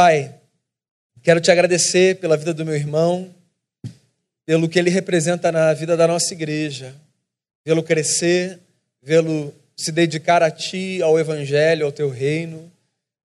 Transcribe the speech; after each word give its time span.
Pai, 0.00 0.32
quero 1.24 1.40
te 1.40 1.50
agradecer 1.50 2.20
pela 2.20 2.36
vida 2.36 2.54
do 2.54 2.64
meu 2.64 2.76
irmão, 2.76 3.34
pelo 4.46 4.68
que 4.68 4.78
ele 4.78 4.90
representa 4.90 5.50
na 5.50 5.74
vida 5.74 5.96
da 5.96 6.06
nossa 6.06 6.32
igreja, 6.34 6.94
pelo 7.64 7.82
crescer, 7.82 8.60
pelo 9.04 9.52
se 9.76 9.90
dedicar 9.90 10.40
a 10.40 10.52
Ti, 10.52 11.02
ao 11.02 11.18
Evangelho, 11.18 11.84
ao 11.84 11.90
Teu 11.90 12.08
reino, 12.10 12.70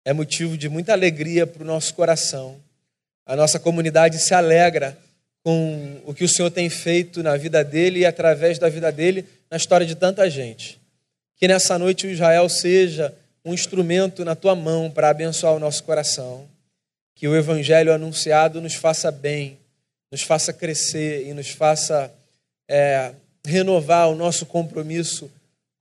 é 0.03 0.13
motivo 0.13 0.57
de 0.57 0.67
muita 0.67 0.93
alegria 0.93 1.45
para 1.45 1.61
o 1.61 1.65
nosso 1.65 1.93
coração. 1.93 2.57
A 3.23 3.35
nossa 3.35 3.59
comunidade 3.59 4.17
se 4.17 4.33
alegra 4.33 4.97
com 5.43 6.01
o 6.05 6.11
que 6.11 6.23
o 6.23 6.27
Senhor 6.27 6.49
tem 6.49 6.71
feito 6.71 7.21
na 7.21 7.37
vida 7.37 7.63
dele 7.63 7.99
e 7.99 8.05
através 8.07 8.57
da 8.57 8.67
vida 8.67 8.91
dele 8.91 9.25
na 9.47 9.57
história 9.57 9.85
de 9.85 9.93
tanta 9.93 10.27
gente. 10.27 10.81
Que 11.35 11.47
nessa 11.47 11.77
noite 11.77 12.07
o 12.07 12.09
Israel 12.09 12.49
seja 12.49 13.13
um 13.45 13.53
instrumento 13.53 14.25
na 14.25 14.33
tua 14.33 14.55
mão 14.55 14.89
para 14.89 15.09
abençoar 15.09 15.53
o 15.53 15.59
nosso 15.59 15.83
coração. 15.83 16.51
Que 17.15 17.27
o 17.27 17.35
evangelho 17.35 17.93
anunciado 17.93 18.59
nos 18.59 18.73
faça 18.73 19.11
bem, 19.11 19.57
nos 20.11 20.21
faça 20.21 20.51
crescer 20.51 21.27
e 21.27 21.33
nos 21.33 21.49
faça 21.49 22.13
é, 22.67 23.13
renovar 23.45 24.09
o 24.09 24.15
nosso 24.15 24.45
compromisso 24.45 25.31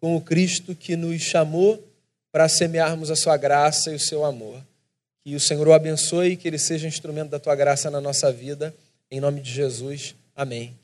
com 0.01 0.17
o 0.17 0.21
Cristo 0.21 0.75
que 0.75 0.97
nos 0.97 1.23
chamou 1.23 1.83
para 2.33 2.49
semearmos 2.49 3.11
a 3.11 3.17
sua 3.17 3.37
graça 3.37 3.93
e 3.93 3.95
o 3.95 4.01
seu 4.01 4.25
amor. 4.25 4.61
Que 5.25 5.35
o 5.37 5.41
Senhor 5.41 5.69
o 5.69 5.73
abençoe 5.73 6.31
e 6.31 6.37
que 6.37 6.49
ele 6.49 6.59
seja 6.59 6.89
instrumento 6.89 7.31
da 7.31 7.39
tua 7.39 7.55
graça 7.55 7.91
na 7.91 8.01
nossa 8.01 8.33
vida. 8.33 8.75
Em 9.11 9.21
nome 9.21 9.41
de 9.41 9.53
Jesus. 9.53 10.15
Amém. 10.35 10.75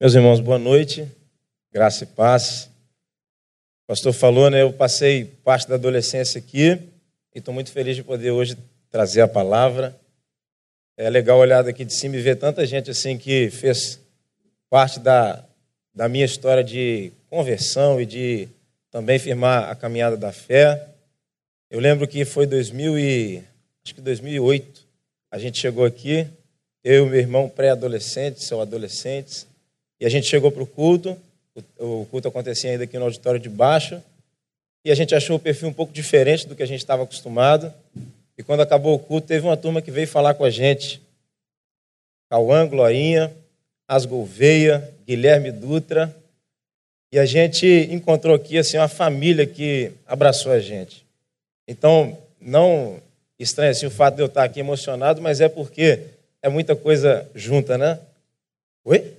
Meus 0.00 0.14
irmãos, 0.14 0.38
boa 0.38 0.58
noite. 0.58 1.10
Graça 1.72 2.04
e 2.04 2.06
paz. 2.06 2.70
O 3.84 3.86
pastor 3.88 4.12
falou, 4.12 4.50
né? 4.50 4.62
Eu 4.62 4.72
passei 4.72 5.24
parte 5.24 5.68
da 5.68 5.74
adolescência 5.74 6.38
aqui 6.38 6.78
e 7.34 7.40
estou 7.40 7.52
muito 7.52 7.72
feliz 7.72 7.96
de 7.96 8.02
poder 8.04 8.30
hoje 8.30 8.56
trazer 8.90 9.20
a 9.20 9.28
palavra. 9.28 9.94
É 10.96 11.10
legal 11.10 11.38
olhar 11.38 11.62
daqui 11.62 11.84
de 11.84 11.92
cima 11.92 12.16
e 12.16 12.22
ver 12.22 12.36
tanta 12.36 12.64
gente 12.64 12.90
assim 12.90 13.18
que 13.18 13.50
fez 13.50 13.98
parte 14.70 15.00
da, 15.00 15.44
da 15.92 16.08
minha 16.08 16.24
história 16.24 16.62
de 16.62 17.10
conversão 17.28 18.00
e 18.00 18.06
de 18.06 18.48
também 18.92 19.18
firmar 19.18 19.68
a 19.68 19.74
caminhada 19.74 20.16
da 20.16 20.30
fé. 20.30 20.86
Eu 21.68 21.80
lembro 21.80 22.06
que 22.06 22.24
foi 22.24 22.46
2000 22.46 22.96
e, 22.96 23.42
acho 23.84 23.96
que 23.96 24.00
2008, 24.00 24.84
a 25.32 25.38
gente 25.38 25.58
chegou 25.58 25.84
aqui, 25.84 26.28
eu 26.84 27.06
e 27.06 27.10
meu 27.10 27.18
irmão 27.18 27.48
pré-adolescentes, 27.48 28.44
são 28.44 28.60
adolescentes, 28.60 29.48
e 29.98 30.06
a 30.06 30.08
gente 30.08 30.28
chegou 30.28 30.52
para 30.52 30.62
o 30.62 30.66
culto, 30.66 31.18
o 31.80 32.06
culto 32.08 32.28
acontecia 32.28 32.70
ainda 32.70 32.84
aqui 32.84 32.96
no 32.96 33.06
auditório 33.06 33.40
de 33.40 33.48
baixo, 33.48 34.00
e 34.84 34.90
a 34.90 34.94
gente 34.94 35.14
achou 35.14 35.36
o 35.36 35.40
perfil 35.40 35.68
um 35.68 35.72
pouco 35.72 35.92
diferente 35.92 36.46
do 36.46 36.54
que 36.54 36.62
a 36.62 36.66
gente 36.66 36.80
estava 36.80 37.02
acostumado. 37.02 37.72
E 38.36 38.42
quando 38.42 38.60
acabou 38.60 38.94
o 38.94 38.98
culto, 38.98 39.28
teve 39.28 39.46
uma 39.46 39.56
turma 39.56 39.80
que 39.80 39.90
veio 39.90 40.06
falar 40.06 40.34
com 40.34 40.44
a 40.44 40.50
gente. 40.50 41.00
Cauã, 42.28 42.66
Gloinha, 42.66 43.32
Asgolveia, 43.88 44.92
Guilherme 45.06 45.50
Dutra, 45.50 46.14
e 47.12 47.18
a 47.18 47.24
gente 47.24 47.66
encontrou 47.92 48.34
aqui 48.34 48.58
assim 48.58 48.76
uma 48.76 48.88
família 48.88 49.46
que 49.46 49.92
abraçou 50.04 50.50
a 50.50 50.58
gente. 50.58 51.06
Então, 51.66 52.18
não 52.40 53.00
estranha 53.38 53.70
assim 53.70 53.86
o 53.86 53.90
fato 53.90 54.16
de 54.16 54.22
eu 54.22 54.26
estar 54.26 54.42
aqui 54.42 54.60
emocionado, 54.60 55.22
mas 55.22 55.40
é 55.40 55.48
porque 55.48 56.00
é 56.42 56.48
muita 56.48 56.74
coisa 56.74 57.28
junta, 57.34 57.78
né? 57.78 58.00
Oi? 58.84 59.12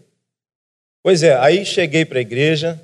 Pois 1.01 1.23
é, 1.23 1.35
aí 1.35 1.65
cheguei 1.65 2.03
para 2.03 2.19
a 2.19 2.21
igreja, 2.21 2.79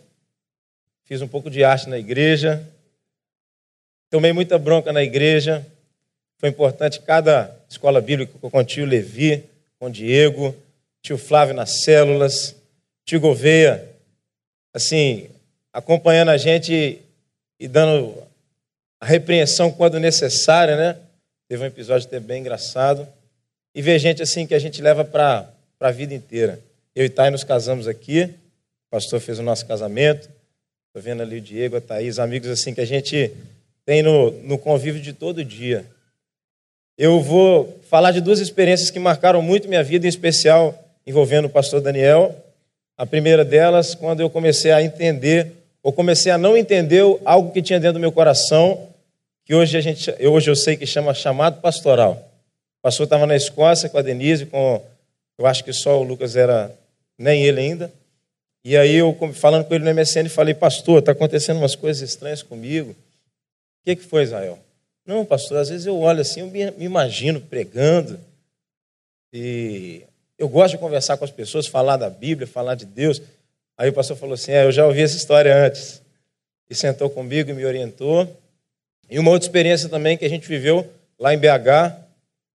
fiz 1.11 1.21
um 1.21 1.27
pouco 1.27 1.49
de 1.49 1.61
arte 1.61 1.89
na 1.89 1.99
igreja, 1.99 2.65
tomei 4.09 4.31
muita 4.31 4.57
bronca 4.57 4.93
na 4.93 5.03
igreja. 5.03 5.67
Foi 6.37 6.47
importante 6.47 7.01
cada 7.01 7.53
escola 7.69 7.99
bíblica 7.99 8.31
com 8.39 8.57
o 8.57 8.63
tio 8.63 8.85
Levi, 8.85 9.43
com 9.77 9.87
o 9.87 9.91
Diego, 9.91 10.55
tio 11.01 11.17
Flávio 11.17 11.53
nas 11.53 11.83
células, 11.83 12.55
tio 13.03 13.19
Gouveia 13.19 13.89
assim, 14.73 15.27
acompanhando 15.73 16.29
a 16.29 16.37
gente 16.37 17.01
e 17.59 17.67
dando 17.67 18.15
a 19.01 19.05
repreensão 19.05 19.69
quando 19.69 19.99
necessária, 19.99 20.77
né? 20.77 20.97
Teve 21.49 21.61
um 21.61 21.67
episódio 21.67 22.07
até 22.07 22.21
bem 22.21 22.39
engraçado. 22.39 23.05
E 23.75 23.81
ver 23.81 23.99
gente 23.99 24.23
assim 24.23 24.47
que 24.47 24.55
a 24.55 24.59
gente 24.59 24.81
leva 24.81 25.03
para 25.03 25.51
a 25.77 25.91
vida 25.91 26.13
inteira. 26.13 26.57
Eu 26.95 27.03
e 27.03 27.09
Thay 27.09 27.31
nos 27.31 27.43
casamos 27.43 27.85
aqui, 27.85 28.33
o 28.87 28.91
pastor 28.91 29.19
fez 29.19 29.39
o 29.39 29.43
nosso 29.43 29.65
casamento. 29.65 30.39
Estou 30.91 31.01
vendo 31.01 31.23
ali 31.23 31.37
o 31.37 31.41
Diego, 31.41 31.77
a 31.77 31.81
Thaís, 31.81 32.19
amigos 32.19 32.49
assim 32.49 32.73
que 32.73 32.81
a 32.81 32.85
gente 32.85 33.31
tem 33.85 34.03
no, 34.03 34.29
no 34.43 34.57
convívio 34.57 35.01
de 35.01 35.13
todo 35.13 35.41
dia. 35.41 35.85
Eu 36.97 37.21
vou 37.21 37.79
falar 37.89 38.11
de 38.11 38.19
duas 38.19 38.41
experiências 38.41 38.91
que 38.91 38.99
marcaram 38.99 39.41
muito 39.41 39.69
minha 39.69 39.81
vida, 39.81 40.05
em 40.05 40.09
especial 40.09 40.77
envolvendo 41.07 41.45
o 41.45 41.49
pastor 41.49 41.79
Daniel 41.79 42.35
a 42.97 43.05
primeira 43.05 43.45
delas, 43.45 43.95
quando 43.95 44.19
eu 44.19 44.29
comecei 44.29 44.71
a 44.71 44.83
entender, 44.83 45.53
ou 45.81 45.93
comecei 45.93 46.29
a 46.29 46.37
não 46.37 46.57
entender 46.57 47.01
algo 47.23 47.53
que 47.53 47.61
tinha 47.61 47.79
dentro 47.79 47.93
do 47.93 47.99
meu 47.99 48.11
coração, 48.11 48.89
que 49.45 49.55
hoje, 49.55 49.77
a 49.77 49.81
gente, 49.81 50.13
hoje 50.27 50.51
eu 50.51 50.55
sei 50.57 50.75
que 50.75 50.85
chama 50.85 51.13
chamado 51.13 51.61
pastoral. 51.61 52.29
O 52.79 52.81
pastor 52.83 53.05
estava 53.05 53.25
na 53.25 53.35
Escócia 53.35 53.87
com 53.87 53.97
a 53.97 54.01
Denise, 54.01 54.45
com, 54.45 54.83
eu 55.39 55.47
acho 55.47 55.63
que 55.63 55.71
só 55.71 56.01
o 56.01 56.03
Lucas 56.03 56.35
era, 56.35 56.69
nem 57.17 57.43
ele 57.43 57.61
ainda. 57.61 57.91
E 58.63 58.77
aí 58.77 58.95
eu, 58.95 59.17
falando 59.33 59.65
com 59.65 59.73
ele 59.73 59.83
no 59.83 59.93
MSN, 59.93 60.29
falei, 60.29 60.53
pastor, 60.53 60.99
está 60.99 61.11
acontecendo 61.11 61.57
umas 61.57 61.75
coisas 61.75 62.07
estranhas 62.07 62.43
comigo. 62.43 62.91
O 62.91 62.95
que, 63.85 63.95
que 63.95 64.03
foi, 64.03 64.23
Israel? 64.23 64.59
Não, 65.05 65.25
pastor, 65.25 65.57
às 65.57 65.69
vezes 65.69 65.87
eu 65.87 65.97
olho 65.97 66.21
assim, 66.21 66.41
eu 66.41 66.47
me, 66.47 66.61
imagino 66.77 67.41
pregando. 67.41 68.19
E 69.33 70.03
eu 70.37 70.47
gosto 70.47 70.73
de 70.73 70.77
conversar 70.77 71.17
com 71.17 71.25
as 71.25 71.31
pessoas, 71.31 71.65
falar 71.65 71.97
da 71.97 72.09
Bíblia, 72.09 72.47
falar 72.47 72.75
de 72.75 72.85
Deus. 72.85 73.21
Aí 73.77 73.89
o 73.89 73.93
pastor 73.93 74.15
falou 74.15 74.35
assim: 74.35 74.51
é, 74.51 74.63
Eu 74.63 74.71
já 74.71 74.85
ouvi 74.85 75.01
essa 75.01 75.17
história 75.17 75.55
antes. 75.55 76.01
E 76.69 76.75
sentou 76.75 77.09
comigo 77.09 77.49
e 77.49 77.53
me 77.53 77.65
orientou. 77.65 78.27
E 79.09 79.19
uma 79.19 79.31
outra 79.31 79.47
experiência 79.47 79.89
também 79.89 80.17
que 80.17 80.23
a 80.23 80.29
gente 80.29 80.47
viveu 80.47 80.87
lá 81.19 81.33
em 81.33 81.37
BH. 81.37 81.97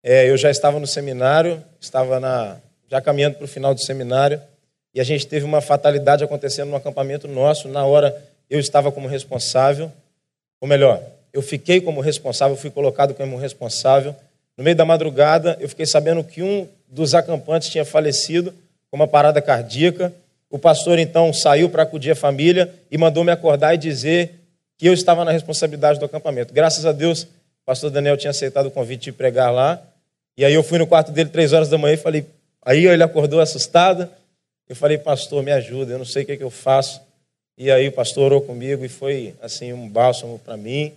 É, 0.03 0.31
eu 0.31 0.37
já 0.37 0.51
estava 0.51 0.79
no 0.79 0.87
seminário, 0.87 1.63
estava 1.81 2.21
na, 2.21 2.59
já 2.89 3.01
caminhando 3.01 3.37
para 3.37 3.45
o 3.45 3.49
final 3.49 3.75
do 3.75 3.81
seminário. 3.81 4.41
E 4.97 5.01
a 5.01 5.05
gente 5.05 5.27
teve 5.27 5.45
uma 5.45 5.61
fatalidade 5.61 6.25
acontecendo 6.25 6.71
no 6.71 6.77
acampamento 6.77 7.29
nosso. 7.29 7.69
Na 7.69 7.85
hora 7.85 8.17
eu 8.49 8.59
estava 8.59 8.91
como 8.91 9.07
responsável. 9.07 9.93
Ou 10.59 10.67
melhor, 10.67 11.03
eu 11.35 11.43
fiquei 11.43 11.83
como 11.83 12.01
responsável, 12.01 12.57
fui 12.57 12.71
colocado 12.71 13.13
como 13.13 13.37
responsável. 13.37 14.17
No 14.57 14.65
meio 14.65 14.75
da 14.75 14.87
madrugada, 14.87 15.55
eu 15.61 15.69
fiquei 15.69 15.85
sabendo 15.85 16.25
que 16.25 16.43
um 16.43 16.67
dos 16.89 17.15
acampantes 17.15 17.69
tinha 17.69 17.85
falecido 17.85 18.55
com 18.91 18.97
uma 18.97 19.07
parada 19.07 19.43
cardíaca. 19.43 20.15
O 20.49 20.59
pastor 20.59 20.99
então 20.99 21.31
saiu 21.31 21.69
para 21.69 21.83
acudir 21.83 22.13
a 22.13 22.17
família 22.17 22.73
e 22.91 22.97
mandou 22.97 23.23
me 23.23 23.31
acordar 23.31 23.75
e 23.75 23.77
dizer 23.77 24.41
que 24.79 24.87
eu 24.89 24.95
estava 24.95 25.27
na 25.27 25.31
responsabilidade 25.31 25.99
do 25.99 26.07
acampamento. 26.07 26.55
Graças 26.55 26.87
a 26.87 26.93
Deus, 26.93 27.25
o 27.25 27.67
pastor 27.67 27.91
Daniel 27.91 28.17
tinha 28.17 28.31
aceitado 28.31 28.65
o 28.65 28.71
convite 28.71 29.05
de 29.05 29.13
pregar 29.13 29.53
lá. 29.53 29.79
E 30.39 30.43
aí 30.43 30.55
eu 30.55 30.63
fui 30.63 30.79
no 30.79 30.87
quarto 30.87 31.13
dele 31.13 31.29
três 31.29 31.53
horas 31.53 31.69
da 31.69 31.77
manhã 31.77 31.93
e 31.93 31.99
falei. 31.99 32.25
Aí 32.65 32.87
ele 32.87 33.03
acordou 33.03 33.41
assustado. 33.41 34.09
Eu 34.69 34.75
falei, 34.75 34.99
pastor, 34.99 35.43
me 35.43 35.53
ajuda, 35.53 35.93
eu 35.93 35.99
não 35.99 36.05
sei 36.05 36.23
o 36.23 36.27
que, 36.27 36.33
é 36.33 36.37
que 36.37 36.43
eu 36.43 36.51
faço. 36.51 37.01
E 37.57 37.71
aí 37.71 37.89
o 37.89 37.93
pastor 37.93 38.25
orou 38.25 38.43
comigo 38.43 38.85
e 38.85 38.89
foi 38.89 39.35
assim 39.41 39.73
um 39.73 39.89
bálsamo 39.89 40.39
para 40.39 40.57
mim. 40.57 40.93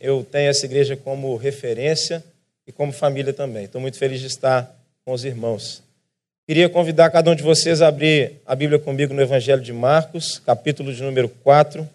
Eu 0.00 0.24
tenho 0.24 0.48
essa 0.48 0.64
igreja 0.64 0.96
como 0.96 1.36
referência 1.36 2.24
e 2.66 2.72
como 2.72 2.92
família 2.92 3.32
também. 3.32 3.64
Estou 3.64 3.80
muito 3.80 3.98
feliz 3.98 4.20
de 4.20 4.26
estar 4.26 4.74
com 5.04 5.12
os 5.12 5.24
irmãos. 5.24 5.82
Queria 6.46 6.68
convidar 6.68 7.10
cada 7.10 7.30
um 7.30 7.34
de 7.34 7.42
vocês 7.42 7.82
a 7.82 7.88
abrir 7.88 8.40
a 8.46 8.54
Bíblia 8.54 8.78
comigo 8.78 9.12
no 9.14 9.22
Evangelho 9.22 9.62
de 9.62 9.72
Marcos, 9.72 10.38
capítulo 10.38 10.92
de 10.92 11.02
número 11.02 11.28
4. 11.28 11.88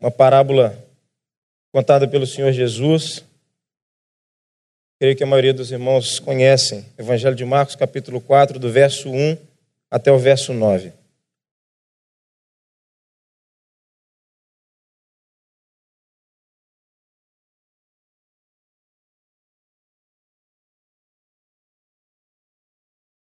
Uma 0.00 0.10
parábola 0.10 0.76
contada 1.70 2.08
pelo 2.08 2.26
Senhor 2.26 2.52
Jesus. 2.52 3.24
Creio 5.02 5.16
que 5.16 5.24
a 5.24 5.26
maioria 5.26 5.52
dos 5.52 5.72
irmãos 5.72 6.20
conhecem. 6.20 6.86
Evangelho 6.96 7.34
de 7.34 7.44
Marcos, 7.44 7.74
capítulo 7.74 8.20
4, 8.20 8.56
do 8.56 8.70
verso 8.70 9.10
1 9.10 9.36
até 9.90 10.12
o 10.12 10.16
verso 10.16 10.54
9. 10.54 10.92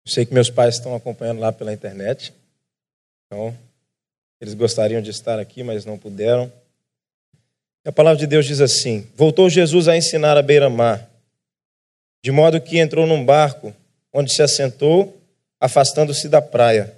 Sei 0.05 0.25
que 0.25 0.33
meus 0.33 0.49
pais 0.49 0.75
estão 0.75 0.95
acompanhando 0.95 1.41
lá 1.41 1.51
pela 1.51 1.73
internet. 1.73 2.33
Então, 3.25 3.53
eles 4.39 4.53
gostariam 4.53 5.01
de 5.01 5.09
estar 5.09 5.37
aqui, 5.37 5.63
mas 5.63 5.83
não 5.83 5.99
puderam. 5.99 6.49
A 7.85 7.91
palavra 7.91 8.17
de 8.17 8.25
Deus 8.25 8.45
diz 8.45 8.61
assim: 8.61 9.01
Voltou 9.17 9.49
Jesus 9.49 9.89
a 9.89 9.97
ensinar 9.97 10.37
à 10.37 10.41
beira-mar, 10.41 11.06
de 12.23 12.31
modo 12.31 12.59
que 12.59 12.79
entrou 12.79 13.05
num 13.05 13.23
barco, 13.23 13.73
onde 14.13 14.31
se 14.33 14.41
assentou, 14.41 15.17
afastando-se 15.59 16.27
da 16.27 16.41
praia. 16.41 16.93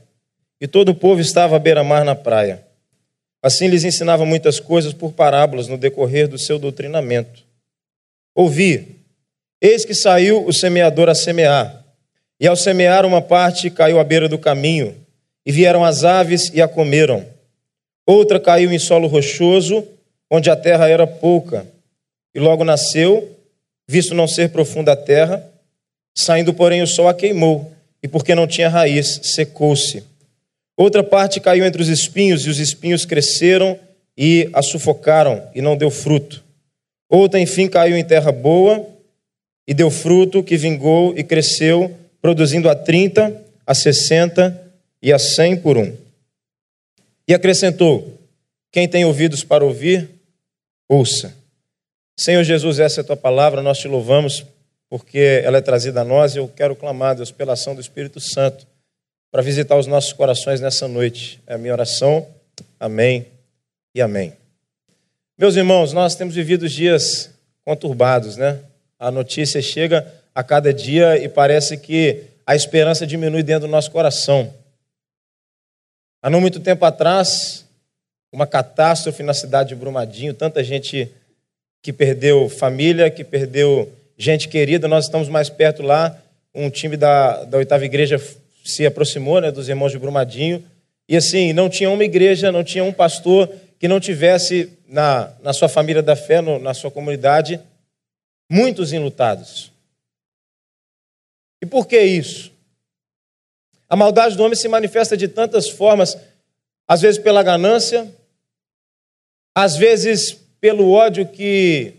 E 0.60 0.68
todo 0.68 0.90
o 0.90 0.96
povo 0.96 1.22
estava 1.22 1.56
à 1.56 1.60
beira-mar 1.60 2.04
na 2.04 2.16
praia. 2.16 2.64
Assim 3.42 3.68
lhes 3.68 3.84
ensinava 3.84 4.26
muitas 4.26 4.60
coisas 4.60 4.94
por 4.94 5.14
parábolas 5.14 5.68
no 5.68 5.78
decorrer 5.78 6.28
do 6.28 6.38
seu 6.38 6.60
doutrinamento. 6.60 7.44
Ouvi, 8.36 8.98
eis 9.62 9.86
que 9.86 9.94
saiu 9.94 10.46
o 10.46 10.54
semeador 10.54 11.10
a 11.10 11.16
semear, 11.16 11.86
e 12.40 12.48
ao 12.48 12.56
semear 12.56 13.06
uma 13.06 13.22
parte 13.22 13.70
caiu 13.70 14.00
à 14.00 14.04
beira 14.04 14.28
do 14.28 14.38
caminho, 14.38 14.96
e 15.46 15.52
vieram 15.52 15.84
as 15.84 16.04
aves 16.04 16.52
e 16.54 16.62
a 16.62 16.68
comeram. 16.68 17.26
Outra 18.06 18.40
caiu 18.40 18.72
em 18.72 18.80
solo 18.80 19.08
rochoso, 19.08 19.88
onde 20.30 20.50
a 20.50 20.56
terra 20.56 20.90
era 20.90 21.08
pouca, 21.08 21.66
e 22.34 22.40
logo 22.40 22.64
nasceu, 22.64 23.39
visto 23.90 24.14
não 24.14 24.28
ser 24.28 24.50
profunda 24.50 24.92
a 24.92 24.96
terra, 24.96 25.44
saindo, 26.16 26.54
porém, 26.54 26.84
o 26.84 26.88
sol 26.88 27.08
a 27.08 27.14
queimou, 27.14 27.74
e 28.04 28.08
porque 28.08 28.36
não 28.36 28.46
tinha 28.46 28.70
raiz, 28.70 29.20
secou-se. 29.24 30.04
Outra 30.78 31.04
parte 31.04 31.40
caiu 31.40 31.66
entre 31.66 31.82
os 31.82 31.88
espinhos, 31.88 32.46
e 32.46 32.52
os 32.52 32.60
espinhos 32.60 33.04
cresceram 33.04 33.80
e 34.16 34.48
a 34.54 34.62
sufocaram, 34.62 35.42
e 35.56 35.62
não 35.62 35.76
deu 35.76 35.90
fruto. 35.90 36.44
Outra, 37.10 37.40
enfim, 37.40 37.68
caiu 37.68 37.98
em 37.98 38.04
terra 38.04 38.32
boa, 38.32 38.88
e 39.68 39.74
deu 39.74 39.90
fruto, 39.90 40.44
que 40.44 40.56
vingou 40.56 41.18
e 41.18 41.24
cresceu, 41.24 41.98
produzindo 42.22 42.70
a 42.70 42.76
trinta, 42.76 43.44
a 43.66 43.74
sessenta 43.74 44.72
e 45.02 45.12
a 45.12 45.18
cem 45.18 45.58
por 45.58 45.80
um. 45.80 45.98
E 47.28 47.34
acrescentou: 47.34 48.20
Quem 48.72 48.88
tem 48.88 49.04
ouvidos 49.04 49.44
para 49.44 49.66
ouvir, 49.66 50.08
ouça. 50.88 51.39
Senhor 52.20 52.44
Jesus, 52.44 52.80
essa 52.80 53.00
é 53.00 53.02
a 53.02 53.06
tua 53.06 53.16
palavra, 53.16 53.62
nós 53.62 53.78
te 53.78 53.88
louvamos 53.88 54.46
porque 54.90 55.42
ela 55.42 55.60
é 55.60 55.62
trazida 55.62 56.02
a 56.02 56.04
nós 56.04 56.36
e 56.36 56.38
eu 56.38 56.50
quero 56.50 56.76
clamar, 56.76 57.16
Deus, 57.16 57.32
pela 57.32 57.54
ação 57.54 57.74
do 57.74 57.80
Espírito 57.80 58.20
Santo 58.20 58.68
para 59.32 59.42
visitar 59.42 59.78
os 59.78 59.88
nossos 59.88 60.12
corações 60.12 60.60
nessa 60.60 60.86
noite. 60.86 61.42
É 61.48 61.54
a 61.54 61.58
minha 61.58 61.72
oração. 61.72 62.28
Amém 62.78 63.26
e 63.96 64.02
amém. 64.02 64.34
Meus 65.38 65.56
irmãos, 65.56 65.94
nós 65.94 66.14
temos 66.14 66.36
vivido 66.36 66.68
dias 66.68 67.30
conturbados, 67.64 68.36
né? 68.36 68.60
A 69.00 69.10
notícia 69.10 69.62
chega 69.62 70.06
a 70.36 70.44
cada 70.44 70.74
dia 70.74 71.18
e 71.24 71.30
parece 71.30 71.78
que 71.78 72.26
a 72.46 72.54
esperança 72.54 73.08
diminui 73.08 73.44
dentro 73.44 73.66
do 73.66 73.72
nosso 73.72 73.92
coração. 73.92 74.54
Há 76.22 76.30
não 76.30 76.42
muito 76.42 76.60
tempo 76.60 76.84
atrás, 76.84 77.66
uma 78.30 78.46
catástrofe 78.46 79.24
na 79.24 79.34
cidade 79.34 79.70
de 79.70 79.76
Brumadinho, 79.76 80.34
tanta 80.34 80.62
gente 80.62 81.10
que 81.82 81.94
perdeu 81.94 82.50
família, 82.50 83.10
que 83.10 83.24
perdeu 83.24 83.92
gente 84.18 84.48
querida, 84.50 84.88
nós 84.88 85.06
estamos 85.06 85.30
mais 85.30 85.50
perto 85.50 85.82
lá, 85.82 86.18
um 86.54 86.70
time 86.70 86.98
da, 86.98 87.44
da 87.46 87.58
oitava 87.58 87.86
igreja 87.86 88.20
se 88.64 88.86
aproximou 88.86 89.40
né, 89.40 89.52
dos 89.52 89.70
irmãos 89.70 89.92
de 89.92 89.98
Brumadinho. 89.98 90.64
E 91.08 91.16
assim, 91.16 91.54
não 91.54 91.70
tinha 91.70 91.90
uma 91.90 92.04
igreja, 92.04 92.52
não 92.52 92.64
tinha 92.64 92.84
um 92.84 92.94
pastor 92.94 93.50
que 93.80 93.88
não 93.88 94.00
tivesse 94.00 94.72
na, 94.88 95.32
na 95.42 95.54
sua 95.54 95.70
família 95.70 96.04
da 96.04 96.16
fé, 96.16 96.42
no, 96.42 96.60
na 96.60 96.74
sua 96.74 96.92
comunidade, 96.92 97.60
muitos 98.50 98.92
enlutados. 98.92 99.72
E 101.62 101.66
por 101.66 101.88
que 101.88 102.00
isso? 102.00 102.52
A 103.88 103.96
maldade 103.96 104.36
do 104.36 104.44
homem 104.44 104.56
se 104.56 104.68
manifesta 104.68 105.16
de 105.16 105.28
tantas 105.28 105.70
formas, 105.70 106.18
às 106.88 107.02
vezes 107.02 107.22
pela 107.22 107.42
ganância, 107.42 108.08
às 109.56 109.76
vezes 109.76 110.38
pelo 110.60 110.92
ódio 110.92 111.28
que 111.28 111.94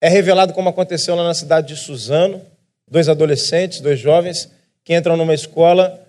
é 0.00 0.08
revelado 0.08 0.52
como 0.52 0.68
aconteceu 0.68 1.14
lá 1.14 1.24
na 1.24 1.34
cidade 1.34 1.68
de 1.68 1.80
Suzano, 1.80 2.42
dois 2.88 3.08
adolescentes, 3.08 3.80
dois 3.80 3.98
jovens, 3.98 4.50
que 4.84 4.94
entram 4.94 5.16
numa 5.16 5.34
escola 5.34 6.06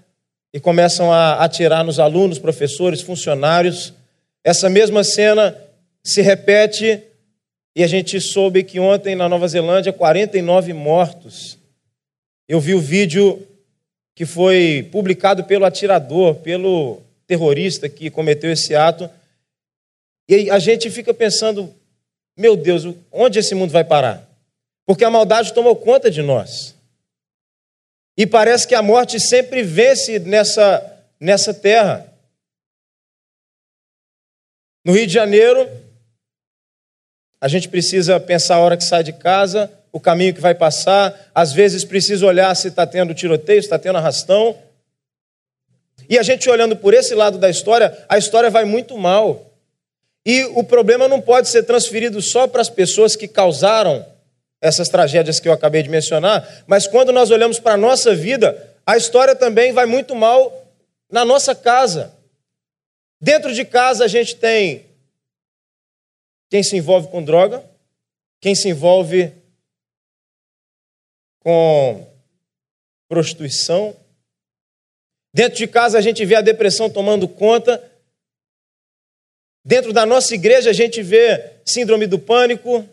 e 0.54 0.60
começam 0.60 1.12
a 1.12 1.44
atirar 1.44 1.84
nos 1.84 2.00
alunos, 2.00 2.40
professores, 2.40 3.02
funcionários. 3.02 3.94
Essa 4.44 4.70
mesma 4.70 5.04
cena 5.04 5.56
se 6.04 6.22
repete 6.22 7.02
e 7.76 7.84
a 7.84 7.88
gente 7.88 8.20
soube 8.22 8.64
que 8.64 8.80
ontem 8.80 9.16
na 9.16 9.28
Nova 9.30 9.48
Zelândia 9.48 9.94
49 9.94 10.74
mortos. 10.74 11.58
Eu 12.48 12.60
vi 12.60 12.74
o 12.74 12.80
vídeo 12.80 13.46
que 14.16 14.26
foi 14.26 14.88
publicado 14.92 15.44
pelo 15.44 15.66
atirador, 15.66 16.36
pelo 16.36 17.02
terrorista 17.28 17.88
que 17.88 18.10
cometeu 18.10 18.52
esse 18.52 18.74
ato. 18.74 19.10
E 20.28 20.50
a 20.50 20.60
gente 20.60 20.90
fica 20.90 21.14
pensando, 21.14 21.74
meu 22.38 22.56
Deus, 22.58 22.84
onde 23.12 23.40
esse 23.40 23.56
mundo 23.56 23.72
vai 23.72 23.84
parar? 23.84 24.28
Porque 24.86 25.06
a 25.06 25.10
maldade 25.10 25.54
tomou 25.54 25.76
conta 25.76 26.12
de 26.12 26.22
nós. 26.22 26.76
E 28.18 28.26
parece 28.26 28.68
que 28.68 28.76
a 28.76 28.82
morte 28.82 29.20
sempre 29.20 29.62
vence 29.62 30.20
nessa, 30.20 31.06
nessa 31.20 31.54
terra. 31.54 32.12
No 34.84 34.94
Rio 34.94 35.06
de 35.06 35.14
Janeiro, 35.14 35.70
a 37.40 37.48
gente 37.48 37.70
precisa 37.70 38.20
pensar 38.20 38.56
a 38.56 38.60
hora 38.60 38.78
que 38.78 38.84
sai 38.84 39.04
de 39.04 39.14
casa, 39.14 39.72
o 39.92 40.00
caminho 40.00 40.34
que 40.34 40.42
vai 40.42 40.56
passar, 40.56 41.30
às 41.34 41.54
vezes 41.54 41.84
precisa 41.84 42.26
olhar 42.26 42.56
se 42.56 42.70
está 42.70 42.88
tendo 42.88 43.14
tiroteio, 43.14 43.62
se 43.62 43.68
está 43.68 43.78
tendo 43.78 43.98
arrastão. 43.98 44.58
E 46.10 46.18
a 46.18 46.24
gente 46.24 46.50
olhando 46.50 46.76
por 46.76 46.94
esse 46.94 47.14
lado 47.14 47.38
da 47.38 47.50
história, 47.50 48.06
a 48.08 48.18
história 48.18 48.50
vai 48.50 48.66
muito 48.66 48.98
mal. 48.98 49.52
E 50.28 50.44
o 50.44 50.62
problema 50.62 51.08
não 51.08 51.22
pode 51.22 51.48
ser 51.48 51.64
transferido 51.64 52.22
só 52.22 52.50
para 52.50 52.62
as 52.62 52.70
pessoas 52.70 53.16
que 53.16 53.30
causaram 53.30 54.06
essas 54.60 54.90
tragédias 54.90 55.40
que 55.40 55.48
eu 55.48 55.54
acabei 55.54 55.82
de 55.82 55.88
mencionar, 55.88 56.66
mas 56.68 56.86
quando 56.86 57.14
nós 57.14 57.32
olhamos 57.32 57.60
para 57.60 57.76
a 57.76 57.78
nossa 57.78 58.14
vida, 58.14 58.76
a 58.86 58.98
história 58.98 59.34
também 59.34 59.72
vai 59.72 59.86
muito 59.86 60.14
mal 60.14 60.70
na 61.10 61.24
nossa 61.24 61.56
casa. 61.56 62.14
Dentro 63.22 63.54
de 63.54 63.64
casa 63.64 64.04
a 64.04 64.08
gente 64.10 64.36
tem 64.36 64.86
quem 66.50 66.62
se 66.62 66.76
envolve 66.76 67.08
com 67.08 67.24
droga, 67.24 67.64
quem 68.42 68.54
se 68.54 68.68
envolve 68.68 69.32
com 71.40 72.06
prostituição. 73.08 73.96
Dentro 75.34 75.58
de 75.58 75.68
casa 75.68 75.98
a 75.98 76.02
gente 76.02 76.26
vê 76.26 76.36
a 76.36 76.42
depressão 76.42 76.90
tomando 76.90 77.30
conta. 77.30 77.82
Dentro 79.68 79.92
da 79.92 80.06
nossa 80.06 80.34
igreja 80.34 80.70
a 80.70 80.74
gente 80.74 81.04
vê 81.04 81.56
síndrome 81.66 82.08
do 82.08 82.18
pânico, 82.18 82.88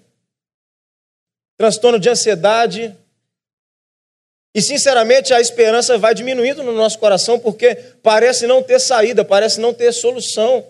transtorno 1.56 2.00
de 2.00 2.08
ansiedade. 2.08 2.92
E, 4.52 4.60
sinceramente, 4.60 5.32
a 5.32 5.40
esperança 5.40 5.96
vai 5.96 6.16
diminuindo 6.16 6.64
no 6.64 6.72
nosso 6.72 6.98
coração 6.98 7.38
porque 7.38 7.76
parece 8.02 8.48
não 8.48 8.60
ter 8.60 8.80
saída, 8.80 9.24
parece 9.24 9.60
não 9.60 9.72
ter 9.72 9.92
solução. 9.92 10.66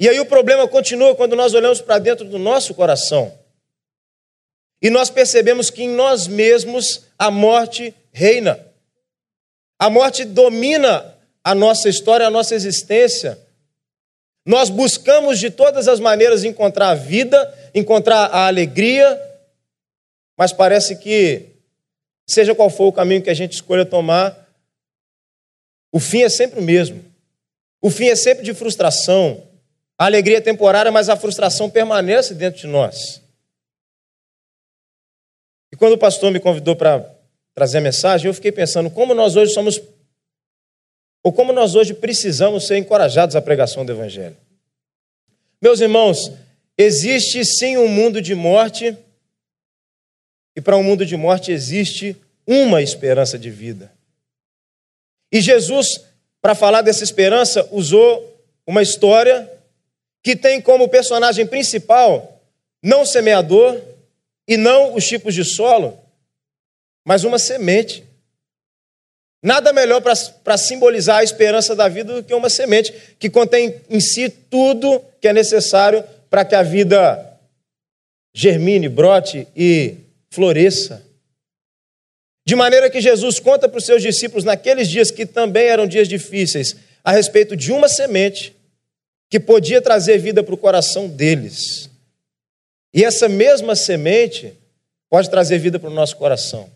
E 0.00 0.08
aí 0.08 0.18
o 0.18 0.24
problema 0.24 0.66
continua 0.66 1.14
quando 1.14 1.36
nós 1.36 1.52
olhamos 1.52 1.82
para 1.82 1.98
dentro 1.98 2.24
do 2.24 2.38
nosso 2.38 2.72
coração. 2.72 3.38
E 4.80 4.88
nós 4.88 5.10
percebemos 5.10 5.68
que 5.68 5.82
em 5.82 5.90
nós 5.90 6.26
mesmos 6.26 7.08
a 7.18 7.30
morte 7.30 7.94
reina. 8.10 8.58
A 9.78 9.90
morte 9.90 10.24
domina 10.24 11.14
a 11.44 11.54
nossa 11.54 11.90
história, 11.90 12.26
a 12.26 12.30
nossa 12.30 12.54
existência. 12.54 13.38
Nós 14.44 14.68
buscamos 14.68 15.38
de 15.38 15.50
todas 15.50 15.86
as 15.86 16.00
maneiras 16.00 16.44
encontrar 16.44 16.90
a 16.90 16.94
vida, 16.94 17.70
encontrar 17.74 18.26
a 18.26 18.46
alegria, 18.46 19.20
mas 20.36 20.52
parece 20.52 20.96
que, 20.96 21.50
seja 22.28 22.54
qual 22.54 22.68
for 22.68 22.86
o 22.86 22.92
caminho 22.92 23.22
que 23.22 23.30
a 23.30 23.34
gente 23.34 23.52
escolha 23.52 23.86
tomar, 23.86 24.42
o 25.92 26.00
fim 26.00 26.22
é 26.22 26.28
sempre 26.28 26.58
o 26.58 26.62
mesmo. 26.62 27.04
O 27.80 27.90
fim 27.90 28.06
é 28.06 28.16
sempre 28.16 28.44
de 28.44 28.54
frustração. 28.54 29.46
A 29.98 30.06
alegria 30.06 30.38
é 30.38 30.40
temporária, 30.40 30.90
mas 30.90 31.08
a 31.08 31.16
frustração 31.16 31.70
permanece 31.70 32.34
dentro 32.34 32.60
de 32.60 32.66
nós. 32.66 33.20
E 35.70 35.76
quando 35.76 35.92
o 35.92 35.98
pastor 35.98 36.32
me 36.32 36.40
convidou 36.40 36.74
para 36.74 37.08
trazer 37.54 37.78
a 37.78 37.82
mensagem, 37.82 38.26
eu 38.26 38.34
fiquei 38.34 38.50
pensando 38.50 38.90
como 38.90 39.14
nós 39.14 39.36
hoje 39.36 39.52
somos 39.52 39.80
ou 41.22 41.32
como 41.32 41.52
nós 41.52 41.74
hoje 41.74 41.94
precisamos 41.94 42.66
ser 42.66 42.76
encorajados 42.76 43.36
à 43.36 43.42
pregação 43.42 43.84
do 43.84 43.92
Evangelho. 43.92 44.36
Meus 45.60 45.80
irmãos, 45.80 46.32
existe 46.76 47.44
sim 47.44 47.76
um 47.76 47.88
mundo 47.88 48.20
de 48.20 48.34
morte, 48.34 48.96
e 50.56 50.60
para 50.60 50.76
um 50.76 50.82
mundo 50.82 51.06
de 51.06 51.16
morte 51.16 51.52
existe 51.52 52.16
uma 52.46 52.82
esperança 52.82 53.38
de 53.38 53.50
vida. 53.50 53.92
E 55.30 55.40
Jesus, 55.40 56.04
para 56.40 56.54
falar 56.54 56.82
dessa 56.82 57.04
esperança, 57.04 57.68
usou 57.70 58.36
uma 58.66 58.82
história 58.82 59.50
que 60.22 60.36
tem 60.36 60.60
como 60.60 60.88
personagem 60.88 61.46
principal 61.46 62.32
não 62.82 63.02
o 63.02 63.06
semeador 63.06 63.80
e 64.46 64.56
não 64.56 64.94
os 64.94 65.06
tipos 65.06 65.34
de 65.34 65.44
solo, 65.44 65.98
mas 67.04 67.22
uma 67.22 67.38
semente. 67.38 68.04
Nada 69.42 69.72
melhor 69.72 70.00
para 70.00 70.56
simbolizar 70.56 71.18
a 71.18 71.24
esperança 71.24 71.74
da 71.74 71.88
vida 71.88 72.14
do 72.14 72.22
que 72.22 72.32
uma 72.32 72.48
semente 72.48 72.94
que 73.18 73.28
contém 73.28 73.74
em 73.90 73.98
si 73.98 74.28
tudo 74.28 75.02
que 75.20 75.26
é 75.26 75.32
necessário 75.32 76.04
para 76.30 76.44
que 76.44 76.54
a 76.54 76.62
vida 76.62 77.28
germine, 78.32 78.88
brote 78.88 79.48
e 79.56 79.96
floresça. 80.30 81.04
De 82.46 82.54
maneira 82.54 82.88
que 82.88 83.00
Jesus 83.00 83.40
conta 83.40 83.68
para 83.68 83.78
os 83.78 83.84
seus 83.84 84.02
discípulos, 84.02 84.44
naqueles 84.44 84.88
dias 84.88 85.10
que 85.10 85.26
também 85.26 85.66
eram 85.66 85.86
dias 85.86 86.08
difíceis, 86.08 86.76
a 87.02 87.10
respeito 87.10 87.56
de 87.56 87.72
uma 87.72 87.88
semente 87.88 88.56
que 89.28 89.40
podia 89.40 89.82
trazer 89.82 90.18
vida 90.18 90.42
para 90.42 90.54
o 90.54 90.58
coração 90.58 91.08
deles. 91.08 91.90
E 92.94 93.04
essa 93.04 93.28
mesma 93.28 93.74
semente 93.74 94.54
pode 95.10 95.28
trazer 95.30 95.58
vida 95.58 95.78
para 95.78 95.90
o 95.90 95.94
nosso 95.94 96.16
coração. 96.16 96.70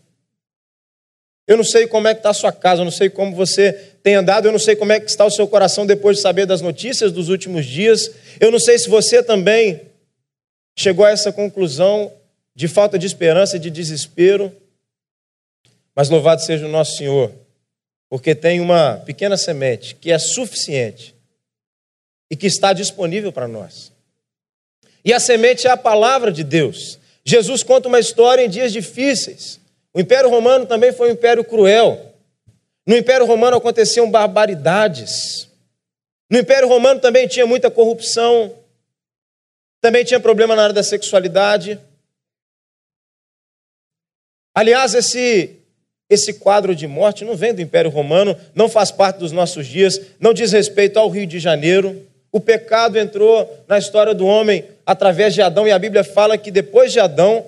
Eu 1.47 1.55
não 1.55 1.63
sei 1.63 1.87
como 1.87 2.09
é 2.09 2.13
que 2.13 2.19
está 2.19 2.31
a 2.31 2.33
sua 2.33 2.51
casa, 2.51 2.81
eu 2.81 2.85
não 2.85 2.91
sei 2.91 3.09
como 3.09 3.33
você 3.33 3.71
tem 4.03 4.15
andado, 4.15 4.47
eu 4.47 4.51
não 4.51 4.59
sei 4.59 4.75
como 4.75 4.91
é 4.91 4.99
que 4.99 5.09
está 5.09 5.25
o 5.25 5.31
seu 5.31 5.47
coração 5.47 5.85
depois 5.85 6.17
de 6.17 6.23
saber 6.23 6.45
das 6.45 6.61
notícias 6.61 7.11
dos 7.11 7.29
últimos 7.29 7.65
dias. 7.65 8.11
Eu 8.39 8.51
não 8.51 8.59
sei 8.59 8.77
se 8.77 8.89
você 8.89 9.23
também 9.23 9.81
chegou 10.77 11.05
a 11.05 11.11
essa 11.11 11.31
conclusão 11.31 12.11
de 12.53 12.67
falta 12.67 12.99
de 12.99 13.05
esperança 13.05 13.55
e 13.55 13.59
de 13.59 13.69
desespero. 13.69 14.53
Mas 15.95 16.09
louvado 16.09 16.41
seja 16.41 16.65
o 16.65 16.69
nosso 16.69 16.97
Senhor, 16.97 17.31
porque 18.09 18.35
tem 18.35 18.59
uma 18.59 18.97
pequena 19.05 19.37
semente 19.37 19.95
que 19.95 20.11
é 20.11 20.19
suficiente 20.19 21.15
e 22.29 22.35
que 22.35 22.45
está 22.45 22.73
disponível 22.73 23.31
para 23.31 23.47
nós. 23.47 23.91
E 25.03 25.13
a 25.13 25.19
semente 25.19 25.65
é 25.65 25.69
a 25.69 25.77
palavra 25.77 26.31
de 26.31 26.43
Deus. 26.43 26.99
Jesus 27.23 27.63
conta 27.63 27.87
uma 27.87 27.99
história 27.99 28.43
em 28.43 28.49
dias 28.49 28.73
difíceis. 28.73 29.59
O 29.93 29.99
Império 29.99 30.29
Romano 30.29 30.65
também 30.65 30.91
foi 30.91 31.09
um 31.09 31.13
império 31.13 31.43
cruel. 31.43 32.13
No 32.85 32.95
Império 32.95 33.25
Romano 33.25 33.57
aconteciam 33.57 34.09
barbaridades. 34.09 35.49
No 36.29 36.37
Império 36.37 36.67
Romano 36.67 36.99
também 36.99 37.27
tinha 37.27 37.45
muita 37.45 37.71
corrupção. 37.71 38.53
Também 39.81 40.03
tinha 40.03 40.19
problema 40.19 40.55
na 40.55 40.63
área 40.63 40.73
da 40.73 40.83
sexualidade. 40.83 41.79
Aliás, 44.55 44.93
esse 44.93 45.57
esse 46.09 46.35
quadro 46.35 46.73
de 46.73 46.87
morte 46.87 47.25
não 47.25 47.35
vem 47.35 47.53
do 47.53 47.61
Império 47.61 47.91
Romano, 47.91 48.35
não 48.55 48.69
faz 48.69 48.91
parte 48.91 49.17
dos 49.17 49.33
nossos 49.33 49.67
dias, 49.67 49.99
não 50.19 50.33
diz 50.33 50.53
respeito 50.53 50.97
ao 50.97 51.09
Rio 51.09 51.27
de 51.27 51.37
Janeiro. 51.37 52.01
O 52.31 52.39
pecado 52.39 52.97
entrou 52.97 53.65
na 53.67 53.77
história 53.77 54.13
do 54.13 54.25
homem 54.25 54.63
através 54.85 55.33
de 55.33 55.41
Adão, 55.41 55.67
e 55.67 55.71
a 55.71 55.79
Bíblia 55.79 56.03
fala 56.03 56.37
que 56.37 56.49
depois 56.49 56.93
de 56.93 56.99
Adão, 56.99 57.45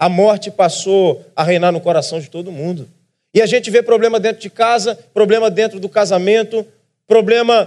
a 0.00 0.08
morte 0.08 0.50
passou 0.50 1.22
a 1.36 1.44
reinar 1.44 1.70
no 1.70 1.80
coração 1.80 2.18
de 2.18 2.30
todo 2.30 2.50
mundo. 2.50 2.88
E 3.34 3.42
a 3.42 3.46
gente 3.46 3.70
vê 3.70 3.82
problema 3.82 4.18
dentro 4.18 4.40
de 4.40 4.48
casa, 4.48 4.96
problema 5.12 5.50
dentro 5.50 5.78
do 5.78 5.90
casamento, 5.90 6.66
problema 7.06 7.66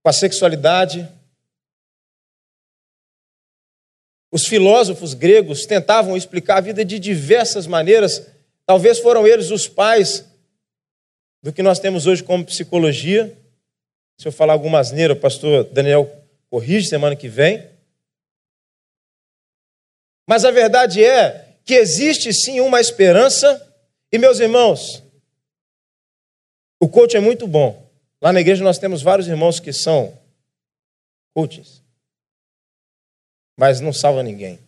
com 0.00 0.08
a 0.08 0.12
sexualidade. 0.12 1.08
Os 4.30 4.46
filósofos 4.46 5.12
gregos 5.12 5.66
tentavam 5.66 6.16
explicar 6.16 6.58
a 6.58 6.60
vida 6.60 6.84
de 6.84 7.00
diversas 7.00 7.66
maneiras. 7.66 8.30
Talvez 8.64 9.00
foram 9.00 9.26
eles 9.26 9.50
os 9.50 9.66
pais 9.66 10.24
do 11.42 11.52
que 11.52 11.64
nós 11.64 11.80
temos 11.80 12.06
hoje 12.06 12.22
como 12.22 12.44
psicologia. 12.44 13.36
Se 14.16 14.28
eu 14.28 14.30
falar 14.30 14.52
alguma 14.52 14.78
asneira, 14.78 15.14
o 15.14 15.20
pastor 15.20 15.64
Daniel 15.64 16.08
corrige 16.48 16.86
semana 16.86 17.16
que 17.16 17.26
vem. 17.26 17.69
Mas 20.30 20.44
a 20.44 20.52
verdade 20.52 21.04
é 21.04 21.56
que 21.64 21.74
existe 21.74 22.32
sim 22.32 22.60
uma 22.60 22.80
esperança, 22.80 23.60
e 24.12 24.16
meus 24.16 24.38
irmãos, 24.38 25.02
o 26.78 26.88
coach 26.88 27.16
é 27.16 27.20
muito 27.20 27.48
bom. 27.48 27.84
Lá 28.22 28.32
na 28.32 28.40
igreja 28.40 28.62
nós 28.62 28.78
temos 28.78 29.02
vários 29.02 29.26
irmãos 29.26 29.58
que 29.58 29.72
são 29.72 30.16
coaches, 31.34 31.82
mas 33.58 33.80
não 33.80 33.92
salva 33.92 34.22
ninguém. 34.22 34.60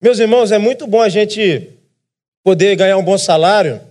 Meus 0.00 0.18
irmãos, 0.18 0.50
é 0.50 0.56
muito 0.56 0.86
bom 0.86 1.02
a 1.02 1.10
gente 1.10 1.78
poder 2.42 2.74
ganhar 2.74 2.96
um 2.96 3.04
bom 3.04 3.18
salário 3.18 3.86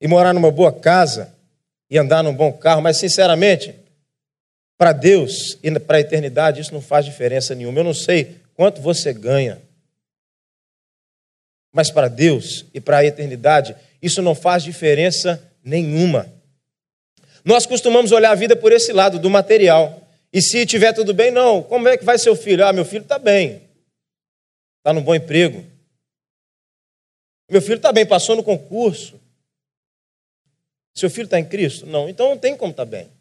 e 0.00 0.06
morar 0.06 0.32
numa 0.32 0.52
boa 0.52 0.72
casa 0.72 1.36
e 1.90 1.98
andar 1.98 2.22
num 2.22 2.32
bom 2.32 2.52
carro, 2.52 2.80
mas 2.80 2.96
sinceramente, 2.96 3.74
para 4.80 4.92
Deus 4.92 5.58
e 5.62 5.78
para 5.78 5.98
a 5.98 6.00
eternidade, 6.00 6.62
isso 6.62 6.72
não 6.72 6.80
faz 6.80 7.04
diferença 7.04 7.54
nenhuma. 7.54 7.80
Eu 7.80 7.84
não 7.84 7.92
sei 7.92 8.40
quanto 8.54 8.80
você 8.80 9.12
ganha, 9.12 9.60
mas 11.70 11.90
para 11.90 12.08
Deus 12.08 12.64
e 12.72 12.80
para 12.80 12.96
a 12.96 13.04
eternidade, 13.04 13.76
isso 14.00 14.22
não 14.22 14.34
faz 14.34 14.62
diferença 14.62 15.38
nenhuma. 15.62 16.32
Nós 17.44 17.66
costumamos 17.66 18.10
olhar 18.10 18.30
a 18.30 18.34
vida 18.34 18.56
por 18.56 18.72
esse 18.72 18.90
lado, 18.90 19.18
do 19.18 19.28
material. 19.28 20.08
E 20.32 20.40
se 20.40 20.64
tiver 20.64 20.94
tudo 20.94 21.12
bem, 21.12 21.30
não. 21.30 21.62
Como 21.62 21.86
é 21.86 21.98
que 21.98 22.04
vai 22.04 22.18
seu 22.18 22.34
filho? 22.34 22.64
Ah, 22.64 22.72
meu 22.72 22.86
filho 22.86 23.02
está 23.02 23.18
bem. 23.18 23.60
Está 24.78 24.94
num 24.94 25.02
bom 25.02 25.14
emprego. 25.14 25.62
Meu 27.50 27.60
filho 27.60 27.76
está 27.76 27.92
bem, 27.92 28.06
passou 28.06 28.34
no 28.34 28.42
concurso. 28.42 29.20
Seu 30.94 31.10
filho 31.10 31.26
está 31.26 31.38
em 31.38 31.44
Cristo? 31.44 31.84
Não, 31.84 32.08
então 32.08 32.30
não 32.30 32.38
tem 32.38 32.56
como 32.56 32.70
estar 32.70 32.86
tá 32.86 32.90
bem. 32.90 33.19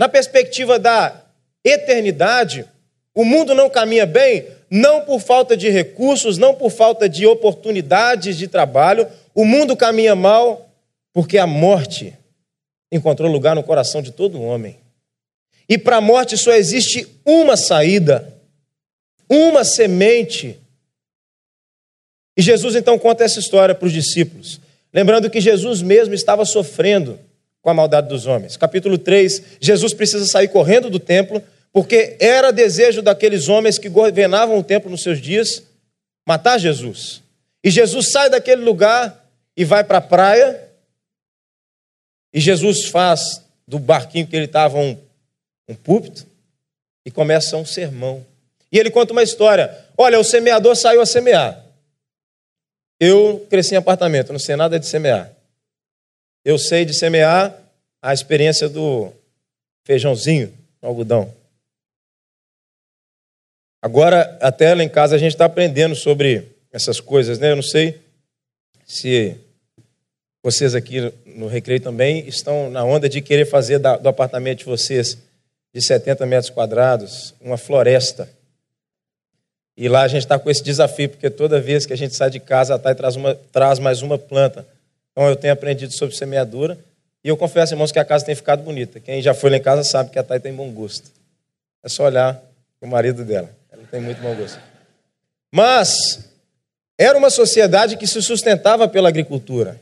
Na 0.00 0.08
perspectiva 0.08 0.78
da 0.78 1.26
eternidade, 1.62 2.64
o 3.14 3.22
mundo 3.22 3.54
não 3.54 3.68
caminha 3.68 4.06
bem, 4.06 4.46
não 4.70 5.02
por 5.02 5.20
falta 5.20 5.54
de 5.54 5.68
recursos, 5.68 6.38
não 6.38 6.54
por 6.54 6.70
falta 6.70 7.06
de 7.06 7.26
oportunidades 7.26 8.38
de 8.38 8.48
trabalho, 8.48 9.06
o 9.34 9.44
mundo 9.44 9.76
caminha 9.76 10.16
mal 10.16 10.70
porque 11.12 11.36
a 11.36 11.46
morte 11.46 12.16
encontrou 12.90 13.30
lugar 13.30 13.54
no 13.54 13.62
coração 13.62 14.00
de 14.00 14.10
todo 14.10 14.40
homem. 14.40 14.78
E 15.68 15.76
para 15.76 15.96
a 15.96 16.00
morte 16.00 16.34
só 16.38 16.54
existe 16.54 17.06
uma 17.22 17.54
saída, 17.54 18.34
uma 19.28 19.64
semente. 19.64 20.58
E 22.34 22.40
Jesus 22.40 22.74
então 22.74 22.98
conta 22.98 23.22
essa 23.22 23.38
história 23.38 23.74
para 23.74 23.84
os 23.84 23.92
discípulos, 23.92 24.62
lembrando 24.94 25.28
que 25.28 25.42
Jesus 25.42 25.82
mesmo 25.82 26.14
estava 26.14 26.46
sofrendo 26.46 27.18
com 27.62 27.70
a 27.70 27.74
maldade 27.74 28.08
dos 28.08 28.26
homens. 28.26 28.56
Capítulo 28.56 28.96
3, 28.96 29.42
Jesus 29.60 29.92
precisa 29.92 30.26
sair 30.26 30.48
correndo 30.48 30.88
do 30.88 30.98
templo, 30.98 31.42
porque 31.72 32.16
era 32.18 32.50
desejo 32.50 33.02
daqueles 33.02 33.48
homens 33.48 33.78
que 33.78 33.88
governavam 33.88 34.58
o 34.58 34.64
templo 34.64 34.90
nos 34.90 35.02
seus 35.02 35.20
dias 35.20 35.62
matar 36.26 36.58
Jesus. 36.58 37.22
E 37.62 37.70
Jesus 37.70 38.10
sai 38.10 38.30
daquele 38.30 38.62
lugar 38.62 39.26
e 39.56 39.64
vai 39.64 39.84
para 39.84 39.98
a 39.98 40.02
praia, 40.02 40.68
e 42.32 42.40
Jesus 42.40 42.86
faz 42.86 43.42
do 43.66 43.78
barquinho 43.78 44.26
que 44.26 44.36
ele 44.36 44.44
estava 44.46 44.78
um, 44.78 44.96
um 45.68 45.74
púlpito 45.74 46.26
e 47.04 47.10
começa 47.10 47.56
um 47.56 47.64
sermão. 47.64 48.24
E 48.72 48.78
ele 48.78 48.90
conta 48.90 49.12
uma 49.12 49.22
história: 49.22 49.76
olha, 49.98 50.18
o 50.18 50.24
semeador 50.24 50.76
saiu 50.76 51.00
a 51.00 51.06
semear. 51.06 51.64
Eu 52.98 53.46
cresci 53.50 53.74
em 53.74 53.78
apartamento, 53.78 54.32
não 54.32 54.38
sei 54.38 54.56
nada 54.56 54.78
de 54.78 54.86
semear. 54.86 55.30
Eu 56.44 56.58
sei 56.58 56.84
de 56.84 56.94
semear 56.94 57.54
a 58.00 58.14
experiência 58.14 58.68
do 58.68 59.12
feijãozinho, 59.84 60.52
algodão. 60.80 61.34
Agora, 63.82 64.38
até 64.40 64.74
lá 64.74 64.82
em 64.82 64.88
casa, 64.88 65.16
a 65.16 65.18
gente 65.18 65.32
está 65.32 65.46
aprendendo 65.46 65.94
sobre 65.94 66.46
essas 66.72 67.00
coisas, 67.00 67.38
né? 67.38 67.50
Eu 67.50 67.56
não 67.56 67.62
sei 67.62 68.00
se 68.84 69.36
vocês 70.42 70.74
aqui 70.74 71.12
no 71.26 71.46
Recreio 71.46 71.80
também 71.80 72.26
estão 72.26 72.70
na 72.70 72.84
onda 72.84 73.08
de 73.08 73.20
querer 73.20 73.44
fazer 73.44 73.78
do 73.78 74.08
apartamento 74.08 74.60
de 74.60 74.64
vocês 74.64 75.18
de 75.72 75.82
70 75.82 76.26
metros 76.26 76.50
quadrados 76.50 77.34
uma 77.40 77.56
floresta. 77.56 78.28
E 79.76 79.88
lá 79.88 80.02
a 80.02 80.08
gente 80.08 80.22
está 80.22 80.38
com 80.38 80.50
esse 80.50 80.62
desafio, 80.62 81.08
porque 81.08 81.30
toda 81.30 81.60
vez 81.60 81.86
que 81.86 81.92
a 81.92 81.96
gente 81.96 82.14
sai 82.14 82.28
de 82.28 82.40
casa, 82.40 82.74
a 82.74 82.78
Thay 82.78 82.94
traz, 82.94 83.16
uma, 83.16 83.34
traz 83.34 83.78
mais 83.78 84.02
uma 84.02 84.18
planta. 84.18 84.66
Então 85.12 85.28
eu 85.28 85.36
tenho 85.36 85.52
aprendido 85.52 85.92
sobre 85.92 86.16
semeadura. 86.16 86.78
E 87.22 87.28
eu 87.28 87.36
confesso, 87.36 87.74
irmãos, 87.74 87.92
que 87.92 87.98
a 87.98 88.04
casa 88.04 88.24
tem 88.24 88.34
ficado 88.34 88.62
bonita. 88.62 88.98
Quem 88.98 89.20
já 89.20 89.34
foi 89.34 89.50
lá 89.50 89.56
em 89.56 89.62
casa 89.62 89.84
sabe 89.84 90.10
que 90.10 90.18
a 90.18 90.22
Thay 90.22 90.40
tem 90.40 90.52
bom 90.52 90.70
gosto. 90.70 91.10
É 91.82 91.88
só 91.88 92.04
olhar 92.04 92.40
o 92.80 92.86
marido 92.86 93.24
dela. 93.24 93.50
Ela 93.70 93.82
tem 93.90 94.00
muito 94.00 94.20
bom 94.22 94.34
gosto. 94.34 94.58
Mas 95.52 96.30
era 96.98 97.16
uma 97.16 97.30
sociedade 97.30 97.96
que 97.96 98.06
se 98.06 98.22
sustentava 98.22 98.88
pela 98.88 99.08
agricultura. 99.08 99.80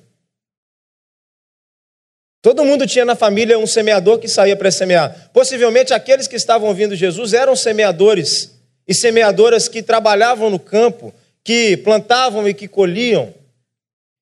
Todo 2.40 2.64
mundo 2.64 2.87
tinha 2.87 3.04
na 3.04 3.16
família 3.16 3.58
um 3.58 3.66
semeador 3.66 4.18
que 4.18 4.28
saía 4.28 4.56
para 4.56 4.70
semear. 4.70 5.30
Possivelmente 5.32 5.92
aqueles 5.92 6.28
que 6.28 6.37
estavam 6.37 6.68
ouvindo 6.68 6.94
Jesus 6.94 7.32
eram 7.32 7.56
semeadores 7.56 8.54
e 8.87 8.94
semeadoras 8.94 9.68
que 9.68 9.82
trabalhavam 9.82 10.49
no 10.49 10.58
campo, 10.58 11.12
que 11.42 11.76
plantavam 11.78 12.49
e 12.49 12.54
que 12.54 12.68
colhiam. 12.68 13.35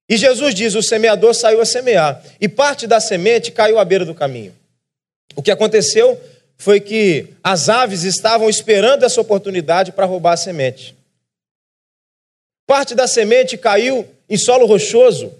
E 0.08 0.16
Jesus 0.16 0.54
diz: 0.54 0.74
o 0.74 0.82
semeador 0.82 1.34
saiu 1.34 1.60
a 1.60 1.66
semear, 1.66 2.22
e 2.40 2.48
parte 2.48 2.86
da 2.86 3.00
semente 3.00 3.50
caiu 3.50 3.78
à 3.78 3.84
beira 3.84 4.04
do 4.04 4.14
caminho. 4.14 4.54
O 5.34 5.42
que 5.42 5.50
aconteceu 5.50 6.20
foi 6.56 6.80
que 6.80 7.34
as 7.42 7.68
aves 7.68 8.02
estavam 8.02 8.48
esperando 8.48 9.04
essa 9.04 9.20
oportunidade 9.20 9.92
para 9.92 10.06
roubar 10.06 10.32
a 10.32 10.36
semente. 10.36 10.96
Parte 12.66 12.94
da 12.94 13.06
semente 13.06 13.56
caiu 13.56 14.08
em 14.28 14.36
solo 14.36 14.66
rochoso. 14.66 15.32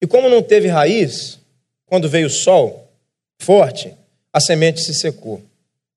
E 0.00 0.06
como 0.06 0.28
não 0.28 0.42
teve 0.42 0.68
raiz, 0.68 1.38
quando 1.86 2.08
veio 2.08 2.26
o 2.26 2.30
sol 2.30 2.88
forte, 3.40 3.96
a 4.32 4.40
semente 4.40 4.80
se 4.80 4.94
secou, 4.94 5.42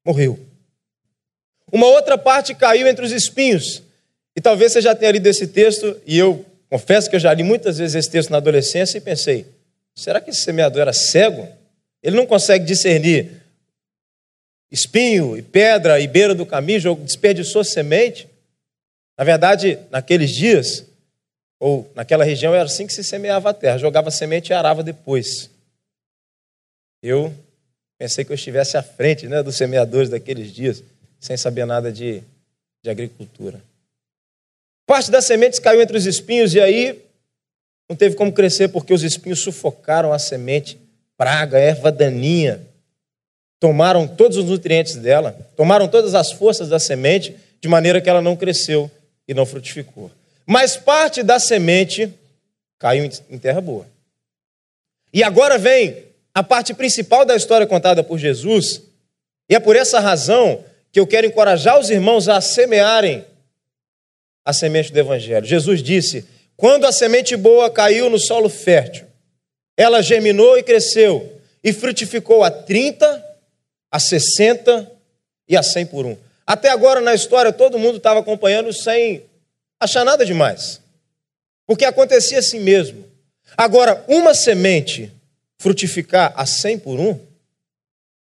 morreu. 0.04 0.40
Uma 1.72 1.88
outra 1.88 2.18
parte 2.18 2.54
caiu 2.54 2.88
entre 2.88 3.06
os 3.06 3.12
espinhos, 3.12 3.82
e 4.36 4.42
talvez 4.42 4.74
você 4.74 4.82
já 4.82 4.94
tenha 4.94 5.12
lido 5.12 5.28
esse 5.28 5.48
texto, 5.48 6.00
e 6.06 6.18
eu 6.18 6.46
confesso 6.70 7.10
que 7.10 7.16
eu 7.16 7.20
já 7.20 7.34
li 7.34 7.44
muitas 7.44 7.78
vezes 7.78 7.96
esse 7.96 8.10
texto 8.10 8.30
na 8.30 8.38
adolescência 8.38 8.98
e 8.98 9.02
pensei: 9.02 9.46
será 9.96 10.20
que 10.20 10.30
esse 10.30 10.42
semeador 10.42 10.82
era 10.82 10.94
cego? 10.94 11.48
Ele 12.04 12.16
não 12.16 12.26
consegue 12.26 12.66
discernir 12.66 13.42
espinho 14.72 15.38
e 15.38 15.42
pedra 15.42 16.00
e 16.00 16.08
beira 16.08 16.36
do 16.36 16.46
caminho, 16.46 16.96
desperdiçou 16.98 17.64
semente? 17.64 18.28
Na 19.18 19.24
verdade, 19.24 19.80
naqueles 19.90 20.32
dias, 20.32 20.86
ou 21.58 21.90
naquela 21.96 22.26
região, 22.26 22.54
era 22.54 22.66
assim 22.66 22.86
que 22.86 22.94
se 22.94 23.04
semeava 23.04 23.52
a 23.52 23.54
terra: 23.54 23.78
jogava 23.78 24.12
semente 24.12 24.50
e 24.50 24.54
arava 24.54 24.84
depois. 24.84 25.50
Eu 27.02 27.34
pensei 27.98 28.26
que 28.26 28.32
eu 28.32 28.36
estivesse 28.36 28.76
à 28.76 28.84
frente 28.84 29.28
né, 29.28 29.42
dos 29.42 29.56
semeadores 29.56 30.10
daqueles 30.10 30.52
dias, 30.52 30.84
sem 31.22 31.38
saber 31.38 31.66
nada 31.66 31.90
de, 31.90 32.22
de 32.84 32.90
agricultura. 32.90 33.62
Parte 34.86 35.10
das 35.10 35.26
sementes 35.26 35.60
caiu 35.60 35.82
entre 35.82 35.98
os 35.98 36.06
espinhos 36.06 36.54
e 36.54 36.60
aí 36.60 37.02
não 37.90 37.96
teve 37.96 38.16
como 38.16 38.32
crescer 38.32 38.68
porque 38.70 38.94
os 38.94 39.04
espinhos 39.04 39.40
sufocaram 39.40 40.12
a 40.14 40.20
semente, 40.20 40.78
praga, 41.18 41.58
erva 41.58 41.92
daninha, 41.92 42.62
tomaram 43.60 44.08
todos 44.08 44.38
os 44.38 44.46
nutrientes 44.46 44.96
dela, 44.96 45.38
tomaram 45.56 45.88
todas 45.88 46.14
as 46.14 46.32
forças 46.32 46.70
da 46.70 46.80
semente, 46.80 47.36
de 47.62 47.68
maneira 47.68 48.00
que 48.00 48.10
ela 48.10 48.22
não 48.22 48.36
cresceu 48.36 48.92
e 49.28 49.34
não 49.34 49.46
frutificou. 49.46 50.12
Mas 50.46 50.78
parte 50.78 51.24
da 51.24 51.40
semente 51.40 52.14
caiu 52.78 53.10
em 53.30 53.38
terra 53.40 53.62
boa. 53.62 53.88
E 55.12 55.24
agora 55.24 55.58
vem 55.58 56.04
a 56.34 56.44
parte 56.44 56.74
principal 56.74 57.26
da 57.26 57.36
história 57.36 57.66
contada 57.66 58.04
por 58.04 58.20
Jesus, 58.20 58.82
e 59.50 59.56
é 59.56 59.60
por 59.60 59.76
essa 59.76 60.00
razão 60.00 60.64
que 60.92 61.00
eu 61.00 61.08
quero 61.08 61.28
encorajar 61.28 61.80
os 61.80 61.90
irmãos 61.90 62.28
a 62.28 62.42
semearem 62.42 63.26
a 64.46 64.54
semente 64.54 64.94
do 64.94 65.00
Evangelho. 65.00 65.46
Jesus 65.46 65.82
disse: 65.82 66.26
quando 66.56 66.86
a 66.86 66.92
semente 66.92 67.36
boa 67.36 67.70
caiu 67.70 68.10
no 68.10 68.20
solo 68.20 68.48
fértil, 68.48 69.06
ela 69.76 70.02
germinou 70.02 70.58
e 70.58 70.64
cresceu, 70.64 71.42
e 71.64 71.74
frutificou 71.74 72.44
a 72.44 72.52
30, 72.52 73.26
a 73.92 74.00
60 74.00 74.92
e 75.50 75.58
a 75.58 75.64
100 75.64 75.88
por 75.88 76.06
um. 76.06 76.16
Até 76.48 76.70
agora 76.70 77.02
na 77.02 77.14
história 77.14 77.52
todo 77.52 77.80
mundo 77.80 77.98
estava 77.98 78.20
acompanhando 78.20 78.72
sem 78.72 79.24
achar 79.80 80.06
nada 80.06 80.26
demais. 80.26 80.80
Porque 81.66 81.84
acontecia 81.84 82.40
assim 82.40 82.60
mesmo. 82.60 83.04
Agora, 83.58 84.04
uma 84.08 84.34
semente 84.34 85.12
frutificar 85.58 86.34
a 86.36 86.46
100 86.46 86.80
por 86.80 87.00
um, 87.00 87.20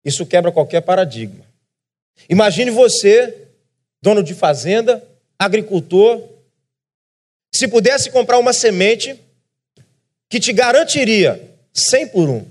isso 0.05 0.27
quebra 0.27 0.51
qualquer 0.51 0.81
paradigma. 0.81 1.45
Imagine 2.29 2.71
você, 2.71 3.47
dono 4.03 4.23
de 4.23 4.35
fazenda, 4.35 5.07
agricultor, 5.39 6.23
se 7.55 7.69
pudesse 7.69 8.11
comprar 8.11 8.39
uma 8.39 8.53
semente 8.53 9.19
que 10.29 10.41
te 10.41 10.53
garantiria 10.53 11.57
100 11.73 12.09
por 12.09 12.29
um. 12.29 12.47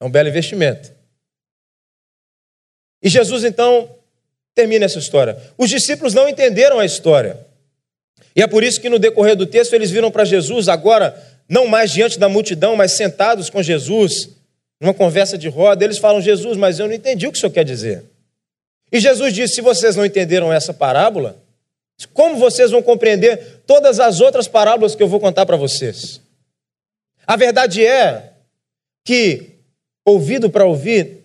É 0.00 0.04
um 0.04 0.10
belo 0.10 0.28
investimento. 0.28 0.92
E 3.02 3.08
Jesus 3.08 3.44
então 3.44 3.94
termina 4.54 4.84
essa 4.84 4.98
história. 4.98 5.36
Os 5.56 5.70
discípulos 5.70 6.14
não 6.14 6.28
entenderam 6.28 6.78
a 6.78 6.84
história. 6.84 7.46
E 8.34 8.42
é 8.42 8.46
por 8.46 8.62
isso 8.62 8.80
que 8.80 8.88
no 8.88 8.98
decorrer 8.98 9.36
do 9.36 9.46
texto 9.46 9.72
eles 9.74 9.90
viram 9.90 10.10
para 10.10 10.24
Jesus, 10.24 10.68
agora, 10.68 11.16
não 11.48 11.66
mais 11.66 11.90
diante 11.90 12.18
da 12.18 12.28
multidão, 12.28 12.76
mas 12.76 12.92
sentados 12.92 13.50
com 13.50 13.62
Jesus, 13.62 14.30
numa 14.80 14.94
conversa 14.94 15.36
de 15.36 15.48
roda, 15.48 15.84
eles 15.84 15.98
falam: 15.98 16.20
Jesus, 16.20 16.56
mas 16.56 16.78
eu 16.78 16.86
não 16.86 16.94
entendi 16.94 17.26
o 17.26 17.32
que 17.32 17.38
o 17.38 17.40
senhor 17.40 17.52
quer 17.52 17.64
dizer. 17.64 18.04
E 18.92 19.00
Jesus 19.00 19.32
disse: 19.32 19.56
se 19.56 19.60
vocês 19.60 19.96
não 19.96 20.04
entenderam 20.04 20.52
essa 20.52 20.74
parábola, 20.74 21.42
como 22.12 22.36
vocês 22.36 22.70
vão 22.70 22.82
compreender 22.82 23.62
todas 23.66 24.00
as 24.00 24.20
outras 24.20 24.48
parábolas 24.48 24.94
que 24.94 25.02
eu 25.02 25.08
vou 25.08 25.20
contar 25.20 25.46
para 25.46 25.56
vocês? 25.56 26.20
A 27.26 27.36
verdade 27.36 27.84
é 27.84 28.32
que, 29.04 29.58
ouvido 30.04 30.50
para 30.50 30.64
ouvir, 30.64 31.18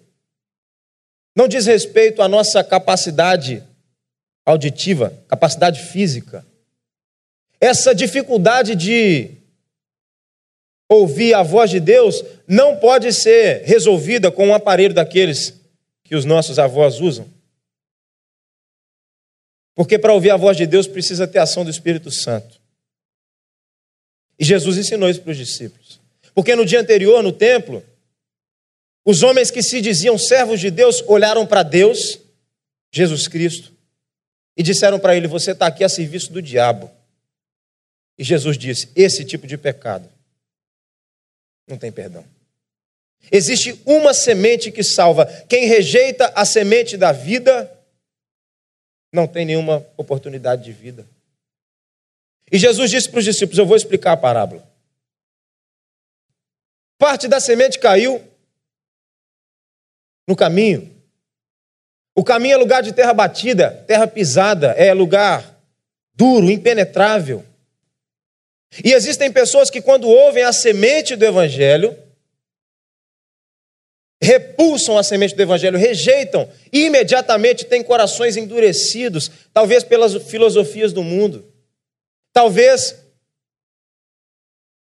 não 1.35 1.47
diz 1.47 1.65
respeito 1.65 2.21
à 2.21 2.27
nossa 2.27 2.63
capacidade 2.63 3.63
auditiva, 4.45 5.13
capacidade 5.27 5.81
física. 5.81 6.45
Essa 7.59 7.95
dificuldade 7.95 8.75
de 8.75 9.31
ouvir 10.89 11.33
a 11.33 11.41
voz 11.41 11.71
de 11.71 11.79
Deus 11.79 12.23
não 12.47 12.77
pode 12.77 13.11
ser 13.11 13.63
resolvida 13.63 14.31
com 14.31 14.47
um 14.47 14.53
aparelho 14.53 14.93
daqueles 14.93 15.53
que 16.03 16.15
os 16.15 16.25
nossos 16.25 16.59
avós 16.59 17.01
usam. 17.01 17.27
Porque 19.75 19.99
para 19.99 20.13
ouvir 20.13 20.31
a 20.31 20.37
voz 20.37 20.55
de 20.55 20.65
Deus 20.65 20.87
precisa 20.87 21.27
ter 21.27 21.39
ação 21.39 21.65
do 21.65 21.69
Espírito 21.69 22.09
Santo. 22.09 22.59
E 24.39 24.45
Jesus 24.45 24.77
ensinou 24.77 25.09
isso 25.09 25.21
para 25.21 25.31
os 25.31 25.37
discípulos. 25.37 25.99
Porque 26.33 26.55
no 26.55 26.65
dia 26.65 26.79
anterior, 26.79 27.21
no 27.21 27.31
templo, 27.31 27.83
os 29.03 29.21
homens 29.21 29.51
que 29.51 29.61
se 29.61 29.81
diziam 29.81 30.17
servos 30.17 30.59
de 30.59 30.71
Deus 30.71 31.03
olharam 31.07 31.45
para 31.45 31.61
Deus, 31.61 32.19
Jesus 32.91 33.27
Cristo, 33.27 33.73
e 34.57 34.63
disseram 34.63 34.99
para 34.99 35.15
ele: 35.15 35.27
Você 35.27 35.51
está 35.51 35.67
aqui 35.67 35.83
a 35.83 35.89
serviço 35.89 36.31
do 36.31 36.41
diabo. 36.41 36.89
E 38.17 38.23
Jesus 38.23 38.57
disse: 38.57 38.89
Esse 38.95 39.23
tipo 39.25 39.45
de 39.45 39.57
pecado 39.57 40.09
não 41.67 41.77
tem 41.77 41.91
perdão. 41.91 42.25
Existe 43.31 43.79
uma 43.85 44.13
semente 44.13 44.71
que 44.71 44.83
salva. 44.83 45.25
Quem 45.47 45.65
rejeita 45.65 46.31
a 46.35 46.45
semente 46.45 46.95
da 46.95 47.11
vida 47.11 47.71
não 49.15 49.27
tem 49.27 49.45
nenhuma 49.45 49.85
oportunidade 49.97 50.63
de 50.63 50.71
vida. 50.71 51.07
E 52.51 52.59
Jesus 52.59 52.91
disse 52.91 53.09
para 53.09 53.19
os 53.19 53.25
discípulos: 53.25 53.57
Eu 53.57 53.65
vou 53.65 53.75
explicar 53.75 54.11
a 54.11 54.17
parábola. 54.17 54.69
Parte 56.97 57.27
da 57.27 57.39
semente 57.39 57.79
caiu 57.79 58.21
no 60.27 60.35
caminho. 60.35 60.93
O 62.15 62.23
caminho 62.23 62.53
é 62.53 62.57
lugar 62.57 62.81
de 62.81 62.93
terra 62.93 63.13
batida, 63.13 63.83
terra 63.87 64.07
pisada, 64.07 64.71
é 64.71 64.93
lugar 64.93 65.59
duro, 66.13 66.49
impenetrável. 66.49 67.43
E 68.83 68.93
existem 68.93 69.31
pessoas 69.31 69.69
que, 69.69 69.81
quando 69.81 70.07
ouvem 70.07 70.43
a 70.43 70.53
semente 70.53 71.15
do 71.15 71.25
Evangelho, 71.25 71.97
repulsam 74.21 74.97
a 74.97 75.03
semente 75.03 75.35
do 75.35 75.41
Evangelho, 75.41 75.77
rejeitam, 75.77 76.49
e 76.71 76.85
imediatamente 76.85 77.65
têm 77.65 77.83
corações 77.83 78.37
endurecidos, 78.37 79.29
talvez 79.53 79.83
pelas 79.83 80.13
filosofias 80.23 80.93
do 80.93 81.03
mundo, 81.03 81.45
talvez 82.33 82.95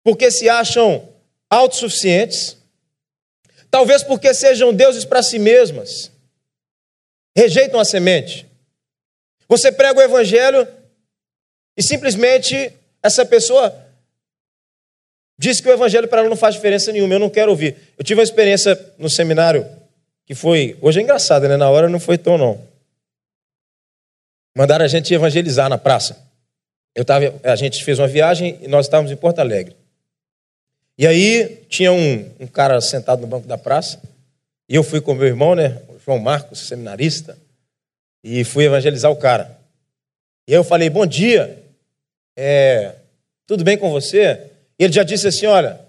porque 0.04 0.30
se 0.30 0.48
acham 0.48 1.08
autossuficientes, 1.50 2.58
Talvez 3.70 4.02
porque 4.02 4.32
sejam 4.32 4.72
deuses 4.72 5.04
para 5.04 5.22
si 5.22 5.38
mesmas. 5.38 6.10
Rejeitam 7.36 7.78
a 7.78 7.84
semente. 7.84 8.46
Você 9.48 9.70
prega 9.70 10.00
o 10.00 10.02
evangelho 10.02 10.66
e 11.76 11.82
simplesmente 11.82 12.72
essa 13.02 13.24
pessoa 13.24 13.86
diz 15.38 15.60
que 15.60 15.68
o 15.68 15.72
evangelho 15.72 16.08
para 16.08 16.20
ela 16.20 16.28
não 16.28 16.36
faz 16.36 16.54
diferença 16.54 16.90
nenhuma, 16.90 17.14
eu 17.14 17.18
não 17.18 17.30
quero 17.30 17.50
ouvir. 17.50 17.76
Eu 17.96 18.04
tive 18.04 18.20
uma 18.20 18.24
experiência 18.24 18.78
no 18.98 19.08
seminário 19.08 19.66
que 20.26 20.34
foi, 20.34 20.76
hoje 20.82 21.00
é 21.00 21.02
engraçado, 21.02 21.48
né? 21.48 21.56
Na 21.56 21.70
hora 21.70 21.88
não 21.88 21.98
foi 21.98 22.18
tão 22.18 22.36
não. 22.36 22.60
Mandaram 24.54 24.84
a 24.84 24.88
gente 24.88 25.14
evangelizar 25.14 25.70
na 25.70 25.78
praça. 25.78 26.18
Eu 26.94 27.04
tava, 27.04 27.32
a 27.44 27.56
gente 27.56 27.82
fez 27.82 27.98
uma 27.98 28.08
viagem 28.08 28.58
e 28.60 28.68
nós 28.68 28.86
estávamos 28.86 29.10
em 29.10 29.16
Porto 29.16 29.38
Alegre. 29.38 29.74
E 30.98 31.06
aí 31.06 31.64
tinha 31.68 31.92
um, 31.92 32.28
um 32.40 32.46
cara 32.46 32.80
sentado 32.80 33.20
no 33.20 33.26
banco 33.26 33.46
da 33.46 33.56
praça, 33.56 34.02
e 34.68 34.74
eu 34.74 34.82
fui 34.82 35.00
com 35.00 35.14
meu 35.14 35.28
irmão, 35.28 35.54
né, 35.54 35.80
o 35.88 35.98
João 36.04 36.18
Marcos, 36.18 36.58
seminarista, 36.66 37.38
e 38.22 38.42
fui 38.42 38.64
evangelizar 38.64 39.10
o 39.10 39.16
cara. 39.16 39.56
E 40.46 40.52
aí 40.52 40.58
eu 40.58 40.64
falei, 40.64 40.90
bom 40.90 41.06
dia, 41.06 41.62
é, 42.36 42.96
tudo 43.46 43.62
bem 43.62 43.78
com 43.78 43.90
você? 43.90 44.50
Ele 44.78 44.92
já 44.92 45.02
disse 45.02 45.26
assim, 45.26 45.46
olha, 45.46 45.80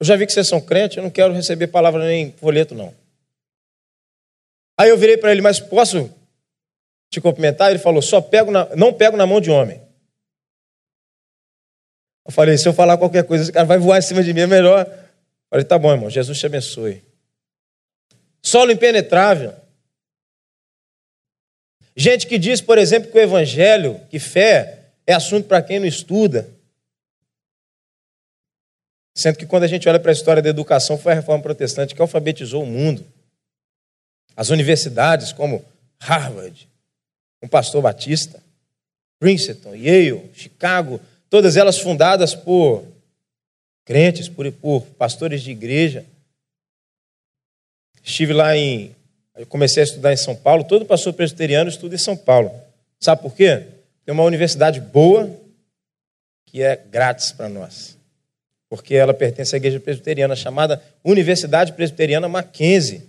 eu 0.00 0.06
já 0.06 0.16
vi 0.16 0.26
que 0.26 0.32
vocês 0.32 0.48
são 0.48 0.60
crentes, 0.60 0.96
eu 0.96 1.02
não 1.02 1.10
quero 1.10 1.32
receber 1.32 1.68
palavra 1.68 2.04
nem 2.04 2.32
folheto, 2.32 2.74
não. 2.74 2.94
Aí 4.78 4.90
eu 4.90 4.98
virei 4.98 5.16
para 5.16 5.32
ele, 5.32 5.40
mas 5.40 5.58
posso 5.58 6.12
te 7.08 7.20
cumprimentar? 7.20 7.70
Ele 7.70 7.78
falou, 7.78 8.02
só 8.02 8.20
pego 8.20 8.50
na, 8.50 8.74
não 8.76 8.92
pego 8.92 9.16
na 9.16 9.26
mão 9.26 9.40
de 9.40 9.50
homem. 9.50 9.80
Eu 12.26 12.32
falei, 12.32 12.58
se 12.58 12.68
eu 12.68 12.74
falar 12.74 12.98
qualquer 12.98 13.24
coisa, 13.24 13.44
esse 13.44 13.52
cara 13.52 13.64
vai 13.64 13.78
voar 13.78 13.98
em 13.98 14.02
cima 14.02 14.22
de 14.22 14.34
mim, 14.34 14.40
é 14.40 14.46
melhor. 14.46 14.84
Eu 14.84 15.48
falei, 15.48 15.64
tá 15.64 15.78
bom, 15.78 15.92
irmão, 15.92 16.10
Jesus 16.10 16.38
te 16.38 16.44
abençoe. 16.44 17.02
Solo 18.42 18.72
impenetrável. 18.72 19.54
Gente 21.94 22.26
que 22.26 22.36
diz, 22.36 22.60
por 22.60 22.76
exemplo, 22.76 23.10
que 23.10 23.16
o 23.16 23.20
evangelho, 23.20 24.00
que 24.10 24.18
fé, 24.18 24.90
é 25.06 25.14
assunto 25.14 25.48
para 25.48 25.62
quem 25.62 25.78
não 25.78 25.86
estuda. 25.86 26.55
Sendo 29.16 29.38
que 29.38 29.46
quando 29.46 29.62
a 29.62 29.66
gente 29.66 29.88
olha 29.88 29.98
para 29.98 30.10
a 30.10 30.12
história 30.12 30.42
da 30.42 30.50
educação, 30.50 30.98
foi 30.98 31.12
a 31.12 31.14
reforma 31.14 31.42
protestante 31.42 31.94
que 31.94 32.02
alfabetizou 32.02 32.62
o 32.62 32.66
mundo. 32.66 33.02
As 34.36 34.50
universidades, 34.50 35.32
como 35.32 35.64
Harvard, 35.98 36.68
o 37.42 37.48
pastor 37.48 37.80
Batista. 37.80 38.44
Princeton, 39.18 39.74
Yale, 39.74 40.30
Chicago, 40.34 41.00
todas 41.30 41.56
elas 41.56 41.78
fundadas 41.78 42.34
por 42.34 42.84
crentes, 43.86 44.28
por, 44.28 44.52
por 44.52 44.82
pastores 44.98 45.42
de 45.42 45.50
igreja. 45.50 46.04
Estive 48.04 48.34
lá 48.34 48.54
em. 48.54 48.94
Eu 49.34 49.46
comecei 49.46 49.82
a 49.82 49.84
estudar 49.84 50.12
em 50.12 50.18
São 50.18 50.36
Paulo, 50.36 50.64
todo 50.64 50.84
pastor 50.84 51.14
presbiteriano 51.14 51.70
estuda 51.70 51.94
em 51.94 51.98
São 51.98 52.14
Paulo. 52.18 52.52
Sabe 53.00 53.22
por 53.22 53.34
quê? 53.34 53.66
Tem 54.04 54.12
uma 54.12 54.24
universidade 54.24 54.78
boa 54.78 55.34
que 56.44 56.62
é 56.62 56.76
grátis 56.76 57.32
para 57.32 57.48
nós. 57.48 57.95
Porque 58.68 58.94
ela 58.94 59.14
pertence 59.14 59.54
à 59.54 59.58
igreja 59.58 59.78
presbiteriana 59.78 60.34
chamada 60.34 60.82
Universidade 61.04 61.72
Presbiteriana 61.72 62.28
Mackenzie. 62.28 63.08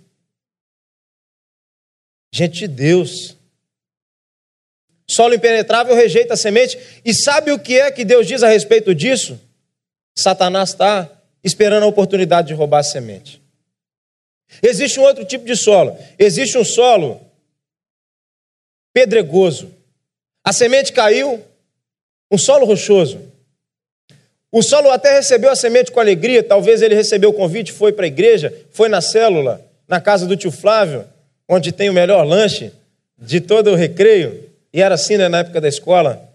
Gente 2.32 2.60
de 2.60 2.68
Deus. 2.68 3.36
Solo 5.10 5.34
impenetrável 5.34 5.96
rejeita 5.96 6.34
a 6.34 6.38
semente. 6.38 6.78
E 7.04 7.14
sabe 7.14 7.52
o 7.52 7.60
que 7.60 7.80
é 7.80 7.92
que 7.92 8.06
Deus 8.06 8.28
diz 8.28 8.44
a 8.44 8.50
respeito 8.50 8.94
disso? 8.94 9.40
Satanás 10.16 10.70
está 10.70 11.10
esperando 11.44 11.84
a 11.84 11.88
oportunidade 11.88 12.50
de 12.50 12.54
roubar 12.54 12.80
a 12.80 12.84
semente. 12.84 13.42
Existe 14.62 15.00
um 15.00 15.04
outro 15.04 15.26
tipo 15.26 15.46
de 15.46 15.56
solo. 15.56 15.98
Existe 16.20 16.58
um 16.58 16.66
solo 16.66 17.22
pedregoso. 18.94 19.74
A 20.44 20.52
semente 20.52 20.94
caiu, 20.94 21.44
um 22.32 22.38
solo 22.38 22.66
rochoso. 22.66 23.27
O 24.52 24.62
solo 24.62 24.90
até 24.92 25.14
recebeu 25.14 25.50
a 25.52 25.56
semente 25.56 25.92
com 25.92 26.00
alegria, 26.00 26.42
talvez 26.42 26.82
ele 26.82 26.96
recebeu 26.96 27.32
o 27.32 27.34
convite, 27.34 27.72
foi 27.72 27.92
para 27.92 28.06
a 28.06 28.08
igreja, 28.08 28.54
foi 28.72 28.88
na 28.88 29.02
célula, 29.02 29.62
na 29.88 30.00
casa 30.00 30.26
do 30.26 30.38
tio 30.38 30.52
Flávio, 30.52 31.06
onde 31.48 31.72
tem 31.72 31.90
o 31.90 31.94
melhor 31.94 32.24
lanche 32.24 32.72
de 33.18 33.42
todo 33.42 33.72
o 33.72 33.76
recreio. 33.76 34.50
E 34.74 34.82
era 34.82 34.96
assim 34.96 35.18
né, 35.18 35.28
na 35.28 35.40
época 35.40 35.60
da 35.60 35.68
escola. 35.68 36.30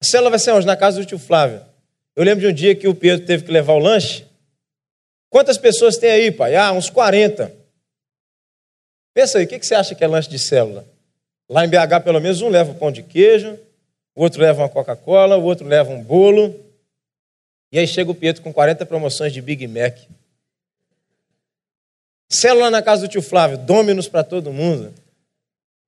A 0.00 0.04
célula 0.04 0.30
vai 0.30 0.38
ser 0.38 0.52
onde? 0.52 0.66
Na 0.66 0.76
casa 0.76 1.00
do 1.00 1.06
tio 1.06 1.18
Flávio. 1.18 1.60
Eu 2.14 2.24
lembro 2.24 2.40
de 2.40 2.48
um 2.48 2.52
dia 2.52 2.74
que 2.74 2.88
o 2.88 2.94
Pedro 2.94 3.24
teve 3.24 3.44
que 3.44 3.52
levar 3.52 3.74
o 3.74 3.78
lanche. 3.78 4.26
Quantas 5.30 5.58
pessoas 5.58 5.96
tem 5.96 6.10
aí, 6.10 6.30
pai? 6.30 6.56
Ah, 6.56 6.72
uns 6.72 6.90
40. 6.90 7.52
Pensa 9.14 9.38
aí, 9.38 9.44
o 9.44 9.48
que 9.48 9.60
você 9.60 9.74
acha 9.74 9.94
que 9.94 10.04
é 10.04 10.06
lanche 10.06 10.28
de 10.28 10.38
célula? 10.38 10.84
Lá 11.48 11.64
em 11.64 11.68
BH, 11.68 12.02
pelo 12.04 12.20
menos, 12.20 12.42
um 12.42 12.48
leva 12.48 12.72
um 12.72 12.74
pão 12.74 12.92
de 12.92 13.02
queijo, 13.02 13.58
o 14.14 14.22
outro 14.22 14.40
leva 14.40 14.62
uma 14.62 14.68
Coca-Cola, 14.68 15.36
o 15.36 15.44
outro 15.44 15.66
leva 15.66 15.90
um 15.90 16.02
bolo. 16.02 16.54
E 17.70 17.78
aí 17.78 17.86
chega 17.86 18.10
o 18.10 18.14
Pedro 18.14 18.42
com 18.42 18.52
40 18.52 18.86
promoções 18.86 19.32
de 19.32 19.40
Big 19.42 19.66
Mac. 19.66 19.98
Célula 22.28 22.70
na 22.70 22.82
casa 22.82 23.02
do 23.02 23.08
tio 23.08 23.22
Flávio, 23.22 23.58
Dominos 23.58 24.08
para 24.08 24.22
todo 24.22 24.52
mundo. 24.52 24.92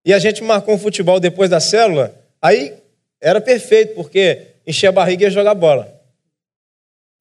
E 0.05 0.13
a 0.13 0.19
gente 0.19 0.43
marcou 0.43 0.75
um 0.75 0.79
futebol 0.79 1.21
depois 1.21 1.51
da 1.51 1.61
célula. 1.61 2.15
Aí 2.41 2.75
era 3.21 3.41
perfeito, 3.41 3.95
porque 3.95 4.47
encher 4.67 4.87
a 4.89 4.93
barriga 4.93 5.27
e 5.27 5.31
jogar 5.31 5.55
bola. 5.55 6.01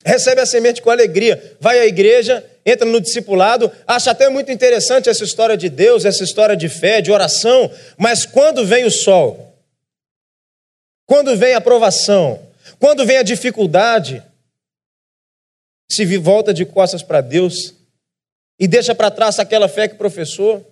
Recebe 0.05 0.39
a 0.39 0.45
semente 0.45 0.81
com 0.81 0.89
alegria, 0.89 1.57
vai 1.59 1.77
à 1.79 1.85
igreja, 1.85 2.45
entra 2.65 2.85
no 2.85 3.01
discipulado, 3.01 3.69
acha 3.85 4.11
até 4.11 4.29
muito 4.29 4.49
interessante 4.49 5.09
essa 5.09 5.25
história 5.25 5.57
de 5.57 5.67
Deus, 5.67 6.05
essa 6.05 6.23
história 6.23 6.55
de 6.55 6.69
fé, 6.69 7.01
de 7.01 7.11
oração, 7.11 7.69
mas 7.97 8.25
quando 8.25 8.65
vem 8.65 8.85
o 8.85 8.91
sol, 8.91 9.53
quando 11.05 11.35
vem 11.35 11.53
a 11.53 11.59
provação, 11.59 12.39
quando 12.79 13.05
vem 13.05 13.17
a 13.17 13.23
dificuldade, 13.23 14.23
se 15.89 16.05
volta 16.17 16.53
de 16.53 16.65
costas 16.65 17.01
para 17.01 17.19
Deus 17.19 17.73
e 18.59 18.67
deixa 18.67 18.93
para 18.93 19.09
trás 19.09 19.39
aquela 19.39 19.67
fé 19.67 19.87
que 19.87 19.95
professou 19.95 20.65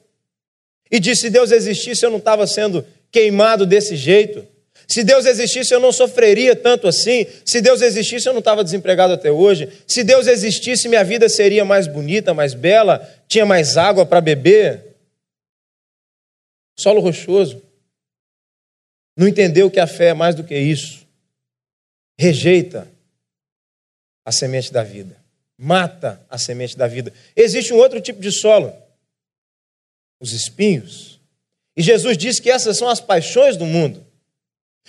e 0.92 1.00
diz: 1.00 1.20
se 1.20 1.30
Deus 1.30 1.52
existisse, 1.52 2.06
eu 2.06 2.12
não 2.12 2.20
estava 2.20 2.46
sendo 2.46 2.86
queimado 3.12 3.66
desse 3.66 3.96
jeito. 3.96 4.46
Se 4.88 5.04
Deus 5.04 5.26
existisse, 5.26 5.74
eu 5.74 5.82
não 5.82 5.92
sofreria 5.92 6.56
tanto 6.56 6.88
assim. 6.88 7.26
Se 7.44 7.60
Deus 7.60 7.82
existisse, 7.82 8.28
eu 8.28 8.32
não 8.32 8.40
estava 8.40 8.64
desempregado 8.64 9.12
até 9.12 9.30
hoje. 9.30 9.70
Se 9.86 10.02
Deus 10.02 10.28
existisse, 10.28 10.88
minha 10.88 11.04
vida 11.04 11.28
seria 11.28 11.66
mais 11.66 11.88
bonita, 11.88 12.34
mais 12.34 12.54
bela, 12.54 13.06
tinha 13.28 13.46
mais 13.46 13.76
água 13.76 14.06
para 14.06 14.22
beber. 14.22 14.96
Solo 16.80 17.02
rochoso. 17.02 17.62
Não 19.18 19.28
entendeu 19.28 19.70
que 19.70 19.80
a 19.80 19.88
fé 19.88 20.10
é 20.10 20.14
mais 20.14 20.36
do 20.36 20.44
que 20.44 20.58
isso. 20.58 21.06
Rejeita 22.18 22.88
a 24.28 24.32
semente 24.34 24.74
da 24.74 24.84
vida. 24.84 25.16
Mata 25.58 26.22
a 26.30 26.38
semente 26.38 26.78
da 26.78 26.86
vida. 26.86 27.14
Existe 27.34 27.74
um 27.74 27.78
outro 27.78 28.02
tipo 28.02 28.20
de 28.20 28.30
solo: 28.30 28.74
os 30.20 30.34
espinhos. 30.34 31.18
E 31.78 31.82
Jesus 31.82 32.18
disse 32.18 32.42
que 32.42 32.52
essas 32.52 32.78
são 32.78 32.90
as 32.90 33.00
paixões 33.00 33.56
do 33.56 33.66
mundo. 33.66 34.06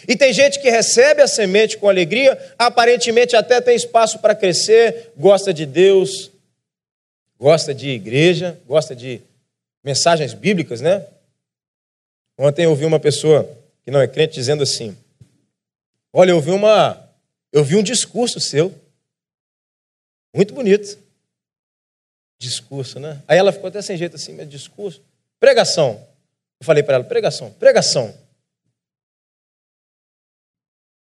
E 0.09 0.16
tem 0.16 0.33
gente 0.33 0.61
que 0.61 0.68
recebe 0.68 1.22
a 1.22 1.29
semente 1.29 1.79
com 1.79 1.88
alegria, 1.88 2.37
aparentemente 2.59 3.37
até 3.37 3.61
tem 3.61 3.77
espaço 3.77 4.18
para 4.18 4.35
crescer, 4.35 5.12
gosta 5.16 5.55
de 5.55 5.64
Deus, 5.64 6.33
gosta 7.38 7.72
de 7.72 7.90
igreja, 7.90 8.61
gosta 8.66 8.94
de 8.94 9.20
mensagens 9.85 10.35
bíblicas, 10.35 10.81
né? 10.81 11.07
Ontem 12.37 12.64
eu 12.64 12.70
ouvi 12.70 12.85
uma 12.85 12.98
pessoa 12.98 13.48
que 13.85 13.90
não 13.90 14.01
é 14.01 14.09
crente 14.09 14.35
dizendo 14.35 14.64
assim: 14.64 14.96
Olha, 16.12 16.33
eu 16.33 16.37
ouvi 16.37 16.51
uma 16.51 17.09
eu 17.53 17.62
vi 17.62 17.77
um 17.77 17.83
discurso 17.85 18.40
seu. 18.40 18.74
Muito 20.34 20.54
bonito. 20.54 20.98
Discurso, 22.38 23.00
né? 23.00 23.22
Aí 23.26 23.36
ela 23.38 23.52
ficou 23.52 23.68
até 23.68 23.82
sem 23.82 23.96
jeito 23.96 24.16
assim, 24.16 24.34
mas 24.34 24.48
discurso. 24.48 25.02
Pregação. 25.40 26.06
Eu 26.60 26.66
falei 26.66 26.82
para 26.82 26.96
ela: 26.96 27.04
pregação, 27.04 27.52
pregação. 27.52 28.14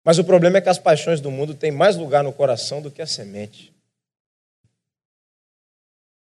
Mas 0.04 0.20
o 0.20 0.24
problema 0.24 0.60
é 0.60 0.62
que 0.62 0.70
as 0.70 0.78
paixões 0.78 1.20
do 1.20 1.32
mundo 1.32 1.56
têm 1.56 1.72
mais 1.72 1.96
lugar 1.96 2.24
no 2.24 2.32
coração 2.32 2.82
do 2.82 2.92
que 2.92 3.02
a 3.02 3.08
semente. 3.08 3.74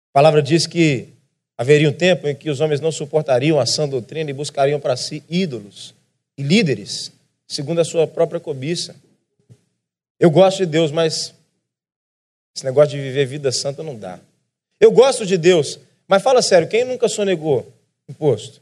A 0.09 0.13
palavra 0.13 0.41
diz 0.41 0.65
que 0.65 1.13
haveria 1.57 1.89
um 1.89 1.93
tempo 1.93 2.25
em 2.25 2.33
que 2.33 2.49
os 2.49 2.61
homens 2.61 2.79
não 2.79 2.91
suportariam 2.91 3.59
a 3.59 3.65
sã 3.65 3.87
doutrina 3.87 4.29
e 4.29 4.33
buscariam 4.33 4.79
para 4.79 4.95
si 4.95 5.23
ídolos 5.29 5.93
e 6.37 6.41
líderes, 6.41 7.11
segundo 7.45 7.81
a 7.81 7.85
sua 7.85 8.07
própria 8.07 8.39
cobiça. 8.39 8.95
Eu 10.17 10.31
gosto 10.31 10.59
de 10.59 10.67
Deus, 10.67 10.89
mas 10.89 11.35
esse 12.55 12.63
negócio 12.63 12.91
de 12.91 13.01
viver 13.01 13.25
vida 13.25 13.51
santa 13.51 13.83
não 13.83 13.97
dá. 13.97 14.19
Eu 14.79 14.91
gosto 14.91 15.25
de 15.25 15.37
Deus, 15.37 15.77
mas 16.07 16.23
fala 16.23 16.41
sério, 16.41 16.69
quem 16.69 16.85
nunca 16.85 17.09
sonegou 17.09 17.71
imposto? 18.07 18.61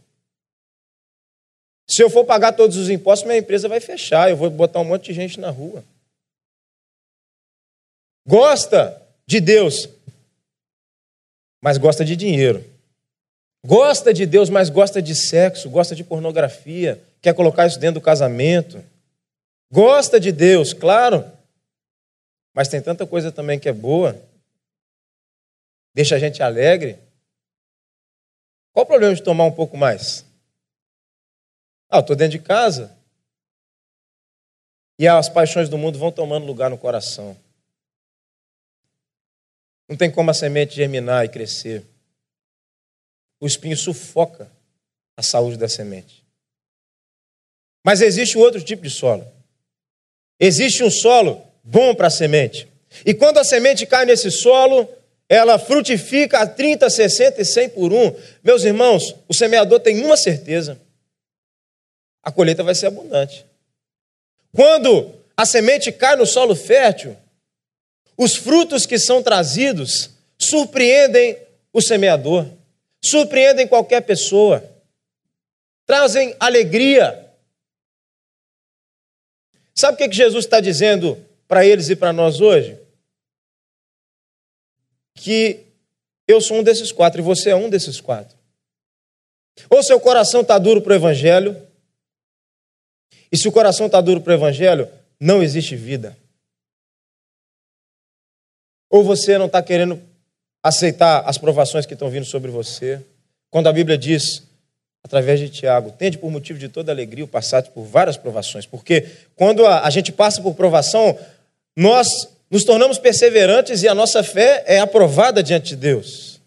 Se 1.88 2.02
eu 2.02 2.10
for 2.10 2.26
pagar 2.26 2.54
todos 2.54 2.78
os 2.78 2.90
impostos, 2.90 3.28
minha 3.28 3.38
empresa 3.38 3.68
vai 3.68 3.80
fechar, 3.80 4.30
eu 4.30 4.38
vou 4.38 4.50
botar 4.50 4.80
um 4.80 4.86
monte 4.86 5.06
de 5.06 5.14
gente 5.14 5.40
na 5.40 5.50
rua. 5.50 5.84
Gosta 8.26 9.00
de 9.28 9.40
Deus, 9.40 9.90
mas 11.62 11.78
gosta 11.78 12.04
de 12.04 12.16
dinheiro. 12.16 12.64
Gosta 13.66 14.14
de 14.14 14.26
Deus, 14.26 14.50
mas 14.50 14.70
gosta 14.70 15.02
de 15.02 15.14
sexo, 15.14 15.70
gosta 15.70 15.96
de 15.96 16.04
pornografia, 16.04 17.02
quer 17.22 17.34
colocar 17.34 17.68
isso 17.68 17.80
dentro 17.80 18.02
do 18.02 18.04
casamento. 18.04 18.84
Gosta 19.72 20.20
de 20.20 20.32
Deus, 20.32 20.74
claro, 20.74 21.26
mas 22.54 22.68
tem 22.68 22.82
tanta 22.82 23.06
coisa 23.08 23.32
também 23.32 23.60
que 23.60 23.68
é 23.68 23.74
boa, 23.74 24.22
deixa 25.94 26.16
a 26.16 26.20
gente 26.20 26.44
alegre. 26.44 27.00
Qual 28.72 28.84
o 28.84 28.88
problema 28.88 29.16
de 29.16 29.24
tomar 29.24 29.46
um 29.46 29.52
pouco 29.52 29.76
mais? 29.76 30.26
Ah, 31.90 32.00
estou 32.00 32.16
dentro 32.16 32.38
de 32.38 32.44
casa. 32.44 32.96
E 34.98 35.08
as 35.08 35.30
paixões 35.30 35.70
do 35.70 35.78
mundo 35.78 35.98
vão 35.98 36.12
tomando 36.12 36.46
lugar 36.46 36.70
no 36.70 36.78
coração. 36.78 37.38
Não 39.88 39.98
tem 39.98 40.10
como 40.10 40.32
a 40.32 40.34
semente 40.34 40.76
germinar 40.76 41.26
e 41.26 41.30
crescer. 41.30 41.86
O 43.40 43.46
espinho 43.46 43.76
sufoca 43.76 44.52
a 45.18 45.22
saúde 45.22 45.58
da 45.58 45.68
semente. 45.68 46.26
Mas 47.84 48.02
existe 48.02 48.38
um 48.38 48.42
outro 48.42 48.64
tipo 48.64 48.82
de 48.82 48.90
solo. 48.90 49.30
Existe 50.40 50.84
um 50.84 50.90
solo 50.90 51.53
bom 51.64 51.96
para 51.96 52.08
a 52.08 52.12
semente. 52.12 52.68
E 53.06 53.14
quando 53.14 53.38
a 53.38 53.44
semente 53.44 53.86
cai 53.86 54.06
nesse 54.06 54.30
solo, 54.30 54.88
ela 55.30 55.58
frutifica 55.58 56.40
a 56.40 56.48
30, 56.48 56.90
60 56.90 57.42
e 57.42 57.46
100 57.46 57.70
por 57.70 57.94
um. 57.94 58.16
Meus 58.44 58.64
irmãos, 58.64 59.16
o 59.28 59.34
semeador 59.34 59.80
tem 59.80 60.04
uma 60.04 60.18
certeza: 60.18 60.80
a 62.22 62.32
colheita 62.32 62.64
vai 62.64 62.76
ser 62.76 62.88
abundante. 62.88 63.46
Quando 64.52 65.14
a 65.36 65.46
semente 65.46 65.92
cai 65.92 66.16
no 66.16 66.26
solo 66.26 66.56
fértil, 66.56 67.18
os 68.18 68.36
frutos 68.36 68.86
que 68.86 69.00
são 69.00 69.24
trazidos 69.24 70.12
surpreendem 70.38 71.38
o 71.72 71.82
semeador, 71.82 72.46
surpreendem 73.04 73.68
qualquer 73.68 74.02
pessoa, 74.02 74.64
trazem 75.86 76.36
alegria. 76.40 77.20
Sabe 79.74 79.96
o 79.96 79.98
que 79.98 80.16
Jesus 80.16 80.46
está 80.46 80.60
dizendo 80.60 81.18
para 81.54 81.64
eles 81.64 81.88
e 81.90 81.96
para 81.96 82.12
nós 82.12 82.42
hoje? 82.42 82.80
Que 85.14 85.68
eu 86.28 86.42
sou 86.42 86.58
um 86.58 86.64
desses 86.64 86.92
quatro 86.92 87.22
e 87.22 87.24
você 87.24 87.52
é 87.52 87.56
um 87.56 87.70
desses 87.70 88.02
quatro. 88.02 88.36
Ou 89.70 89.84
seu 89.84 90.00
coração 90.00 90.42
está 90.42 90.58
duro 90.58 90.82
para 90.82 90.94
o 90.94 90.96
Evangelho, 90.96 91.56
E 93.32 93.38
se 93.38 93.48
o 93.48 93.52
coração 93.52 93.86
está 93.86 94.02
duro 94.02 94.22
para 94.22 94.32
o 94.32 94.36
Evangelho, 94.36 94.88
não 95.20 95.44
existe 95.44 95.76
vida. 95.76 96.18
Ou 98.90 99.04
você 99.04 99.40
não 99.40 99.48
está 99.48 99.62
querendo 99.62 100.02
aceitar 100.62 101.22
as 101.28 101.38
provações 101.38 101.86
que 101.86 101.94
estão 101.94 102.10
vindo 102.10 102.26
sobre 102.26 102.50
você. 102.50 103.04
Quando 103.52 103.68
a 103.68 103.74
Bíblia 103.74 103.98
diz, 103.98 104.44
através 105.04 105.40
de 105.40 105.50
Tiago, 105.50 105.92
tende 105.92 106.18
por 106.18 106.32
motivo 106.32 106.58
de 106.58 106.70
toda 106.70 106.92
alegria 106.92 107.26
o 107.26 107.28
passar 107.28 107.64
por 107.64 107.84
várias 107.84 108.18
provações. 108.18 108.66
Porque 108.66 109.08
quando 109.36 109.66
a, 109.66 109.86
a 109.86 109.90
gente 109.90 110.12
passa 110.12 110.42
por 110.42 110.54
provação, 110.54 111.18
nós 111.76 112.08
nos 112.50 112.64
tornamos 112.64 113.00
perseverantes 113.00 113.82
e 113.82 113.88
a 113.88 113.96
nossa 113.96 114.24
fé 114.24 114.64
é 114.68 114.80
aprovada 114.80 115.42
diante 115.42 115.70
de 115.70 115.76
Deus. 115.76 116.40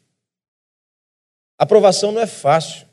A 1.59 1.67
provação 1.67 2.12
não 2.12 2.21
é 2.21 2.27
fácil. 2.27 2.87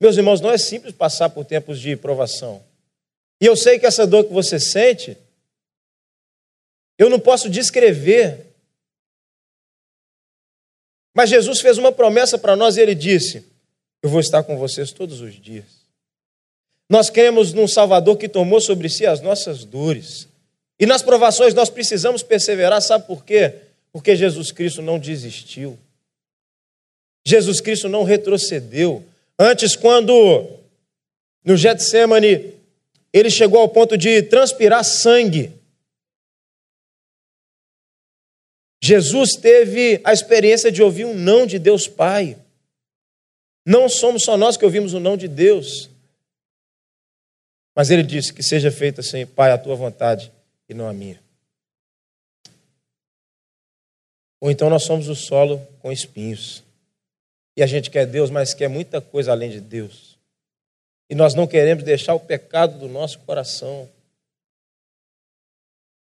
Meus 0.00 0.16
irmãos, 0.16 0.40
não 0.40 0.50
é 0.50 0.56
simples 0.56 0.94
passar 0.94 1.28
por 1.28 1.44
tempos 1.44 1.78
de 1.78 1.94
provação. 1.96 2.64
E 3.40 3.46
eu 3.46 3.54
sei 3.56 3.78
que 3.78 3.86
essa 3.86 4.06
dor 4.06 4.24
que 4.24 4.32
você 4.32 4.58
sente, 4.58 5.16
eu 6.98 7.10
não 7.10 7.20
posso 7.20 7.50
descrever. 7.50 8.46
Mas 11.14 11.28
Jesus 11.28 11.60
fez 11.60 11.76
uma 11.76 11.92
promessa 11.92 12.38
para 12.38 12.56
nós 12.56 12.76
e 12.76 12.80
ele 12.80 12.94
disse: 12.94 13.44
Eu 14.02 14.08
vou 14.08 14.20
estar 14.20 14.42
com 14.42 14.56
vocês 14.56 14.92
todos 14.92 15.20
os 15.20 15.34
dias. 15.34 15.80
Nós 16.88 17.10
cremos 17.10 17.52
num 17.52 17.68
Salvador 17.68 18.16
que 18.16 18.28
tomou 18.28 18.60
sobre 18.60 18.88
si 18.88 19.04
as 19.04 19.20
nossas 19.20 19.64
dores. 19.64 20.29
E 20.80 20.86
nas 20.86 21.02
provações 21.02 21.52
nós 21.52 21.68
precisamos 21.68 22.22
perseverar, 22.22 22.80
sabe 22.80 23.06
por 23.06 23.22
quê? 23.22 23.54
Porque 23.92 24.16
Jesus 24.16 24.50
Cristo 24.50 24.80
não 24.80 24.98
desistiu. 24.98 25.78
Jesus 27.22 27.60
Cristo 27.60 27.86
não 27.86 28.02
retrocedeu. 28.02 29.04
Antes, 29.38 29.76
quando 29.76 30.58
no 31.44 31.54
Getsemane 31.54 32.54
ele 33.12 33.28
chegou 33.28 33.60
ao 33.60 33.68
ponto 33.68 33.98
de 33.98 34.22
transpirar 34.22 34.82
sangue, 34.82 35.52
Jesus 38.82 39.32
teve 39.32 40.00
a 40.02 40.14
experiência 40.14 40.72
de 40.72 40.82
ouvir 40.82 41.04
um 41.04 41.12
não 41.12 41.44
de 41.44 41.58
Deus 41.58 41.86
Pai. 41.86 42.38
Não 43.66 43.86
somos 43.86 44.24
só 44.24 44.38
nós 44.38 44.56
que 44.56 44.64
ouvimos 44.64 44.94
o 44.94 45.00
não 45.00 45.14
de 45.14 45.28
Deus. 45.28 45.90
Mas 47.76 47.90
ele 47.90 48.02
disse 48.02 48.32
que 48.32 48.42
seja 48.42 48.70
feita 48.70 49.02
assim, 49.02 49.26
Pai, 49.26 49.52
a 49.52 49.58
tua 49.58 49.76
vontade 49.76 50.32
e 50.70 50.74
não 50.74 50.88
a 50.88 50.92
minha. 50.92 51.20
Ou 54.40 54.50
então 54.50 54.70
nós 54.70 54.84
somos 54.84 55.08
o 55.08 55.16
solo 55.16 55.58
com 55.80 55.90
espinhos. 55.90 56.62
E 57.56 57.62
a 57.62 57.66
gente 57.66 57.90
quer 57.90 58.06
Deus, 58.06 58.30
mas 58.30 58.54
quer 58.54 58.68
muita 58.68 59.00
coisa 59.00 59.32
além 59.32 59.50
de 59.50 59.60
Deus. 59.60 60.16
E 61.10 61.14
nós 61.14 61.34
não 61.34 61.46
queremos 61.46 61.82
deixar 61.82 62.14
o 62.14 62.20
pecado 62.20 62.78
do 62.78 62.88
nosso 62.88 63.18
coração. 63.18 63.90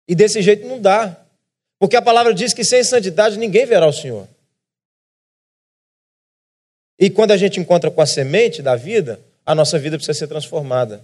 E 0.07 0.13
desse 0.13 0.41
jeito 0.41 0.67
não 0.67 0.79
dá. 0.79 1.25
Porque 1.79 1.95
a 1.95 2.01
palavra 2.01 2.33
diz 2.33 2.53
que 2.53 2.65
sem 2.65 2.83
santidade 2.83 3.37
ninguém 3.37 3.65
verá 3.65 3.87
o 3.87 3.93
Senhor. 3.93 4.27
E 6.99 7.09
quando 7.09 7.31
a 7.31 7.37
gente 7.37 7.59
encontra 7.59 7.89
com 7.89 8.01
a 8.01 8.05
semente 8.05 8.61
da 8.61 8.75
vida, 8.75 9.19
a 9.45 9.55
nossa 9.55 9.79
vida 9.79 9.97
precisa 9.97 10.19
ser 10.19 10.27
transformada. 10.27 11.03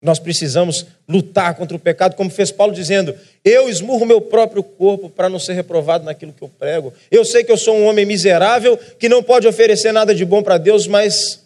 Nós 0.00 0.20
precisamos 0.20 0.86
lutar 1.08 1.56
contra 1.56 1.76
o 1.76 1.80
pecado, 1.80 2.14
como 2.14 2.30
fez 2.30 2.52
Paulo 2.52 2.72
dizendo: 2.72 3.16
Eu 3.44 3.68
esmurro 3.68 4.06
meu 4.06 4.20
próprio 4.20 4.62
corpo 4.62 5.10
para 5.10 5.28
não 5.28 5.40
ser 5.40 5.54
reprovado 5.54 6.04
naquilo 6.04 6.32
que 6.32 6.42
eu 6.42 6.48
prego. 6.48 6.92
Eu 7.10 7.24
sei 7.24 7.42
que 7.42 7.50
eu 7.50 7.56
sou 7.56 7.76
um 7.76 7.86
homem 7.86 8.06
miserável 8.06 8.76
que 8.76 9.08
não 9.08 9.22
pode 9.22 9.48
oferecer 9.48 9.92
nada 9.92 10.14
de 10.14 10.24
bom 10.24 10.42
para 10.42 10.56
Deus, 10.56 10.86
mas 10.86 11.44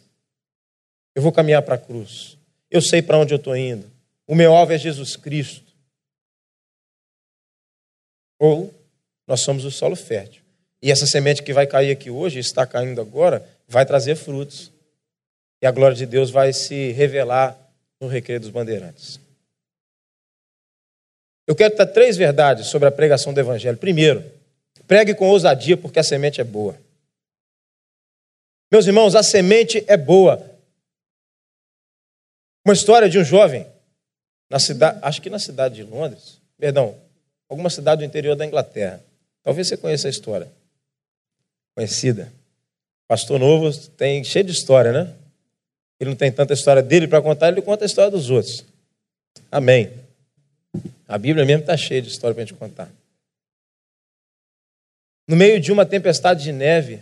eu 1.14 1.22
vou 1.22 1.32
caminhar 1.32 1.62
para 1.62 1.76
a 1.76 1.78
cruz. 1.78 2.36
Eu 2.70 2.82
sei 2.82 3.00
para 3.00 3.18
onde 3.18 3.32
eu 3.32 3.36
estou 3.36 3.56
indo. 3.56 3.90
O 4.26 4.34
meu 4.34 4.54
alvo 4.54 4.72
é 4.72 4.78
Jesus 4.78 5.16
Cristo. 5.16 5.72
Ou 8.38 8.72
nós 9.26 9.40
somos 9.40 9.64
o 9.64 9.70
solo 9.70 9.96
fértil. 9.96 10.42
E 10.82 10.90
essa 10.90 11.06
semente 11.06 11.42
que 11.42 11.52
vai 11.52 11.66
cair 11.66 11.90
aqui 11.90 12.10
hoje, 12.10 12.38
está 12.38 12.66
caindo 12.66 13.00
agora, 13.00 13.46
vai 13.68 13.86
trazer 13.86 14.16
frutos. 14.16 14.70
E 15.62 15.66
a 15.66 15.70
glória 15.70 15.96
de 15.96 16.04
Deus 16.04 16.30
vai 16.30 16.52
se 16.52 16.92
revelar 16.92 17.56
no 18.02 18.08
Recreio 18.08 18.40
dos 18.40 18.50
Bandeirantes. 18.50 19.20
Eu 21.46 21.54
quero 21.54 21.76
dar 21.76 21.86
três 21.86 22.16
verdades 22.16 22.66
sobre 22.66 22.88
a 22.88 22.90
pregação 22.90 23.32
do 23.32 23.38
Evangelho. 23.38 23.78
Primeiro, 23.78 24.24
pregue 24.88 25.14
com 25.14 25.28
ousadia, 25.28 25.76
porque 25.76 26.00
a 26.00 26.02
semente 26.02 26.40
é 26.40 26.44
boa. 26.44 26.76
Meus 28.72 28.86
irmãos, 28.86 29.14
a 29.14 29.22
semente 29.22 29.84
é 29.86 29.96
boa. 29.96 30.44
Uma 32.64 32.74
história 32.74 33.08
de 33.08 33.18
um 33.20 33.24
jovem, 33.24 33.66
na 34.50 34.58
cidade, 34.58 34.98
acho 35.02 35.22
que 35.22 35.30
na 35.30 35.38
cidade 35.38 35.76
de 35.76 35.84
Londres, 35.84 36.40
perdão, 36.58 36.96
alguma 37.48 37.70
cidade 37.70 38.00
do 38.00 38.04
interior 38.04 38.34
da 38.34 38.44
Inglaterra. 38.44 39.02
Talvez 39.44 39.68
você 39.68 39.76
conheça 39.76 40.08
a 40.08 40.10
história. 40.10 40.50
Conhecida. 41.76 42.32
Pastor 43.06 43.38
Novo 43.38 43.72
tem 43.90 44.24
cheio 44.24 44.44
de 44.44 44.52
história, 44.52 44.92
né? 44.92 45.14
Ele 46.02 46.10
não 46.10 46.16
tem 46.16 46.32
tanta 46.32 46.52
história 46.52 46.82
dele 46.82 47.06
para 47.06 47.22
contar, 47.22 47.46
ele 47.46 47.62
conta 47.62 47.84
a 47.84 47.86
história 47.86 48.10
dos 48.10 48.28
outros. 48.28 48.64
Amém. 49.52 49.92
A 51.06 51.16
Bíblia 51.16 51.46
mesmo 51.46 51.60
está 51.60 51.76
cheia 51.76 52.02
de 52.02 52.08
história 52.08 52.34
para 52.34 52.42
a 52.42 52.44
gente 52.44 52.58
contar. 52.58 52.90
No 55.28 55.36
meio 55.36 55.60
de 55.60 55.70
uma 55.70 55.86
tempestade 55.86 56.42
de 56.42 56.50
neve, 56.50 57.00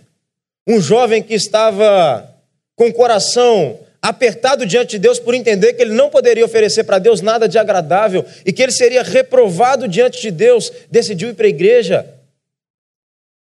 um 0.67 0.83
jovem 0.83 1.23
que 1.23 1.33
estava 1.33 2.31
com 2.77 2.89
o 2.89 2.93
coração 2.93 3.81
apertado 4.03 4.67
diante 4.67 4.91
de 4.91 4.99
Deus 4.99 5.19
por 5.19 5.33
entender 5.33 5.73
que 5.73 5.81
ele 5.81 5.95
não 5.95 6.11
poderia 6.11 6.45
oferecer 6.45 6.85
para 6.85 6.99
Deus 6.99 7.23
nada 7.23 7.49
de 7.49 7.59
agradável 7.59 8.23
e 8.45 8.53
que 8.53 8.63
ele 8.63 8.73
seria 8.73 9.03
reprovado 9.03 9.89
diante 9.89 10.21
de 10.21 10.31
Deus, 10.31 10.71
decidiu 10.91 11.31
ir 11.31 11.35
para 11.35 11.47
a 11.47 11.49
igreja. 11.49 12.07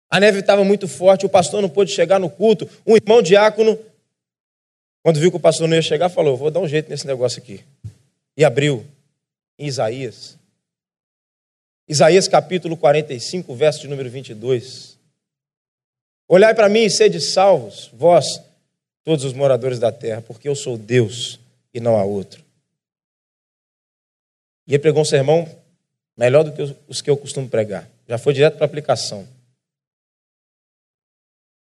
A 0.07 0.19
neve 0.19 0.39
estava 0.39 0.63
muito 0.63 0.87
forte, 0.87 1.25
o 1.25 1.29
pastor 1.29 1.63
não 1.63 1.69
pôde 1.69 1.91
chegar 1.91 2.19
no 2.19 2.29
culto. 2.29 2.69
Um 2.85 2.95
irmão 2.95 3.23
diácono 3.23 3.77
quando 5.07 5.21
viu 5.21 5.31
que 5.31 5.37
o 5.37 5.39
pastor 5.39 5.69
não 5.69 5.75
ia 5.77 5.81
chegar, 5.81 6.09
falou: 6.09 6.35
Vou 6.35 6.51
dar 6.51 6.59
um 6.59 6.67
jeito 6.67 6.89
nesse 6.89 7.07
negócio 7.07 7.41
aqui. 7.41 7.63
E 8.35 8.43
abriu 8.43 8.85
em 9.57 9.65
Isaías. 9.65 10.37
Isaías 11.87 12.27
capítulo 12.27 12.75
45, 12.75 13.55
verso 13.55 13.79
de 13.79 13.87
número 13.87 14.09
22. 14.09 14.97
Olhai 16.27 16.53
para 16.53 16.67
mim 16.67 16.83
e 16.83 16.89
sede 16.89 17.21
salvos, 17.21 17.89
vós, 17.93 18.41
todos 19.05 19.23
os 19.23 19.31
moradores 19.31 19.79
da 19.79 19.93
terra, 19.93 20.21
porque 20.21 20.49
eu 20.49 20.55
sou 20.55 20.77
Deus 20.77 21.39
e 21.73 21.79
não 21.79 21.95
há 21.95 22.03
outro. 22.03 22.43
E 24.67 24.73
ele 24.73 24.79
pregou 24.79 25.03
um 25.03 25.05
sermão 25.05 25.49
melhor 26.17 26.43
do 26.43 26.51
que 26.51 26.75
os 26.85 27.01
que 27.01 27.09
eu 27.09 27.15
costumo 27.15 27.47
pregar. 27.47 27.89
Já 28.09 28.17
foi 28.17 28.33
direto 28.33 28.55
para 28.55 28.65
a 28.65 28.67
aplicação. 28.67 29.25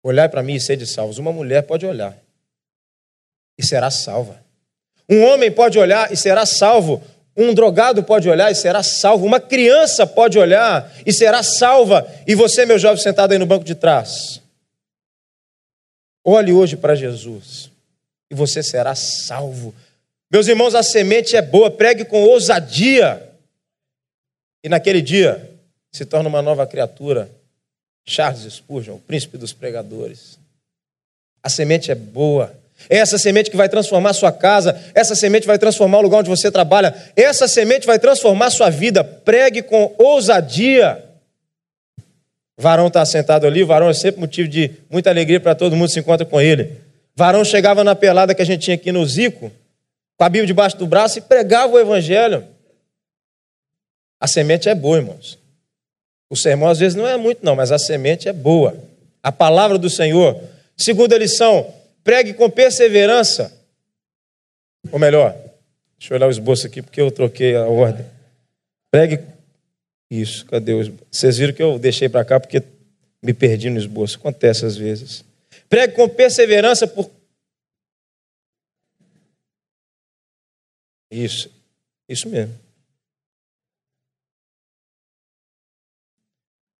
Olhai 0.02 0.28
para 0.28 0.42
mim 0.42 0.56
e 0.56 0.60
sede 0.60 0.88
salvos. 0.88 1.20
Uma 1.20 1.32
mulher 1.32 1.62
pode 1.62 1.86
olhar 1.86 2.20
e 3.60 3.66
será 3.66 3.92
salva. 3.92 4.42
Um 5.10 5.22
homem 5.26 5.52
pode 5.52 5.78
olhar 5.78 6.14
e 6.14 6.16
será 6.16 6.46
salvo. 6.46 7.04
Um 7.36 7.54
drogado 7.54 8.02
pode 8.02 8.30
olhar 8.30 8.50
e 8.50 8.56
será 8.56 8.82
salvo. 8.82 9.26
Uma 9.26 9.40
criança 9.40 10.08
pode 10.08 10.40
olhar 10.40 10.90
e 11.06 11.12
será 11.12 11.44
salva. 11.44 12.10
E 12.26 12.34
você, 12.36 12.66
meu 12.66 12.80
jovem, 12.80 13.04
sentado 13.04 13.34
aí 13.34 13.38
no 13.38 13.46
banco 13.46 13.66
de 13.66 13.76
trás, 13.76 14.42
olhe 16.24 16.54
hoje 16.54 16.78
para 16.78 16.96
Jesus 16.96 17.70
e 18.32 18.36
você 18.36 18.64
será 18.64 18.96
salvo. 18.96 19.76
Meus 20.32 20.48
irmãos, 20.48 20.74
a 20.74 20.82
semente 20.82 21.36
é 21.36 21.42
boa, 21.42 21.70
pregue 21.70 22.06
com 22.06 22.24
ousadia. 22.24 23.30
E 24.64 24.70
naquele 24.70 25.02
dia 25.02 25.52
se 25.92 26.06
torna 26.06 26.30
uma 26.30 26.42
nova 26.42 26.66
criatura. 26.66 27.30
Charles 28.06 28.54
Spurgeon, 28.54 28.96
o 28.96 29.00
príncipe 29.00 29.38
dos 29.38 29.52
pregadores. 29.52 30.40
A 31.44 31.50
semente 31.50 31.92
é 31.92 31.96
boa. 31.96 32.58
É 32.88 32.98
essa 32.98 33.18
semente 33.18 33.50
que 33.50 33.58
vai 33.58 33.68
transformar 33.68 34.14
sua 34.14 34.32
casa, 34.32 34.80
essa 34.94 35.16
semente 35.16 35.48
vai 35.48 35.58
transformar 35.58 35.98
o 35.98 36.02
lugar 36.02 36.20
onde 36.20 36.30
você 36.30 36.52
trabalha, 36.52 36.94
essa 37.16 37.48
semente 37.48 37.86
vai 37.86 38.00
transformar 38.00 38.52
sua 38.52 38.70
vida. 38.70 39.04
Pregue 39.04 39.62
com 39.62 39.94
ousadia. 39.98 41.04
Varão 42.58 42.88
está 42.88 43.06
sentado 43.06 43.48
ali, 43.48 43.64
varão 43.64 43.90
é 43.90 43.94
sempre 43.94 44.22
motivo 44.22 44.48
de 44.48 44.72
muita 44.90 45.10
alegria 45.10 45.40
para 45.40 45.56
todo 45.56 45.76
mundo 45.76 45.90
se 45.90 46.00
encontra 46.00 46.26
com 46.26 46.40
ele. 46.40 46.78
Varão 47.16 47.44
chegava 47.44 47.84
na 47.84 47.96
pelada 47.96 48.36
que 48.36 48.42
a 48.42 48.46
gente 48.46 48.62
tinha 48.62 48.76
aqui 48.76 48.92
no 48.92 49.06
Zico, 49.06 49.52
com 50.18 50.24
a 50.24 50.30
Bíblia 50.30 50.48
debaixo 50.48 50.78
do 50.78 50.86
braço 50.86 51.18
e 51.18 51.22
pregava 51.22 51.74
o 51.74 51.80
Evangelho. 51.80 52.46
A 54.20 54.28
semente 54.28 54.68
é 54.68 54.76
boa, 54.76 54.98
irmãos. 54.98 55.40
O 56.30 56.36
sermão 56.36 56.70
às 56.70 56.80
vezes 56.80 56.96
não 56.96 57.08
é 57.08 57.18
muito, 57.18 57.44
não, 57.44 57.56
mas 57.56 57.72
a 57.72 57.80
semente 57.80 58.28
é 58.28 58.34
boa. 58.34 58.78
A 59.24 59.32
palavra 59.32 59.78
do 59.78 59.90
Senhor. 59.90 60.42
Segunda 60.78 61.18
lição, 61.18 61.74
Pregue 62.10 62.34
com 62.34 62.50
perseverança. 62.50 63.56
Ou 64.92 64.98
melhor, 64.98 65.32
deixa 65.96 66.12
eu 66.12 66.18
olhar 66.18 66.26
o 66.26 66.32
esboço 66.32 66.66
aqui 66.66 66.82
porque 66.82 67.00
eu 67.00 67.12
troquei 67.12 67.56
a 67.56 67.68
ordem. 67.68 68.04
Pregue. 68.90 69.24
Isso, 70.10 70.44
cadê 70.48 70.74
o 70.74 70.82
esboço? 70.82 71.06
Vocês 71.12 71.38
viram 71.38 71.54
que 71.54 71.62
eu 71.62 71.78
deixei 71.78 72.10
para 72.10 72.26
cá 72.26 72.40
porque 72.40 72.64
me 73.22 73.32
perdi 73.32 73.70
no 73.70 73.78
esboço. 73.78 74.18
Acontece 74.18 74.66
às 74.66 74.76
vezes. 74.76 75.24
Pregue 75.70 75.94
com 75.94 76.10
perseverança 76.10 76.88
por 76.88 77.12
Isso, 81.12 81.48
isso 82.08 82.28
mesmo. 82.28 82.60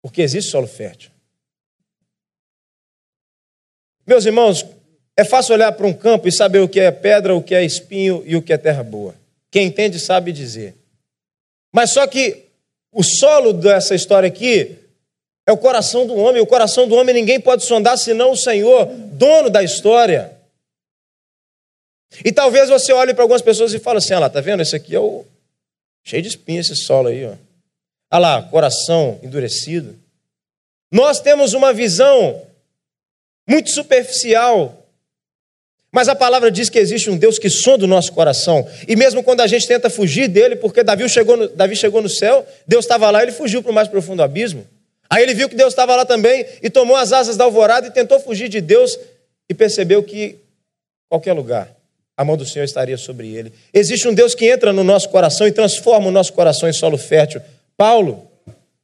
Porque 0.02 0.22
existe 0.22 0.50
solo 0.50 0.66
fértil. 0.66 1.12
Meus 4.04 4.26
irmãos, 4.26 4.79
é 5.16 5.24
fácil 5.24 5.54
olhar 5.54 5.72
para 5.72 5.86
um 5.86 5.92
campo 5.92 6.28
e 6.28 6.32
saber 6.32 6.60
o 6.60 6.68
que 6.68 6.80
é 6.80 6.90
pedra, 6.90 7.34
o 7.34 7.42
que 7.42 7.54
é 7.54 7.64
espinho 7.64 8.22
e 8.26 8.36
o 8.36 8.42
que 8.42 8.52
é 8.52 8.58
terra 8.58 8.82
boa. 8.82 9.14
Quem 9.50 9.66
entende 9.66 9.98
sabe 9.98 10.32
dizer. 10.32 10.74
Mas 11.72 11.90
só 11.90 12.06
que 12.06 12.46
o 12.92 13.02
solo 13.02 13.52
dessa 13.52 13.94
história 13.94 14.26
aqui 14.26 14.76
é 15.46 15.52
o 15.52 15.58
coração 15.58 16.06
do 16.06 16.14
homem. 16.14 16.40
O 16.40 16.46
coração 16.46 16.88
do 16.88 16.94
homem 16.94 17.14
ninguém 17.14 17.40
pode 17.40 17.64
sondar 17.64 17.98
senão 17.98 18.32
o 18.32 18.36
Senhor, 18.36 18.86
dono 18.86 19.50
da 19.50 19.62
história. 19.62 20.36
E 22.24 22.32
talvez 22.32 22.68
você 22.68 22.92
olhe 22.92 23.14
para 23.14 23.22
algumas 23.22 23.42
pessoas 23.42 23.72
e 23.72 23.78
fale 23.78 23.98
assim: 23.98 24.14
olha 24.14 24.20
lá, 24.20 24.30
tá 24.30 24.40
vendo? 24.40 24.62
Esse 24.62 24.74
aqui 24.74 24.94
é 24.94 25.00
o. 25.00 25.24
cheio 26.04 26.22
de 26.22 26.28
espinho 26.28 26.60
esse 26.60 26.74
solo 26.74 27.08
aí, 27.08 27.24
ó. 27.24 27.34
Olha 28.12 28.18
lá, 28.18 28.42
coração 28.42 29.20
endurecido. 29.22 29.96
Nós 30.92 31.20
temos 31.20 31.52
uma 31.52 31.72
visão 31.72 32.42
muito 33.48 33.70
superficial 33.70 34.79
mas 35.92 36.08
a 36.08 36.14
palavra 36.14 36.50
diz 36.50 36.68
que 36.68 36.78
existe 36.78 37.10
um 37.10 37.16
Deus 37.16 37.38
que 37.38 37.50
sonda 37.50 37.84
o 37.84 37.88
nosso 37.88 38.12
coração. 38.12 38.66
E 38.86 38.94
mesmo 38.94 39.24
quando 39.24 39.40
a 39.40 39.46
gente 39.46 39.66
tenta 39.66 39.90
fugir 39.90 40.28
dele, 40.28 40.54
porque 40.54 40.84
Davi 40.84 41.08
chegou 41.08 41.36
no, 41.36 41.48
Davi 41.48 41.74
chegou 41.74 42.00
no 42.00 42.08
céu, 42.08 42.46
Deus 42.66 42.84
estava 42.84 43.10
lá, 43.10 43.22
ele 43.22 43.32
fugiu 43.32 43.60
para 43.62 43.72
o 43.72 43.74
mais 43.74 43.88
profundo 43.88 44.22
abismo. 44.22 44.64
Aí 45.08 45.24
ele 45.24 45.34
viu 45.34 45.48
que 45.48 45.56
Deus 45.56 45.72
estava 45.72 45.96
lá 45.96 46.04
também 46.04 46.46
e 46.62 46.70
tomou 46.70 46.96
as 46.96 47.12
asas 47.12 47.36
da 47.36 47.42
alvorada 47.42 47.88
e 47.88 47.90
tentou 47.90 48.20
fugir 48.20 48.48
de 48.48 48.60
Deus 48.60 48.96
e 49.48 49.54
percebeu 49.54 50.00
que 50.04 50.36
qualquer 51.08 51.32
lugar 51.32 51.68
a 52.16 52.24
mão 52.24 52.36
do 52.36 52.46
Senhor 52.46 52.64
estaria 52.64 52.96
sobre 52.96 53.34
ele. 53.34 53.52
Existe 53.74 54.06
um 54.06 54.14
Deus 54.14 54.32
que 54.32 54.48
entra 54.48 54.72
no 54.72 54.84
nosso 54.84 55.08
coração 55.08 55.48
e 55.48 55.52
transforma 55.52 56.06
o 56.06 56.12
nosso 56.12 56.32
coração 56.32 56.68
em 56.68 56.72
solo 56.72 56.98
fértil. 56.98 57.40
Paulo, 57.76 58.28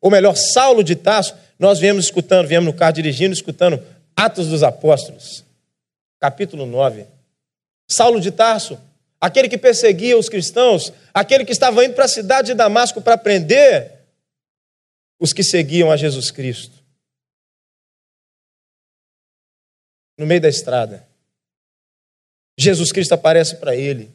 ou 0.01 0.11
melhor, 0.11 0.35
Saulo 0.35 0.83
de 0.83 0.97
Tarso, 0.97 1.37
nós 1.57 1.79
viemos 1.79 2.07
escutando, 2.07 2.49
viemos 2.49 2.67
no 2.67 2.73
carro 2.73 2.95
dirigindo, 2.95 3.33
escutando 3.33 3.81
Atos 4.17 4.49
dos 4.49 4.65
Apóstolos 4.65 5.46
capítulo 6.27 6.67
9. 6.67 7.07
Saulo 7.89 8.21
de 8.21 8.33
Tarso, 8.33 8.81
aquele 9.21 9.49
que 9.49 9.57
perseguia 9.57 10.19
os 10.19 10.29
cristãos, 10.29 10.93
aquele 11.15 11.45
que 11.45 11.53
estava 11.53 11.85
indo 11.85 11.95
para 11.95 12.07
a 12.07 12.09
cidade 12.09 12.49
de 12.49 12.55
Damasco 12.55 13.01
para 13.01 13.17
prender 13.17 13.93
os 15.21 15.33
que 15.33 15.45
seguiam 15.45 15.89
a 15.89 15.97
Jesus 15.97 16.33
Cristo. 16.33 16.75
No 20.19 20.27
meio 20.27 20.41
da 20.41 20.49
estrada, 20.49 21.07
Jesus 22.59 22.91
Cristo 22.91 23.13
aparece 23.13 23.57
para 23.57 23.77
ele. 23.77 24.11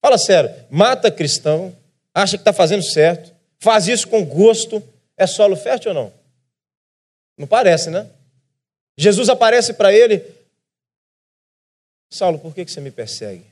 Fala 0.00 0.16
sério, 0.16 0.50
mata 0.70 1.10
cristão, 1.10 1.76
acha 2.14 2.38
que 2.38 2.40
está 2.40 2.52
fazendo 2.52 2.82
certo, 2.82 3.34
faz 3.58 3.88
isso 3.88 4.08
com 4.08 4.24
gosto, 4.24 4.82
é 5.18 5.26
solo 5.26 5.54
fértil 5.54 5.90
ou 5.90 5.94
não? 5.94 6.12
Não 7.36 7.46
parece, 7.46 7.90
né? 7.90 8.08
Jesus 8.96 9.28
aparece 9.28 9.74
para 9.74 9.92
ele 9.92 10.37
Saulo, 12.10 12.38
por 12.38 12.54
que 12.54 12.66
você 12.66 12.80
me 12.80 12.90
persegue? 12.90 13.46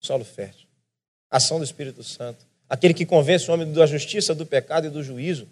Solo 0.00 0.24
fértil. 0.24 0.66
Ação 1.30 1.58
do 1.58 1.64
Espírito 1.64 2.02
Santo. 2.02 2.46
Aquele 2.68 2.94
que 2.94 3.06
convence 3.06 3.50
o 3.50 3.54
homem 3.54 3.72
da 3.72 3.86
justiça, 3.86 4.34
do 4.34 4.44
pecado 4.44 4.86
e 4.86 4.90
do 4.90 5.02
juízo. 5.02 5.48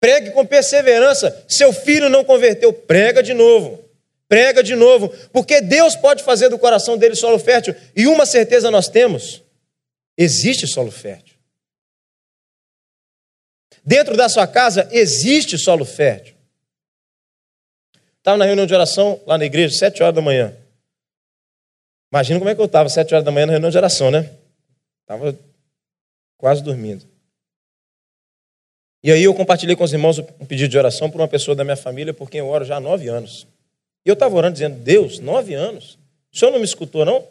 Pregue 0.00 0.32
com 0.32 0.44
perseverança. 0.44 1.44
Seu 1.48 1.72
filho 1.72 2.08
não 2.08 2.24
converteu, 2.24 2.72
prega 2.72 3.22
de 3.22 3.32
novo. 3.32 3.82
Prega 4.28 4.62
de 4.62 4.74
novo. 4.74 5.08
Porque 5.32 5.60
Deus 5.60 5.94
pode 5.94 6.24
fazer 6.24 6.48
do 6.48 6.58
coração 6.58 6.98
dele 6.98 7.14
solo 7.14 7.38
fértil. 7.38 7.74
E 7.94 8.06
uma 8.06 8.26
certeza 8.26 8.70
nós 8.70 8.88
temos: 8.88 9.42
existe 10.18 10.66
solo 10.66 10.90
fértil. 10.90 11.36
Dentro 13.84 14.16
da 14.16 14.28
sua 14.28 14.46
casa 14.46 14.88
existe 14.90 15.56
solo 15.56 15.84
fértil. 15.84 16.31
Estava 18.22 18.36
na 18.36 18.44
reunião 18.44 18.64
de 18.64 18.72
oração 18.72 19.20
lá 19.26 19.36
na 19.36 19.44
igreja, 19.44 19.76
sete 19.76 20.00
horas 20.00 20.14
da 20.14 20.22
manhã. 20.22 20.56
Imagina 22.12 22.38
como 22.38 22.48
é 22.48 22.54
que 22.54 22.60
eu 22.60 22.66
estava, 22.66 22.88
sete 22.88 23.12
horas 23.12 23.24
da 23.24 23.32
manhã 23.32 23.46
na 23.46 23.52
reunião 23.52 23.68
de 23.68 23.76
oração, 23.76 24.12
né? 24.12 24.30
Estava 25.00 25.36
quase 26.38 26.62
dormindo. 26.62 27.04
E 29.02 29.10
aí 29.10 29.24
eu 29.24 29.34
compartilhei 29.34 29.74
com 29.74 29.82
os 29.82 29.92
irmãos 29.92 30.20
um 30.20 30.46
pedido 30.46 30.70
de 30.70 30.78
oração 30.78 31.10
por 31.10 31.20
uma 31.20 31.26
pessoa 31.26 31.56
da 31.56 31.64
minha 31.64 31.76
família, 31.76 32.14
por 32.14 32.30
quem 32.30 32.38
eu 32.38 32.46
oro 32.46 32.64
já 32.64 32.76
há 32.76 32.80
nove 32.80 33.08
anos. 33.08 33.44
E 34.06 34.08
eu 34.08 34.12
estava 34.12 34.36
orando 34.36 34.52
dizendo, 34.52 34.78
Deus, 34.78 35.18
nove 35.18 35.54
anos? 35.54 35.98
O 36.32 36.38
senhor 36.38 36.52
não 36.52 36.60
me 36.60 36.64
escutou, 36.64 37.04
não? 37.04 37.26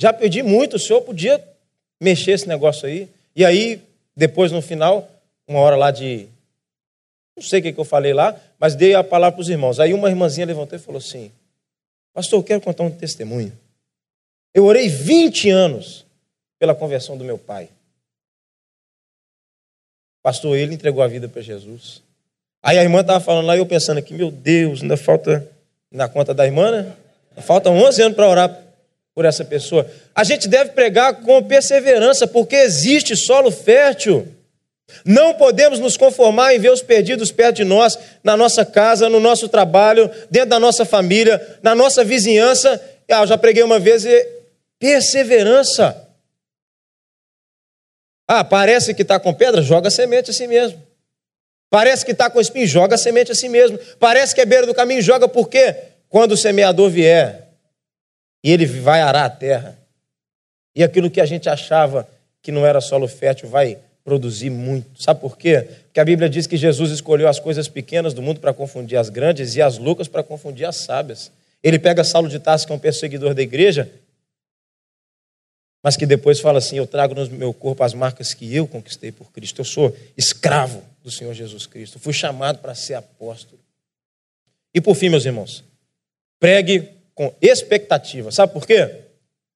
Já 0.00 0.12
pedi 0.12 0.42
muito, 0.42 0.74
o 0.74 0.80
senhor 0.80 1.00
podia 1.02 1.40
mexer 2.00 2.32
esse 2.32 2.48
negócio 2.48 2.88
aí. 2.88 3.08
E 3.36 3.44
aí, 3.44 3.80
depois, 4.16 4.50
no 4.50 4.60
final, 4.60 5.08
uma 5.46 5.60
hora 5.60 5.76
lá 5.76 5.92
de 5.92 6.28
não 7.40 7.48
sei 7.48 7.60
o 7.60 7.62
que, 7.62 7.74
eu 7.80 7.84
falei 7.84 8.12
lá, 8.12 8.38
mas 8.58 8.74
dei 8.74 8.94
a 8.94 9.02
palavra 9.02 9.36
para 9.36 9.42
os 9.42 9.48
irmãos. 9.48 9.80
Aí 9.80 9.94
uma 9.94 10.08
irmãzinha 10.10 10.46
levantou 10.46 10.78
e 10.78 10.82
falou 10.82 10.98
assim: 10.98 11.32
Pastor, 12.12 12.38
eu 12.38 12.44
quero 12.44 12.60
contar 12.60 12.84
um 12.84 12.90
testemunho. 12.90 13.52
Eu 14.54 14.64
orei 14.64 14.88
20 14.88 15.48
anos 15.48 16.04
pela 16.58 16.74
conversão 16.74 17.16
do 17.16 17.24
meu 17.24 17.38
pai. 17.38 17.70
Pastor, 20.22 20.56
ele 20.56 20.74
entregou 20.74 21.02
a 21.02 21.08
vida 21.08 21.28
para 21.28 21.40
Jesus. 21.40 22.02
Aí 22.62 22.78
a 22.78 22.82
irmã 22.82 23.00
estava 23.00 23.20
falando 23.20 23.46
lá 23.46 23.56
e 23.56 23.60
eu 23.60 23.66
pensando 23.66 23.98
aqui, 23.98 24.12
meu 24.12 24.30
Deus, 24.30 24.82
ainda 24.82 24.96
falta 24.96 25.48
na 25.90 26.08
conta 26.08 26.34
da 26.34 26.44
irmã, 26.44 26.70
né? 26.70 26.94
Faltam 27.38 27.74
11 27.76 28.02
anos 28.02 28.16
para 28.16 28.28
orar 28.28 28.62
por 29.14 29.24
essa 29.24 29.44
pessoa. 29.44 29.90
A 30.14 30.24
gente 30.24 30.46
deve 30.46 30.70
pregar 30.72 31.22
com 31.22 31.42
perseverança, 31.42 32.26
porque 32.26 32.56
existe 32.56 33.16
solo 33.16 33.50
fértil. 33.50 34.28
Não 35.04 35.34
podemos 35.34 35.78
nos 35.78 35.96
conformar 35.96 36.54
em 36.54 36.58
ver 36.58 36.70
os 36.70 36.82
perdidos 36.82 37.32
perto 37.32 37.56
de 37.56 37.64
nós, 37.64 37.98
na 38.22 38.36
nossa 38.36 38.64
casa, 38.64 39.08
no 39.08 39.20
nosso 39.20 39.48
trabalho, 39.48 40.10
dentro 40.30 40.50
da 40.50 40.60
nossa 40.60 40.84
família, 40.84 41.58
na 41.62 41.74
nossa 41.74 42.04
vizinhança. 42.04 42.80
Ah, 43.10 43.22
eu 43.22 43.26
já 43.26 43.38
preguei 43.38 43.62
uma 43.62 43.78
vez 43.78 44.04
e 44.04 44.26
perseverança. 44.78 46.08
Ah, 48.28 48.44
parece 48.44 48.94
que 48.94 49.02
está 49.02 49.18
com 49.18 49.34
pedra, 49.34 49.60
joga 49.60 49.90
semente 49.90 50.30
assim 50.30 50.46
mesmo. 50.46 50.80
Parece 51.68 52.04
que 52.04 52.12
está 52.12 52.28
com 52.28 52.40
espinho, 52.40 52.66
joga 52.66 52.96
semente 52.96 53.30
assim 53.30 53.48
mesmo. 53.48 53.78
Parece 53.98 54.34
que 54.34 54.40
é 54.40 54.44
beira 54.44 54.66
do 54.66 54.74
caminho, 54.74 55.02
joga 55.02 55.28
por 55.28 55.48
quê? 55.48 55.74
Quando 56.08 56.32
o 56.32 56.36
semeador 56.36 56.90
vier 56.90 57.48
e 58.42 58.50
ele 58.50 58.66
vai 58.66 59.00
arar 59.00 59.24
a 59.24 59.30
terra, 59.30 59.78
e 60.74 60.82
aquilo 60.82 61.10
que 61.10 61.20
a 61.20 61.26
gente 61.26 61.48
achava 61.48 62.08
que 62.42 62.50
não 62.50 62.64
era 62.64 62.80
solo 62.80 63.06
fértil 63.06 63.48
vai 63.48 63.78
produzir 64.10 64.50
muito. 64.50 65.00
Sabe 65.00 65.20
por 65.20 65.38
quê? 65.38 65.68
Porque 65.84 66.00
a 66.00 66.04
Bíblia 66.04 66.28
diz 66.28 66.44
que 66.44 66.56
Jesus 66.56 66.90
escolheu 66.90 67.28
as 67.28 67.38
coisas 67.38 67.68
pequenas 67.68 68.12
do 68.12 68.20
mundo 68.20 68.40
para 68.40 68.52
confundir 68.52 68.98
as 68.98 69.08
grandes 69.08 69.54
e 69.54 69.62
as 69.62 69.78
loucas 69.78 70.08
para 70.08 70.24
confundir 70.24 70.66
as 70.66 70.74
sábias. 70.74 71.30
Ele 71.62 71.78
pega 71.78 72.02
Saulo 72.02 72.28
de 72.28 72.40
Tarso, 72.40 72.66
que 72.66 72.72
é 72.72 72.74
um 72.74 72.78
perseguidor 72.78 73.34
da 73.34 73.40
igreja, 73.40 73.88
mas 75.80 75.96
que 75.96 76.04
depois 76.06 76.40
fala 76.40 76.58
assim: 76.58 76.76
Eu 76.76 76.88
trago 76.88 77.14
no 77.14 77.24
meu 77.30 77.54
corpo 77.54 77.84
as 77.84 77.94
marcas 77.94 78.34
que 78.34 78.52
eu 78.52 78.66
conquistei 78.66 79.12
por 79.12 79.30
Cristo. 79.30 79.60
Eu 79.60 79.64
sou 79.64 79.96
escravo 80.16 80.82
do 81.04 81.10
Senhor 81.12 81.32
Jesus 81.32 81.66
Cristo. 81.66 82.00
Fui 82.00 82.12
chamado 82.12 82.58
para 82.58 82.74
ser 82.74 82.94
apóstolo. 82.94 83.60
E 84.74 84.80
por 84.80 84.96
fim, 84.96 85.08
meus 85.08 85.24
irmãos, 85.24 85.62
pregue 86.40 86.88
com 87.14 87.32
expectativa. 87.40 88.32
Sabe 88.32 88.52
por 88.52 88.66
quê? 88.66 89.02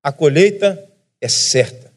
A 0.01 0.13
colheita 0.13 0.81
é 1.21 1.29
certa. 1.29 1.93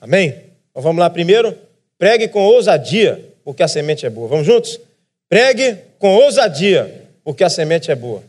Amém? 0.00 0.47
Então 0.78 0.84
vamos 0.84 1.00
lá 1.00 1.10
primeiro. 1.10 1.58
Pregue 1.98 2.28
com 2.28 2.40
ousadia, 2.40 3.34
porque 3.42 3.64
a 3.64 3.66
semente 3.66 4.06
é 4.06 4.10
boa. 4.10 4.28
Vamos 4.28 4.46
juntos? 4.46 4.78
Pregue 5.28 5.76
com 5.98 6.14
ousadia, 6.14 7.04
porque 7.24 7.42
a 7.42 7.50
semente 7.50 7.90
é 7.90 7.96
boa. 7.96 8.22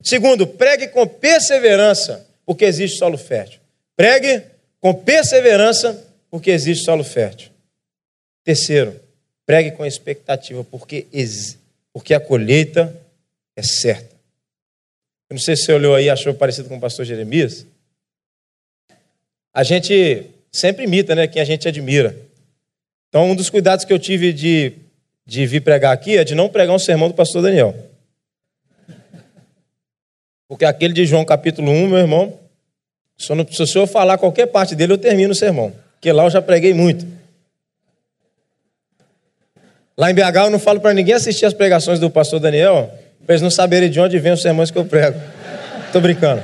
Segundo, 0.00 0.46
pregue 0.46 0.86
com 0.86 1.04
perseverança, 1.08 2.24
porque 2.46 2.64
existe 2.64 2.98
solo 2.98 3.18
fértil. 3.18 3.58
Pregue 3.96 4.44
com 4.80 4.94
perseverança, 4.94 6.00
porque 6.30 6.52
existe 6.52 6.84
solo 6.84 7.02
fértil. 7.02 7.50
Terceiro, 8.44 8.94
pregue 9.44 9.72
com 9.72 9.84
expectativa, 9.84 10.62
porque, 10.62 11.08
porque 11.92 12.14
a 12.14 12.20
colheita 12.20 12.96
é 13.56 13.62
certa. 13.62 14.14
Eu 15.28 15.34
não 15.34 15.40
sei 15.40 15.56
se 15.56 15.64
você 15.64 15.72
olhou 15.72 15.96
aí 15.96 16.04
e 16.04 16.10
achou 16.10 16.32
parecido 16.32 16.68
com 16.68 16.76
o 16.76 16.80
pastor 16.80 17.04
Jeremias. 17.04 17.66
A 19.52 19.64
gente 19.64 20.30
sempre 20.52 20.84
imita 20.84 21.14
né, 21.14 21.26
quem 21.26 21.40
a 21.40 21.44
gente 21.44 21.66
admira. 21.66 22.14
Então, 23.08 23.30
um 23.30 23.34
dos 23.34 23.50
cuidados 23.50 23.84
que 23.84 23.92
eu 23.92 23.98
tive 23.98 24.32
de, 24.32 24.72
de 25.26 25.46
vir 25.46 25.60
pregar 25.60 25.92
aqui 25.92 26.18
é 26.18 26.24
de 26.24 26.34
não 26.34 26.48
pregar 26.48 26.74
um 26.74 26.78
sermão 26.78 27.08
do 27.08 27.14
pastor 27.14 27.42
Daniel. 27.42 27.74
Porque 30.46 30.64
aquele 30.64 30.92
de 30.92 31.06
João 31.06 31.24
capítulo 31.24 31.70
1, 31.70 31.88
meu 31.88 31.98
irmão, 31.98 32.38
se 33.16 33.62
o 33.62 33.66
senhor 33.66 33.86
falar 33.86 34.18
qualquer 34.18 34.46
parte 34.46 34.74
dele, 34.74 34.92
eu 34.92 34.98
termino 34.98 35.32
o 35.32 35.36
sermão. 35.36 35.72
Porque 35.94 36.12
lá 36.12 36.24
eu 36.24 36.30
já 36.30 36.42
preguei 36.42 36.74
muito. 36.74 37.06
Lá 39.96 40.10
em 40.10 40.14
BH 40.14 40.36
eu 40.44 40.50
não 40.50 40.58
falo 40.58 40.80
para 40.80 40.92
ninguém 40.92 41.14
assistir 41.14 41.46
as 41.46 41.54
pregações 41.54 42.00
do 42.00 42.10
pastor 42.10 42.40
Daniel, 42.40 42.92
Para 43.24 43.34
eles 43.34 43.42
não 43.42 43.50
saberem 43.50 43.90
de 43.90 44.00
onde 44.00 44.18
vem 44.18 44.32
os 44.32 44.42
sermões 44.42 44.70
que 44.70 44.78
eu 44.78 44.84
prego. 44.84 45.18
Tô 45.92 46.00
brincando. 46.00 46.42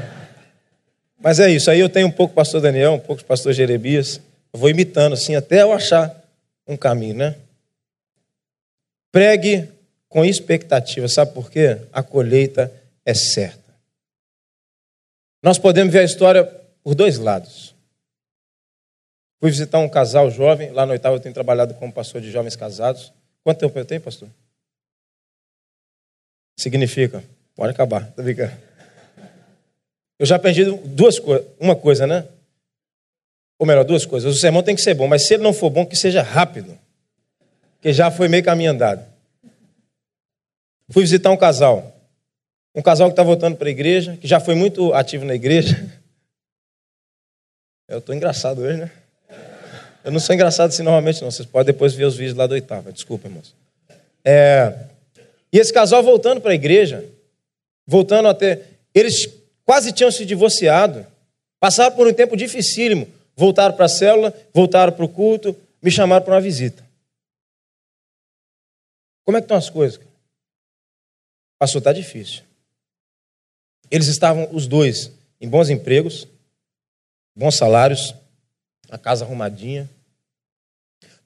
Mas 1.18 1.40
é 1.40 1.50
isso. 1.50 1.70
Aí 1.70 1.80
eu 1.80 1.88
tenho 1.88 2.06
um 2.06 2.12
pouco 2.12 2.32
o 2.32 2.34
pastor 2.34 2.60
Daniel, 2.60 2.92
um 2.92 3.00
pouco 3.00 3.22
o 3.22 3.24
pastor 3.24 3.52
Jerebias. 3.52 4.20
Eu 4.52 4.60
vou 4.60 4.70
imitando 4.70 5.14
assim 5.14 5.34
até 5.34 5.62
eu 5.62 5.72
achar 5.72 6.14
um 6.66 6.76
caminho, 6.76 7.16
né? 7.16 7.36
Pregue 9.10 9.68
com 10.08 10.24
expectativa. 10.24 11.08
Sabe 11.08 11.32
por 11.32 11.50
quê? 11.50 11.78
A 11.92 12.02
colheita 12.02 12.72
é 13.04 13.14
certa. 13.14 13.74
Nós 15.42 15.58
podemos 15.58 15.92
ver 15.92 16.00
a 16.00 16.04
história 16.04 16.44
por 16.82 16.94
dois 16.94 17.18
lados. 17.18 17.74
Fui 19.40 19.50
visitar 19.50 19.78
um 19.78 19.88
casal 19.88 20.30
jovem, 20.30 20.70
lá 20.70 20.84
no 20.84 20.92
oitavo 20.92 21.16
eu 21.16 21.20
tenho 21.20 21.34
trabalhado 21.34 21.74
como 21.74 21.92
pastor 21.92 22.20
de 22.20 22.30
jovens 22.30 22.56
casados. 22.56 23.12
Quanto 23.44 23.60
tempo 23.60 23.78
eu 23.78 23.84
tenho, 23.84 24.00
pastor? 24.00 24.28
Significa, 26.56 27.22
pode 27.54 27.70
acabar, 27.70 28.10
tá 28.12 28.22
brincando. 28.22 28.67
Eu 30.18 30.26
já 30.26 30.36
aprendi 30.36 30.64
duas 30.64 31.18
coisas, 31.18 31.46
uma 31.60 31.76
coisa, 31.76 32.06
né? 32.06 32.26
Ou 33.58 33.66
melhor, 33.66 33.84
duas 33.84 34.04
coisas. 34.04 34.34
O 34.34 34.38
sermão 34.38 34.62
tem 34.62 34.74
que 34.74 34.80
ser 34.80 34.94
bom, 34.94 35.06
mas 35.06 35.26
se 35.26 35.34
ele 35.34 35.42
não 35.42 35.52
for 35.52 35.70
bom, 35.70 35.86
que 35.86 35.96
seja 35.96 36.22
rápido. 36.22 36.76
Porque 37.74 37.92
já 37.92 38.10
foi 38.10 38.28
meio 38.28 38.42
caminho 38.42 38.72
andado. 38.72 39.04
Fui 40.90 41.02
visitar 41.02 41.30
um 41.30 41.36
casal. 41.36 41.94
Um 42.74 42.82
casal 42.82 43.08
que 43.08 43.12
está 43.12 43.22
voltando 43.22 43.56
para 43.56 43.68
a 43.68 43.70
igreja, 43.70 44.16
que 44.16 44.26
já 44.26 44.40
foi 44.40 44.54
muito 44.54 44.92
ativo 44.94 45.24
na 45.24 45.34
igreja. 45.34 45.86
Eu 47.88 47.98
estou 47.98 48.14
engraçado 48.14 48.60
hoje, 48.60 48.78
né? 48.78 48.90
Eu 50.04 50.12
não 50.12 50.20
sou 50.20 50.34
engraçado 50.34 50.68
assim 50.68 50.82
normalmente, 50.82 51.22
não. 51.22 51.30
Vocês 51.30 51.46
podem 51.46 51.72
depois 51.72 51.94
ver 51.94 52.04
os 52.04 52.16
vídeos 52.16 52.36
lá 52.36 52.46
do 52.46 52.52
oitava. 52.52 52.92
Desculpa, 52.92 53.28
irmãos. 53.28 53.54
É... 54.24 54.74
E 55.52 55.58
esse 55.58 55.72
casal 55.72 56.02
voltando 56.02 56.40
para 56.40 56.52
a 56.52 56.54
igreja, 56.54 57.04
voltando 57.86 58.28
até. 58.28 58.62
Eles 58.94 59.26
quase 59.68 59.92
tinham 59.92 60.10
se 60.10 60.24
divorciado, 60.24 61.06
passaram 61.60 61.94
por 61.94 62.08
um 62.08 62.14
tempo 62.14 62.34
dificílimo, 62.34 63.06
voltaram 63.36 63.76
para 63.76 63.84
a 63.84 63.88
célula, 63.88 64.34
voltaram 64.54 64.94
para 64.94 65.04
o 65.04 65.08
culto, 65.10 65.54
me 65.82 65.90
chamaram 65.90 66.24
para 66.24 66.36
uma 66.36 66.40
visita. 66.40 66.82
Como 69.26 69.36
é 69.36 69.42
que 69.42 69.44
estão 69.44 69.58
as 69.58 69.68
coisas? 69.68 70.00
Pastor, 71.58 71.80
está 71.80 71.92
difícil. 71.92 72.44
Eles 73.90 74.06
estavam, 74.06 74.48
os 74.54 74.66
dois, 74.66 75.12
em 75.38 75.46
bons 75.46 75.68
empregos, 75.68 76.26
bons 77.36 77.54
salários, 77.54 78.14
a 78.88 78.96
casa 78.96 79.26
arrumadinha. 79.26 79.86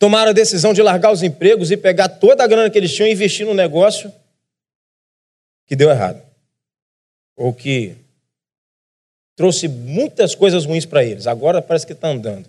Tomaram 0.00 0.30
a 0.30 0.34
decisão 0.34 0.74
de 0.74 0.82
largar 0.82 1.12
os 1.12 1.22
empregos 1.22 1.70
e 1.70 1.76
pegar 1.76 2.08
toda 2.08 2.42
a 2.42 2.48
grana 2.48 2.68
que 2.68 2.76
eles 2.76 2.92
tinham 2.92 3.06
e 3.06 3.12
investir 3.12 3.46
no 3.46 3.54
negócio 3.54 4.12
que 5.64 5.76
deu 5.76 5.90
errado. 5.90 6.20
Ou 7.36 7.54
que 7.54 8.01
trouxe 9.42 9.66
muitas 9.66 10.36
coisas 10.36 10.64
ruins 10.64 10.86
para 10.86 11.02
eles. 11.02 11.26
Agora 11.26 11.60
parece 11.60 11.84
que 11.84 11.92
está 11.92 12.06
andando. 12.06 12.44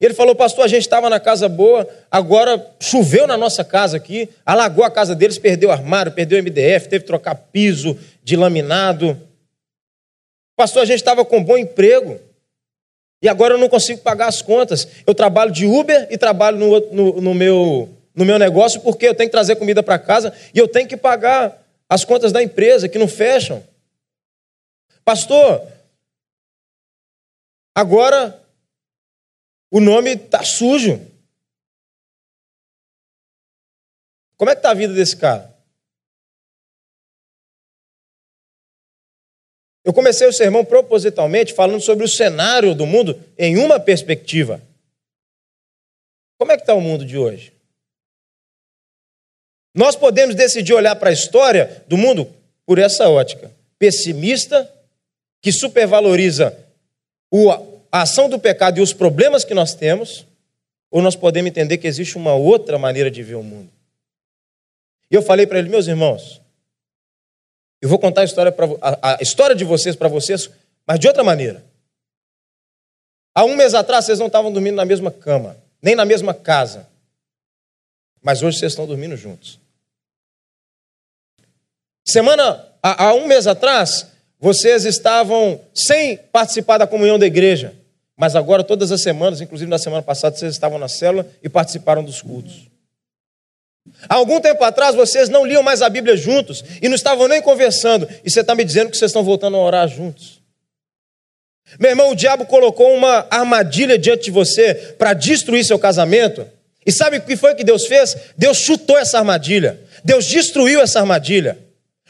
Ele 0.00 0.14
falou, 0.14 0.34
pastor, 0.34 0.64
a 0.64 0.68
gente 0.68 0.80
estava 0.80 1.10
na 1.10 1.20
casa 1.20 1.50
boa, 1.50 1.86
agora 2.10 2.74
choveu 2.80 3.26
na 3.26 3.36
nossa 3.36 3.62
casa 3.62 3.98
aqui, 3.98 4.26
alagou 4.44 4.82
a 4.82 4.90
casa 4.90 5.14
deles, 5.14 5.36
perdeu 5.36 5.68
o 5.68 5.72
armário, 5.72 6.12
perdeu 6.12 6.38
o 6.38 6.42
MDF, 6.42 6.88
teve 6.88 7.00
que 7.00 7.08
trocar 7.08 7.34
piso 7.34 7.94
de 8.24 8.36
laminado. 8.36 9.20
Pastor, 10.56 10.80
a 10.80 10.86
gente 10.86 10.96
estava 10.96 11.26
com 11.26 11.44
bom 11.44 11.58
emprego. 11.58 12.18
E 13.20 13.28
agora 13.28 13.52
eu 13.52 13.58
não 13.58 13.68
consigo 13.68 14.00
pagar 14.00 14.28
as 14.28 14.40
contas. 14.40 14.88
Eu 15.06 15.14
trabalho 15.14 15.52
de 15.52 15.66
Uber 15.66 16.08
e 16.10 16.16
trabalho 16.16 16.56
no, 16.56 16.80
no, 16.90 17.20
no 17.20 17.34
meu, 17.34 17.86
no 18.14 18.24
meu 18.24 18.38
negócio 18.38 18.80
porque 18.80 19.08
eu 19.08 19.14
tenho 19.14 19.28
que 19.28 19.32
trazer 19.32 19.56
comida 19.56 19.82
para 19.82 19.98
casa 19.98 20.32
e 20.54 20.58
eu 20.58 20.66
tenho 20.66 20.88
que 20.88 20.96
pagar 20.96 21.62
as 21.86 22.02
contas 22.02 22.32
da 22.32 22.42
empresa 22.42 22.88
que 22.88 22.98
não 22.98 23.06
fecham. 23.06 23.62
Pastor, 25.04 25.60
agora 27.74 28.40
o 29.70 29.80
nome 29.80 30.12
está 30.12 30.44
sujo. 30.44 31.00
Como 34.36 34.50
é 34.50 34.54
que 34.54 34.60
está 34.60 34.70
a 34.70 34.74
vida 34.74 34.92
desse 34.92 35.16
cara? 35.16 35.52
Eu 39.84 39.92
comecei 39.92 40.26
o 40.26 40.32
sermão 40.32 40.64
propositalmente 40.64 41.52
falando 41.52 41.80
sobre 41.80 42.04
o 42.04 42.08
cenário 42.08 42.74
do 42.74 42.86
mundo 42.86 43.20
em 43.36 43.58
uma 43.58 43.80
perspectiva. 43.80 44.62
Como 46.38 46.52
é 46.52 46.56
que 46.56 46.62
está 46.62 46.74
o 46.74 46.80
mundo 46.80 47.04
de 47.04 47.18
hoje? 47.18 47.52
Nós 49.74 49.96
podemos 49.96 50.34
decidir 50.34 50.74
olhar 50.74 50.94
para 50.96 51.10
a 51.10 51.12
história 51.12 51.84
do 51.88 51.96
mundo 51.96 52.32
por 52.64 52.78
essa 52.78 53.08
ótica 53.08 53.50
pessimista, 53.82 54.72
que 55.42 55.50
supervaloriza 55.50 56.56
a 57.90 58.02
ação 58.02 58.30
do 58.30 58.38
pecado 58.38 58.78
e 58.78 58.80
os 58.80 58.92
problemas 58.92 59.44
que 59.44 59.52
nós 59.52 59.74
temos, 59.74 60.24
ou 60.90 61.02
nós 61.02 61.16
podemos 61.16 61.50
entender 61.50 61.78
que 61.78 61.86
existe 61.86 62.16
uma 62.16 62.34
outra 62.34 62.78
maneira 62.78 63.10
de 63.10 63.22
ver 63.22 63.34
o 63.34 63.42
mundo. 63.42 63.70
E 65.10 65.14
eu 65.14 65.20
falei 65.20 65.46
para 65.46 65.58
ele, 65.58 65.68
meus 65.68 65.88
irmãos, 65.88 66.40
eu 67.80 67.88
vou 67.88 67.98
contar 67.98 68.20
a 68.20 68.24
história, 68.24 68.52
pra, 68.52 68.66
a, 68.80 69.16
a 69.16 69.22
história 69.22 69.56
de 69.56 69.64
vocês 69.64 69.96
para 69.96 70.08
vocês, 70.08 70.48
mas 70.86 71.00
de 71.00 71.08
outra 71.08 71.24
maneira. 71.24 71.64
Há 73.34 73.44
um 73.44 73.56
mês 73.56 73.74
atrás 73.74 74.04
vocês 74.04 74.18
não 74.18 74.28
estavam 74.28 74.52
dormindo 74.52 74.76
na 74.76 74.84
mesma 74.84 75.10
cama, 75.10 75.56
nem 75.82 75.96
na 75.96 76.04
mesma 76.04 76.32
casa. 76.32 76.88
Mas 78.22 78.42
hoje 78.42 78.58
vocês 78.58 78.72
estão 78.72 78.86
dormindo 78.86 79.16
juntos. 79.16 79.58
Semana, 82.04 82.68
há, 82.82 83.06
há 83.06 83.14
um 83.14 83.26
mês 83.26 83.46
atrás, 83.46 84.11
vocês 84.42 84.84
estavam 84.84 85.60
sem 85.72 86.16
participar 86.16 86.76
da 86.76 86.86
comunhão 86.86 87.16
da 87.16 87.24
igreja. 87.24 87.74
Mas 88.16 88.34
agora, 88.34 88.64
todas 88.64 88.90
as 88.90 89.00
semanas, 89.00 89.40
inclusive 89.40 89.70
na 89.70 89.78
semana 89.78 90.02
passada, 90.02 90.36
vocês 90.36 90.52
estavam 90.52 90.80
na 90.80 90.88
célula 90.88 91.24
e 91.44 91.48
participaram 91.48 92.02
dos 92.02 92.20
cultos. 92.20 92.68
Há 94.08 94.16
algum 94.16 94.40
tempo 94.40 94.64
atrás, 94.64 94.96
vocês 94.96 95.28
não 95.28 95.46
liam 95.46 95.62
mais 95.62 95.80
a 95.80 95.88
Bíblia 95.88 96.16
juntos 96.16 96.64
e 96.82 96.88
não 96.88 96.96
estavam 96.96 97.28
nem 97.28 97.40
conversando. 97.40 98.08
E 98.24 98.28
você 98.28 98.40
está 98.40 98.52
me 98.52 98.64
dizendo 98.64 98.90
que 98.90 98.96
vocês 98.96 99.10
estão 99.10 99.22
voltando 99.22 99.56
a 99.56 99.60
orar 99.60 99.86
juntos. 99.86 100.40
Meu 101.78 101.90
irmão, 101.90 102.10
o 102.10 102.16
diabo 102.16 102.44
colocou 102.44 102.92
uma 102.92 103.24
armadilha 103.30 103.96
diante 103.96 104.24
de 104.24 104.32
você 104.32 104.74
para 104.98 105.12
destruir 105.12 105.64
seu 105.64 105.78
casamento. 105.78 106.44
E 106.84 106.90
sabe 106.90 107.18
o 107.18 107.22
que 107.22 107.36
foi 107.36 107.54
que 107.54 107.62
Deus 107.62 107.86
fez? 107.86 108.16
Deus 108.36 108.58
chutou 108.58 108.98
essa 108.98 109.18
armadilha. 109.18 109.80
Deus 110.04 110.26
destruiu 110.26 110.80
essa 110.80 110.98
armadilha. 110.98 111.58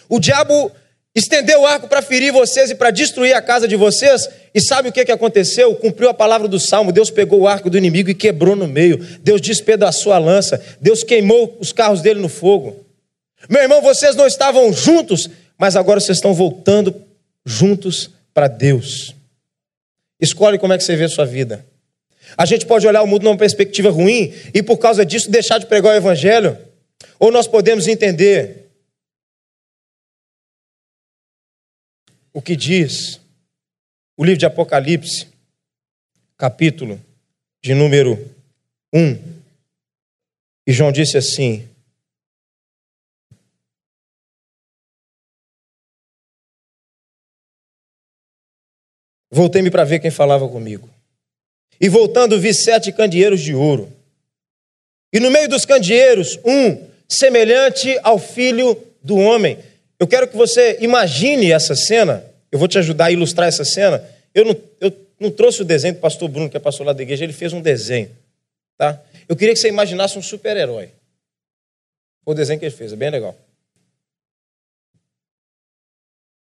O 0.08 0.18
diabo 0.18 0.72
estendeu 1.14 1.60
o 1.60 1.66
arco 1.66 1.88
para 1.88 2.02
ferir 2.02 2.32
vocês 2.32 2.70
e 2.70 2.74
para 2.74 2.90
destruir 2.90 3.34
a 3.34 3.42
casa 3.42 3.68
de 3.68 3.76
vocês. 3.76 4.28
E 4.54 4.60
sabe 4.60 4.88
o 4.88 4.92
que, 4.92 5.04
que 5.04 5.12
aconteceu? 5.12 5.74
Cumpriu 5.74 6.08
a 6.08 6.14
palavra 6.14 6.48
do 6.48 6.58
salmo. 6.58 6.92
Deus 6.92 7.10
pegou 7.10 7.40
o 7.40 7.48
arco 7.48 7.68
do 7.68 7.78
inimigo 7.78 8.10
e 8.10 8.14
quebrou 8.14 8.56
no 8.56 8.66
meio. 8.66 8.98
Deus 9.20 9.40
despedaçou 9.40 10.12
a 10.12 10.18
lança. 10.18 10.62
Deus 10.80 11.02
queimou 11.02 11.56
os 11.60 11.72
carros 11.72 12.00
dele 12.00 12.20
no 12.20 12.28
fogo. 12.28 12.84
Meu 13.48 13.62
irmão, 13.62 13.82
vocês 13.82 14.14
não 14.14 14.26
estavam 14.26 14.72
juntos, 14.72 15.28
mas 15.58 15.76
agora 15.76 16.00
vocês 16.00 16.18
estão 16.18 16.32
voltando 16.32 16.94
juntos 17.44 18.10
para 18.32 18.48
Deus. 18.48 19.14
Escolhe 20.20 20.58
como 20.58 20.72
é 20.72 20.78
que 20.78 20.84
você 20.84 20.94
vê 20.94 21.04
a 21.04 21.08
sua 21.08 21.26
vida. 21.26 21.64
A 22.36 22.46
gente 22.46 22.64
pode 22.64 22.86
olhar 22.86 23.02
o 23.02 23.06
mundo 23.06 23.24
numa 23.24 23.36
perspectiva 23.36 23.90
ruim 23.90 24.32
e 24.54 24.62
por 24.62 24.78
causa 24.78 25.04
disso 25.04 25.30
deixar 25.30 25.58
de 25.58 25.66
pregar 25.66 25.92
o 25.92 25.96
evangelho. 25.96 26.56
Ou 27.18 27.30
nós 27.30 27.46
podemos 27.46 27.88
entender 27.88 28.61
o 32.32 32.40
que 32.40 32.56
diz 32.56 33.20
o 34.16 34.24
livro 34.24 34.38
de 34.38 34.46
Apocalipse, 34.46 35.28
capítulo 36.36 37.00
de 37.62 37.74
número 37.74 38.18
1. 38.92 39.32
E 40.66 40.72
João 40.72 40.92
disse 40.92 41.16
assim: 41.16 41.68
Voltei-me 49.30 49.70
para 49.70 49.84
ver 49.84 49.98
quem 49.98 50.10
falava 50.10 50.48
comigo. 50.48 50.88
E 51.80 51.88
voltando, 51.88 52.38
vi 52.38 52.54
sete 52.54 52.92
candeeiros 52.92 53.40
de 53.40 53.54
ouro. 53.54 53.92
E 55.12 55.18
no 55.18 55.30
meio 55.30 55.48
dos 55.48 55.64
candeeiros, 55.64 56.38
um 56.44 56.88
semelhante 57.08 57.98
ao 58.02 58.18
filho 58.18 58.80
do 59.02 59.16
homem 59.16 59.58
eu 60.02 60.06
quero 60.08 60.26
que 60.26 60.36
você 60.36 60.78
imagine 60.80 61.52
essa 61.52 61.76
cena. 61.76 62.28
Eu 62.50 62.58
vou 62.58 62.66
te 62.66 62.76
ajudar 62.76 63.04
a 63.04 63.12
ilustrar 63.12 63.46
essa 63.46 63.64
cena. 63.64 64.04
Eu 64.34 64.44
não, 64.44 64.60
eu 64.80 64.92
não 65.20 65.30
trouxe 65.30 65.62
o 65.62 65.64
desenho 65.64 65.94
do 65.94 66.00
pastor 66.00 66.28
Bruno, 66.28 66.50
que 66.50 66.56
é 66.56 66.60
pastor 66.60 66.84
lá 66.84 66.92
da 66.92 67.04
igreja, 67.04 67.22
ele 67.22 67.32
fez 67.32 67.52
um 67.52 67.60
desenho. 67.60 68.10
Tá? 68.76 69.00
Eu 69.28 69.36
queria 69.36 69.54
que 69.54 69.60
você 69.60 69.68
imaginasse 69.68 70.18
um 70.18 70.22
super-herói. 70.22 70.90
O 72.26 72.34
desenho 72.34 72.58
que 72.58 72.64
ele 72.64 72.74
fez, 72.74 72.92
é 72.92 72.96
bem 72.96 73.10
legal. 73.10 73.36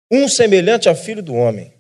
Um 0.09 0.29
semelhante 0.29 0.89
ao 0.89 0.95
filho 0.95 1.21
do 1.21 1.35
homem, 1.35 1.73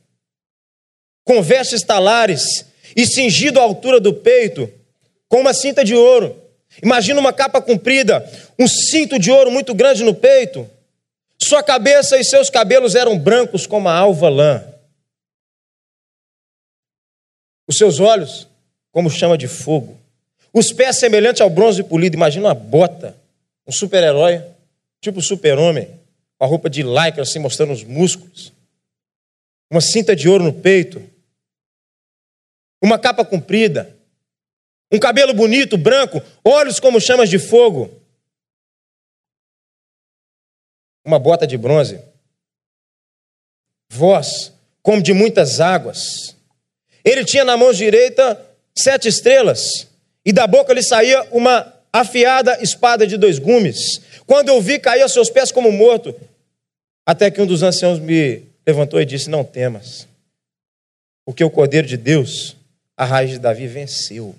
com 1.22 1.40
vestes 1.40 1.84
talares 1.84 2.66
e 2.96 3.06
cingido 3.06 3.60
à 3.60 3.62
altura 3.62 4.00
do 4.00 4.12
peito, 4.12 4.68
com 5.28 5.38
uma 5.38 5.54
cinta 5.54 5.84
de 5.84 5.94
ouro, 5.94 6.36
Imagina 6.82 7.18
uma 7.18 7.32
capa 7.32 7.60
comprida, 7.60 8.24
um 8.58 8.68
cinto 8.68 9.18
de 9.18 9.30
ouro 9.30 9.50
muito 9.50 9.74
grande 9.74 10.04
no 10.04 10.14
peito. 10.14 10.68
Sua 11.42 11.62
cabeça 11.62 12.18
e 12.18 12.24
seus 12.24 12.50
cabelos 12.50 12.94
eram 12.94 13.18
brancos 13.18 13.66
como 13.66 13.88
a 13.88 13.94
alva 13.94 14.28
lã. 14.28 14.64
Os 17.66 17.76
seus 17.76 17.98
olhos 17.98 18.46
como 18.92 19.10
chama 19.10 19.38
de 19.38 19.48
fogo. 19.48 19.98
Os 20.52 20.72
pés 20.72 20.98
semelhantes 20.98 21.40
ao 21.40 21.48
bronze 21.48 21.82
polido. 21.82 22.16
Imagina 22.16 22.48
uma 22.48 22.54
bota, 22.54 23.16
um 23.66 23.72
super-herói, 23.72 24.44
tipo 25.00 25.22
super-homem, 25.22 25.88
com 26.36 26.44
a 26.44 26.48
roupa 26.48 26.68
de 26.68 26.82
lycra 26.82 27.22
assim 27.22 27.38
mostrando 27.38 27.72
os 27.72 27.84
músculos. 27.84 28.52
Uma 29.70 29.80
cinta 29.80 30.16
de 30.16 30.28
ouro 30.28 30.44
no 30.44 30.52
peito. 30.52 31.02
Uma 32.82 32.98
capa 32.98 33.24
comprida. 33.24 33.96
Um 34.92 34.98
cabelo 34.98 35.32
bonito, 35.32 35.78
branco, 35.78 36.20
olhos 36.44 36.80
como 36.80 37.00
chamas 37.00 37.30
de 37.30 37.38
fogo. 37.38 37.99
Uma 41.04 41.18
bota 41.18 41.46
de 41.46 41.56
bronze. 41.56 42.00
Voz 43.88 44.52
como 44.82 45.02
de 45.02 45.12
muitas 45.12 45.60
águas. 45.60 46.36
Ele 47.04 47.24
tinha 47.24 47.44
na 47.44 47.56
mão 47.56 47.72
direita 47.72 48.40
sete 48.74 49.08
estrelas, 49.08 49.88
e 50.24 50.32
da 50.32 50.46
boca 50.46 50.72
lhe 50.72 50.82
saía 50.82 51.22
uma 51.30 51.72
afiada 51.92 52.62
espada 52.62 53.06
de 53.06 53.16
dois 53.16 53.38
gumes. 53.38 54.00
Quando 54.26 54.48
eu 54.48 54.60
vi, 54.60 54.78
caí 54.78 55.02
aos 55.02 55.12
seus 55.12 55.30
pés 55.30 55.50
como 55.50 55.72
morto. 55.72 56.14
Até 57.06 57.30
que 57.30 57.40
um 57.40 57.46
dos 57.46 57.62
anciãos 57.62 57.98
me 57.98 58.44
levantou 58.66 59.00
e 59.00 59.06
disse: 59.06 59.28
Não 59.28 59.42
temas, 59.42 60.06
porque 61.24 61.42
o 61.42 61.50
Cordeiro 61.50 61.86
de 61.86 61.96
Deus, 61.96 62.56
a 62.96 63.04
raiz 63.04 63.30
de 63.30 63.38
Davi, 63.38 63.66
venceu. 63.66 64.34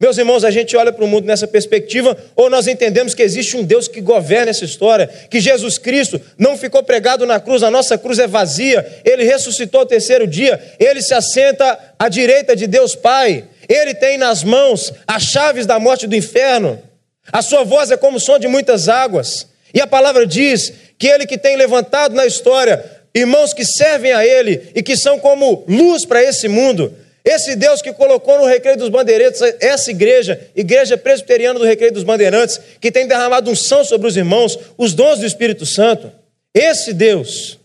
Meus 0.00 0.16
irmãos, 0.16 0.44
a 0.44 0.50
gente 0.50 0.74
olha 0.78 0.90
para 0.90 1.04
o 1.04 1.06
mundo 1.06 1.26
nessa 1.26 1.46
perspectiva, 1.46 2.16
ou 2.34 2.48
nós 2.48 2.66
entendemos 2.66 3.12
que 3.12 3.22
existe 3.22 3.54
um 3.54 3.62
Deus 3.62 3.86
que 3.86 4.00
governa 4.00 4.48
essa 4.48 4.64
história, 4.64 5.06
que 5.06 5.38
Jesus 5.38 5.76
Cristo 5.76 6.18
não 6.38 6.56
ficou 6.56 6.82
pregado 6.82 7.26
na 7.26 7.38
cruz, 7.38 7.62
a 7.62 7.70
nossa 7.70 7.98
cruz 7.98 8.18
é 8.18 8.26
vazia, 8.26 9.02
ele 9.04 9.24
ressuscitou 9.24 9.80
ao 9.80 9.86
terceiro 9.86 10.26
dia, 10.26 10.58
ele 10.78 11.02
se 11.02 11.12
assenta 11.12 11.78
à 11.98 12.08
direita 12.08 12.56
de 12.56 12.66
Deus 12.66 12.96
Pai, 12.96 13.44
ele 13.68 13.92
tem 13.92 14.16
nas 14.16 14.42
mãos 14.42 14.90
as 15.06 15.22
chaves 15.24 15.66
da 15.66 15.78
morte 15.78 16.06
do 16.06 16.16
inferno, 16.16 16.82
a 17.30 17.42
sua 17.42 17.62
voz 17.62 17.90
é 17.90 17.96
como 17.98 18.16
o 18.16 18.20
som 18.20 18.38
de 18.38 18.48
muitas 18.48 18.88
águas, 18.88 19.48
e 19.74 19.82
a 19.82 19.86
palavra 19.86 20.26
diz 20.26 20.72
que 20.98 21.08
ele 21.08 21.26
que 21.26 21.36
tem 21.36 21.58
levantado 21.58 22.14
na 22.14 22.24
história 22.24 22.82
irmãos 23.14 23.52
que 23.52 23.66
servem 23.66 24.12
a 24.12 24.24
ele 24.24 24.70
e 24.74 24.82
que 24.82 24.96
são 24.96 25.18
como 25.18 25.64
luz 25.68 26.06
para 26.06 26.22
esse 26.22 26.48
mundo, 26.48 26.94
esse 27.30 27.54
Deus 27.54 27.80
que 27.80 27.92
colocou 27.92 28.38
no 28.38 28.46
Recreio 28.46 28.76
dos 28.76 28.88
Bandeirantes, 28.88 29.40
essa 29.60 29.90
igreja, 29.90 30.50
igreja 30.54 30.98
presbiteriana 30.98 31.58
do 31.58 31.64
Recreio 31.64 31.92
dos 31.92 32.02
Bandeirantes, 32.02 32.60
que 32.80 32.90
tem 32.90 33.06
derramado 33.06 33.50
unção 33.50 33.84
sobre 33.84 34.08
os 34.08 34.16
irmãos, 34.16 34.58
os 34.76 34.94
dons 34.94 35.20
do 35.20 35.26
Espírito 35.26 35.64
Santo. 35.64 36.10
Esse 36.52 36.92
Deus, 36.92 37.58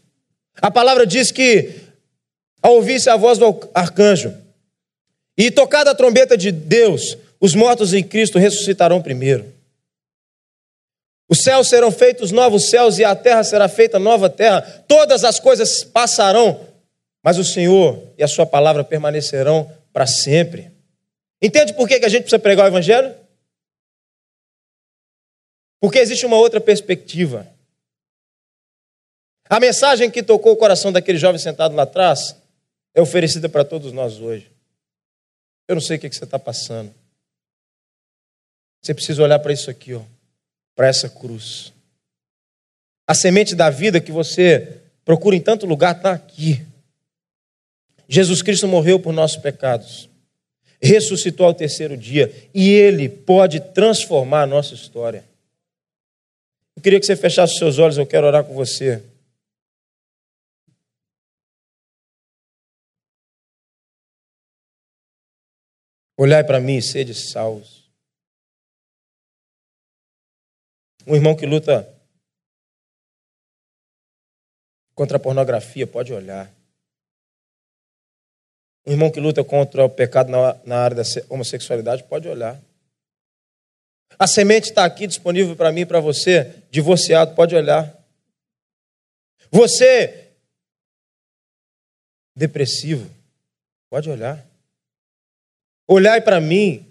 a 0.62 0.70
palavra 0.70 1.06
diz 1.06 1.32
que, 1.32 1.72
ao 2.62 2.76
ouvir-se 2.76 3.10
a 3.10 3.16
voz 3.16 3.40
do 3.40 3.70
arcanjo, 3.74 4.34
e 5.38 5.50
tocada 5.50 5.92
a 5.92 5.96
trombeta 5.96 6.38
de 6.38 6.52
Deus, 6.52 7.18
os 7.40 7.56
mortos 7.56 7.94
em 7.94 8.04
Cristo 8.04 8.38
ressuscitarão 8.38 9.02
primeiro. 9.02 9.52
Os 11.28 11.40
céus 11.40 11.70
serão 11.70 11.92
feitos 11.92 12.32
novos 12.32 12.70
céus 12.70 13.00
e 13.00 13.04
a 13.04 13.16
terra 13.16 13.44
será 13.44 13.68
feita 13.68 13.98
nova 13.98 14.30
terra. 14.30 14.62
Todas 14.88 15.24
as 15.24 15.40
coisas 15.40 15.84
passarão, 15.84 16.60
mas 17.26 17.40
o 17.40 17.44
Senhor 17.44 18.14
e 18.20 18.24
a 18.24 18.28
Sua 18.28 18.46
palavra 18.46 18.84
permanecerão 18.84 19.76
para 19.92 20.06
sempre. 20.06 20.72
Entende 21.42 21.74
por 21.74 21.88
que 21.88 21.96
a 21.96 22.08
gente 22.08 22.22
precisa 22.22 22.38
pregar 22.38 22.66
o 22.66 22.68
Evangelho? 22.68 23.16
Porque 25.82 25.98
existe 25.98 26.24
uma 26.24 26.38
outra 26.38 26.62
perspectiva. 26.62 27.52
A 29.50 29.60
mensagem 29.60 30.12
que 30.12 30.22
tocou 30.22 30.54
o 30.54 30.56
coração 30.56 30.92
daquele 30.92 31.18
jovem 31.18 31.40
sentado 31.40 31.76
lá 31.76 31.82
atrás 31.82 32.40
é 32.94 33.02
oferecida 33.02 33.50
para 33.50 33.66
todos 33.66 33.92
nós 33.92 34.20
hoje. 34.20 34.52
Eu 35.68 35.74
não 35.74 35.82
sei 35.82 35.98
o 35.98 36.00
que 36.00 36.08
você 36.08 36.26
está 36.26 36.38
passando. 36.38 36.94
Você 38.84 38.94
precisa 38.94 39.24
olhar 39.24 39.40
para 39.40 39.52
isso 39.52 39.72
aqui, 39.72 39.96
ó, 39.96 40.04
para 40.76 40.86
essa 40.86 41.10
cruz. 41.10 41.74
A 43.08 43.16
semente 43.16 43.56
da 43.56 43.72
vida 43.72 44.00
que 44.00 44.12
você 44.12 44.80
procura 45.04 45.36
em 45.36 45.42
tanto 45.42 45.66
lugar 45.66 45.96
está 45.96 46.12
aqui. 46.12 46.64
Jesus 48.08 48.42
Cristo 48.42 48.68
morreu 48.68 49.00
por 49.00 49.14
nossos 49.14 49.38
pecados, 49.38 50.10
ressuscitou 50.82 51.46
ao 51.46 51.54
terceiro 51.54 51.98
dia 51.98 52.50
e 52.54 52.70
Ele 52.70 53.10
pode 53.10 53.60
transformar 53.60 54.44
a 54.44 54.48
nossa 54.48 54.74
história. 54.74 55.28
Eu 56.76 56.82
queria 56.82 57.00
que 57.00 57.06
você 57.06 57.16
fechasse 57.16 57.54
os 57.54 57.60
seus 57.60 57.80
olhos, 57.80 57.98
eu 57.98 58.06
quero 58.06 58.28
orar 58.28 58.44
com 58.44 58.54
você. 58.54 59.04
Olhai 66.18 66.44
para 66.44 66.60
mim 66.60 66.78
e 66.78 66.82
sede 66.82 67.14
salvos. 67.14 67.90
Um 71.06 71.16
irmão 71.16 71.36
que 71.36 71.46
luta 71.46 71.92
contra 74.96 75.18
a 75.18 75.20
pornografia 75.20 75.86
pode 75.86 76.14
olhar. 76.14 76.52
Um 78.86 78.92
irmão 78.92 79.10
que 79.10 79.20
luta 79.20 79.44
contra 79.44 79.84
o 79.84 79.90
pecado 79.90 80.30
na, 80.30 80.56
na 80.64 80.78
área 80.78 80.98
da 80.98 81.04
homossexualidade 81.30 82.04
pode 82.04 82.28
olhar. 82.28 82.60
A 84.18 84.28
semente 84.28 84.70
está 84.70 84.86
aqui 84.86 85.08
disponível 85.08 85.56
para 85.56 85.72
mim 85.72 85.82
e 85.82 85.86
para 85.86 86.00
você, 86.00 86.54
divorciado, 86.70 87.36
pode 87.36 87.56
olhar. 87.56 87.94
Você, 89.52 90.30
depressivo, 92.36 93.10
pode 93.90 94.10
olhar. 94.10 94.46
Olhai 95.88 96.22
para 96.22 96.40
mim 96.40 96.86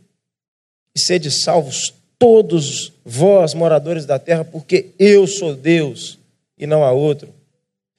e 0.94 1.00
sede 1.00 1.30
salvos, 1.30 1.94
todos 2.18 2.92
vós, 3.04 3.54
moradores 3.54 4.04
da 4.04 4.18
terra, 4.18 4.44
porque 4.44 4.90
eu 4.98 5.26
sou 5.26 5.54
Deus 5.54 6.18
e 6.58 6.66
não 6.66 6.84
há 6.84 6.92
outro. 6.92 7.32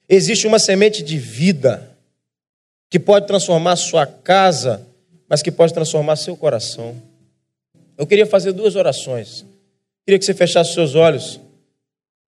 Existe 0.08 0.46
uma 0.46 0.58
semente 0.58 1.02
de 1.02 1.18
vida 1.18 1.95
que 2.88 2.98
pode 2.98 3.26
transformar 3.26 3.76
sua 3.76 4.06
casa, 4.06 4.86
mas 5.28 5.42
que 5.42 5.50
pode 5.50 5.74
transformar 5.74 6.16
seu 6.16 6.36
coração. 6.36 6.94
Eu 7.98 8.06
queria 8.06 8.26
fazer 8.26 8.52
duas 8.52 8.76
orações. 8.76 9.44
Queria 10.04 10.18
que 10.18 10.24
você 10.24 10.34
fechasse 10.34 10.74
seus 10.74 10.94
olhos. 10.94 11.40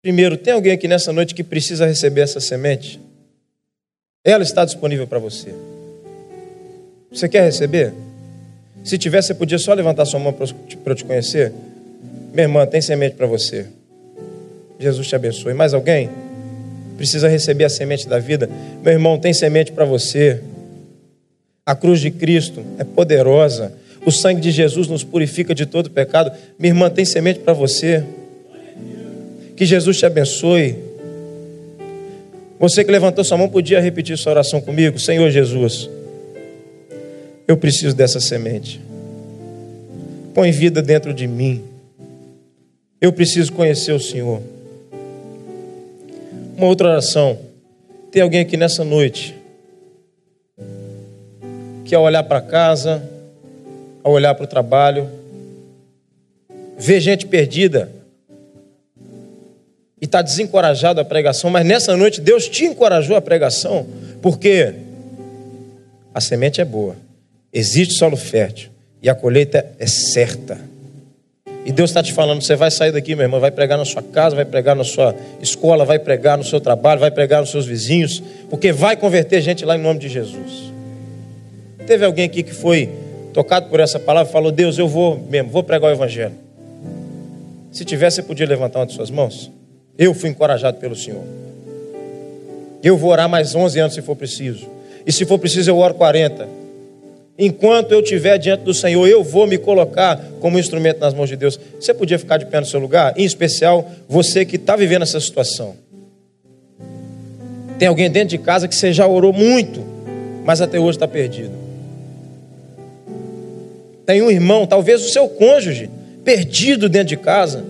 Primeiro, 0.03 0.37
tem 0.37 0.53
alguém 0.53 0.73
aqui 0.73 0.87
nessa 0.87 1.13
noite 1.13 1.35
que 1.35 1.43
precisa 1.43 1.87
receber 1.87 2.21
essa 2.21 2.39
semente? 2.39 3.01
Ela 4.23 4.43
está 4.43 4.65
disponível 4.65 5.07
para 5.07 5.19
você. 5.19 5.53
Você 7.11 7.29
quer 7.29 7.43
receber? 7.45 7.93
Se 8.85 8.99
tiver, 8.99 9.23
você 9.23 9.35
podia 9.35 9.59
só 9.59 9.73
levantar 9.73 10.05
sua 10.05 10.21
mão 10.21 10.33
para 10.33 10.47
eu 10.47 10.95
te 10.95 11.05
conhecer. 11.05 11.53
Minha 12.33 12.45
irmã, 12.45 12.67
tem 12.67 12.81
semente 12.81 13.17
para 13.17 13.27
você. 13.27 13.67
Jesus 14.79 15.09
te 15.09 15.17
abençoe. 15.17 15.55
Mais 15.55 15.75
alguém? 15.75 16.11
Precisa 16.97 17.29
receber 17.29 17.65
a 17.65 17.69
semente 17.69 18.09
da 18.09 18.19
vida. 18.19 18.49
Meu 18.83 18.93
irmão, 18.93 19.19
tem 19.19 19.33
semente 19.33 19.73
para 19.73 19.85
você. 19.85 20.41
A 21.65 21.75
cruz 21.75 22.01
de 22.01 22.11
Cristo 22.11 22.65
é 22.79 22.85
poderosa. 22.85 23.73
O 24.05 24.11
sangue 24.11 24.41
de 24.41 24.51
Jesus 24.51 24.89
nos 24.89 25.03
purifica 25.03 25.55
de 25.55 25.67
todo 25.67 25.91
pecado. 25.91 26.31
Minha 26.59 26.71
irmã, 26.71 26.89
tem 26.89 27.05
semente 27.05 27.41
para 27.41 27.53
você. 27.53 28.05
Que 29.57 29.67
Jesus 29.67 29.99
te 29.99 30.07
abençoe. 30.07 30.77
Você 32.59 32.85
que 32.85 32.91
levantou 32.91 33.25
sua 33.25 33.37
mão, 33.37 33.49
podia 33.49 33.81
repetir 33.81 34.17
sua 34.17 34.33
oração 34.33 34.61
comigo? 34.61 34.99
Senhor 34.99 35.29
Jesus, 35.31 35.91
eu 37.47 37.57
preciso 37.57 37.95
dessa 37.95 38.21
semente. 38.21 38.81
Põe 40.33 40.51
vida 40.53 40.81
dentro 40.81 41.13
de 41.13 41.27
mim. 41.27 41.63
Eu 43.01 43.13
preciso 43.13 43.53
conhecer 43.53 43.93
o 43.93 44.01
Senhor. 44.01 44.41
Uma 46.57 46.69
outra 46.69 46.89
oração. 46.89 47.39
Tem 48.11 48.23
alguém 48.23 48.41
aqui 48.41 48.57
nessa 48.57 48.83
noite 48.83 49.35
que 51.85 51.95
ao 51.95 52.03
olhar 52.03 52.23
para 52.23 52.41
casa, 52.41 53.07
ao 54.03 54.13
olhar 54.13 54.35
para 54.35 54.45
o 54.45 54.47
trabalho, 54.47 55.07
vê 56.79 56.99
gente 56.99 57.27
perdida 57.27 57.93
e 60.01 60.07
está 60.07 60.23
desencorajado 60.23 60.99
a 60.99 61.05
pregação, 61.05 61.51
mas 61.51 61.67
nessa 61.67 61.95
noite 61.95 62.23
Deus 62.23 62.49
te 62.49 62.65
encorajou 62.65 63.17
a 63.17 63.21
pregação, 63.21 63.87
porque 64.23 64.73
a 66.15 66.23
semente 66.23 66.63
é 66.63 66.65
boa, 66.65 66.97
existe 67.53 67.95
solo 67.95 68.17
fértil 68.17 68.71
e 69.03 69.11
a 69.11 69.15
colheita 69.15 69.73
é 69.79 69.87
certa. 69.87 70.59
E 71.67 71.73
Deus 71.73 71.91
está 71.91 72.01
te 72.01 72.13
falando: 72.13 72.41
você 72.41 72.55
vai 72.55 72.71
sair 72.71 72.93
daqui, 72.93 73.17
meu 73.17 73.25
irmão, 73.25 73.41
vai 73.41 73.51
pregar 73.51 73.77
na 73.77 73.85
sua 73.85 74.01
casa, 74.01 74.37
vai 74.37 74.45
pregar 74.45 74.77
na 74.77 74.85
sua 74.85 75.13
escola, 75.43 75.85
vai 75.85 75.99
pregar 75.99 76.39
no 76.39 76.45
seu 76.45 76.61
trabalho, 76.61 77.01
vai 77.01 77.11
pregar 77.11 77.41
nos 77.41 77.51
seus 77.51 77.67
vizinhos, 77.67 78.23
porque 78.49 78.71
vai 78.71 78.97
converter 78.97 79.41
gente 79.41 79.65
lá 79.65 79.77
em 79.77 79.81
nome 79.81 79.99
de 79.99 80.09
Jesus. 80.09 80.73
Teve 81.85 82.05
alguém 82.05 82.25
aqui 82.25 82.45
que 82.45 82.55
foi 82.55 82.89
tocado 83.35 83.69
por 83.69 83.81
essa 83.81 83.99
palavra 83.99 84.31
e 84.31 84.33
falou: 84.33 84.53
Deus, 84.53 84.79
eu 84.79 84.87
vou 84.87 85.19
mesmo, 85.29 85.51
vou 85.51 85.65
pregar 85.65 85.91
o 85.91 85.93
Evangelho. 85.93 86.35
Se 87.73 87.85
tivesse, 87.85 88.17
você 88.17 88.23
podia 88.23 88.47
levantar 88.47 88.79
uma 88.79 88.87
de 88.87 88.95
suas 88.95 89.11
mãos? 89.11 89.51
Eu 89.99 90.15
fui 90.15 90.31
encorajado 90.31 90.79
pelo 90.79 90.95
Senhor. 90.95 91.25
Eu 92.81 92.97
vou 92.97 93.11
orar 93.11 93.29
mais 93.29 93.57
11 93.57 93.81
anos 93.81 93.95
se 93.95 94.03
for 94.03 94.15
preciso. 94.15 94.69
E 95.05 95.11
se 95.11 95.27
for 95.27 95.37
preciso, 95.37 95.69
eu 95.69 95.79
oro 95.79 95.95
40. 95.95 96.49
Enquanto 97.39 97.93
eu 97.93 98.01
estiver 98.01 98.39
diante 98.39 98.63
do 98.63 98.73
Senhor, 98.73 99.07
eu 99.07 99.23
vou 99.23 99.47
me 99.47 99.59
colocar 99.59 100.23
como 100.41 100.59
instrumento 100.59 101.01
nas 101.01 101.13
mãos 101.13 101.29
de 101.29 101.37
Deus. 101.37 101.61
Você 101.79 101.93
podia 101.93 102.19
ficar 102.19 102.39
de 102.39 102.47
pé 102.47 102.61
no 102.61 102.67
seu 102.67 102.81
lugar? 102.81 103.13
Em 103.17 103.25
especial, 103.25 103.91
você 104.09 104.45
que 104.45 104.57
está 104.57 104.75
vivendo 104.75 105.03
essa 105.03 105.21
situação. 105.21 105.77
Tem 107.79 107.89
alguém 107.89 108.11
dentro 108.11 108.29
de 108.29 108.39
casa 108.39 108.67
que 108.67 108.75
você 108.75 108.91
já 108.91 109.07
orou 109.07 109.35
muito, 109.35 109.85
mas 110.45 110.63
até 110.63 110.81
hoje 110.81 110.97
está 110.97 111.07
perdido. 111.07 111.53
Tem 114.07 114.23
um 114.23 114.31
irmão, 114.31 114.67
talvez 114.67 115.05
o 115.05 115.11
seu 115.11 115.29
cônjuge, 115.29 115.91
perdido 116.25 116.89
dentro 116.89 117.09
de 117.09 117.17
casa. 117.19 117.65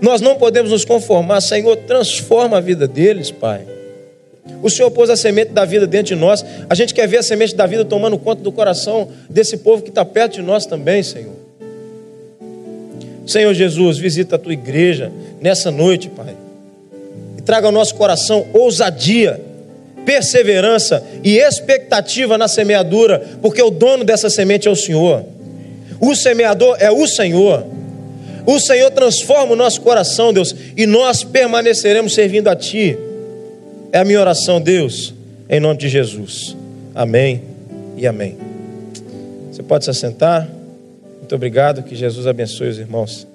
Nós 0.00 0.20
não 0.20 0.36
podemos 0.36 0.70
nos 0.70 0.84
conformar, 0.84 1.40
Senhor, 1.40 1.74
transforma 1.76 2.58
a 2.58 2.60
vida 2.60 2.86
deles, 2.86 3.32
Pai. 3.32 3.75
O 4.62 4.70
Senhor 4.70 4.90
pôs 4.90 5.10
a 5.10 5.16
semente 5.16 5.52
da 5.52 5.64
vida 5.64 5.86
dentro 5.86 6.14
de 6.14 6.20
nós. 6.20 6.44
A 6.68 6.74
gente 6.74 6.94
quer 6.94 7.06
ver 7.06 7.18
a 7.18 7.22
semente 7.22 7.54
da 7.54 7.66
vida 7.66 7.84
tomando 7.84 8.18
conta 8.18 8.42
do 8.42 8.50
coração 8.50 9.08
desse 9.28 9.58
povo 9.58 9.82
que 9.82 9.90
está 9.90 10.04
perto 10.04 10.34
de 10.34 10.42
nós 10.42 10.66
também, 10.66 11.02
Senhor. 11.02 11.34
Senhor 13.26 13.52
Jesus, 13.54 13.98
visita 13.98 14.36
a 14.36 14.38
tua 14.38 14.52
igreja 14.52 15.10
nessa 15.40 15.70
noite, 15.70 16.08
Pai. 16.08 16.34
E 17.36 17.42
traga 17.42 17.66
ao 17.66 17.72
nosso 17.72 17.94
coração 17.96 18.46
ousadia, 18.52 19.40
perseverança 20.04 21.02
e 21.24 21.36
expectativa 21.38 22.38
na 22.38 22.46
semeadura, 22.46 23.24
porque 23.42 23.60
o 23.60 23.70
dono 23.70 24.04
dessa 24.04 24.30
semente 24.30 24.68
é 24.68 24.70
o 24.70 24.76
Senhor. 24.76 25.24
O 26.00 26.14
semeador 26.14 26.76
é 26.78 26.90
o 26.90 27.06
Senhor. 27.06 27.66
O 28.46 28.60
Senhor 28.60 28.90
transforma 28.92 29.54
o 29.54 29.56
nosso 29.56 29.80
coração, 29.80 30.32
Deus, 30.32 30.54
e 30.76 30.86
nós 30.86 31.24
permaneceremos 31.24 32.14
servindo 32.14 32.46
a 32.48 32.54
Ti. 32.54 32.96
É 33.92 33.98
a 33.98 34.04
minha 34.04 34.20
oração, 34.20 34.60
Deus, 34.60 35.14
em 35.48 35.60
nome 35.60 35.78
de 35.78 35.88
Jesus. 35.88 36.56
Amém 36.94 37.42
e 37.96 38.06
amém. 38.06 38.36
Você 39.50 39.62
pode 39.62 39.84
se 39.84 39.90
assentar. 39.90 40.48
Muito 41.18 41.34
obrigado. 41.34 41.82
Que 41.82 41.94
Jesus 41.94 42.26
abençoe 42.26 42.68
os 42.68 42.78
irmãos. 42.78 43.26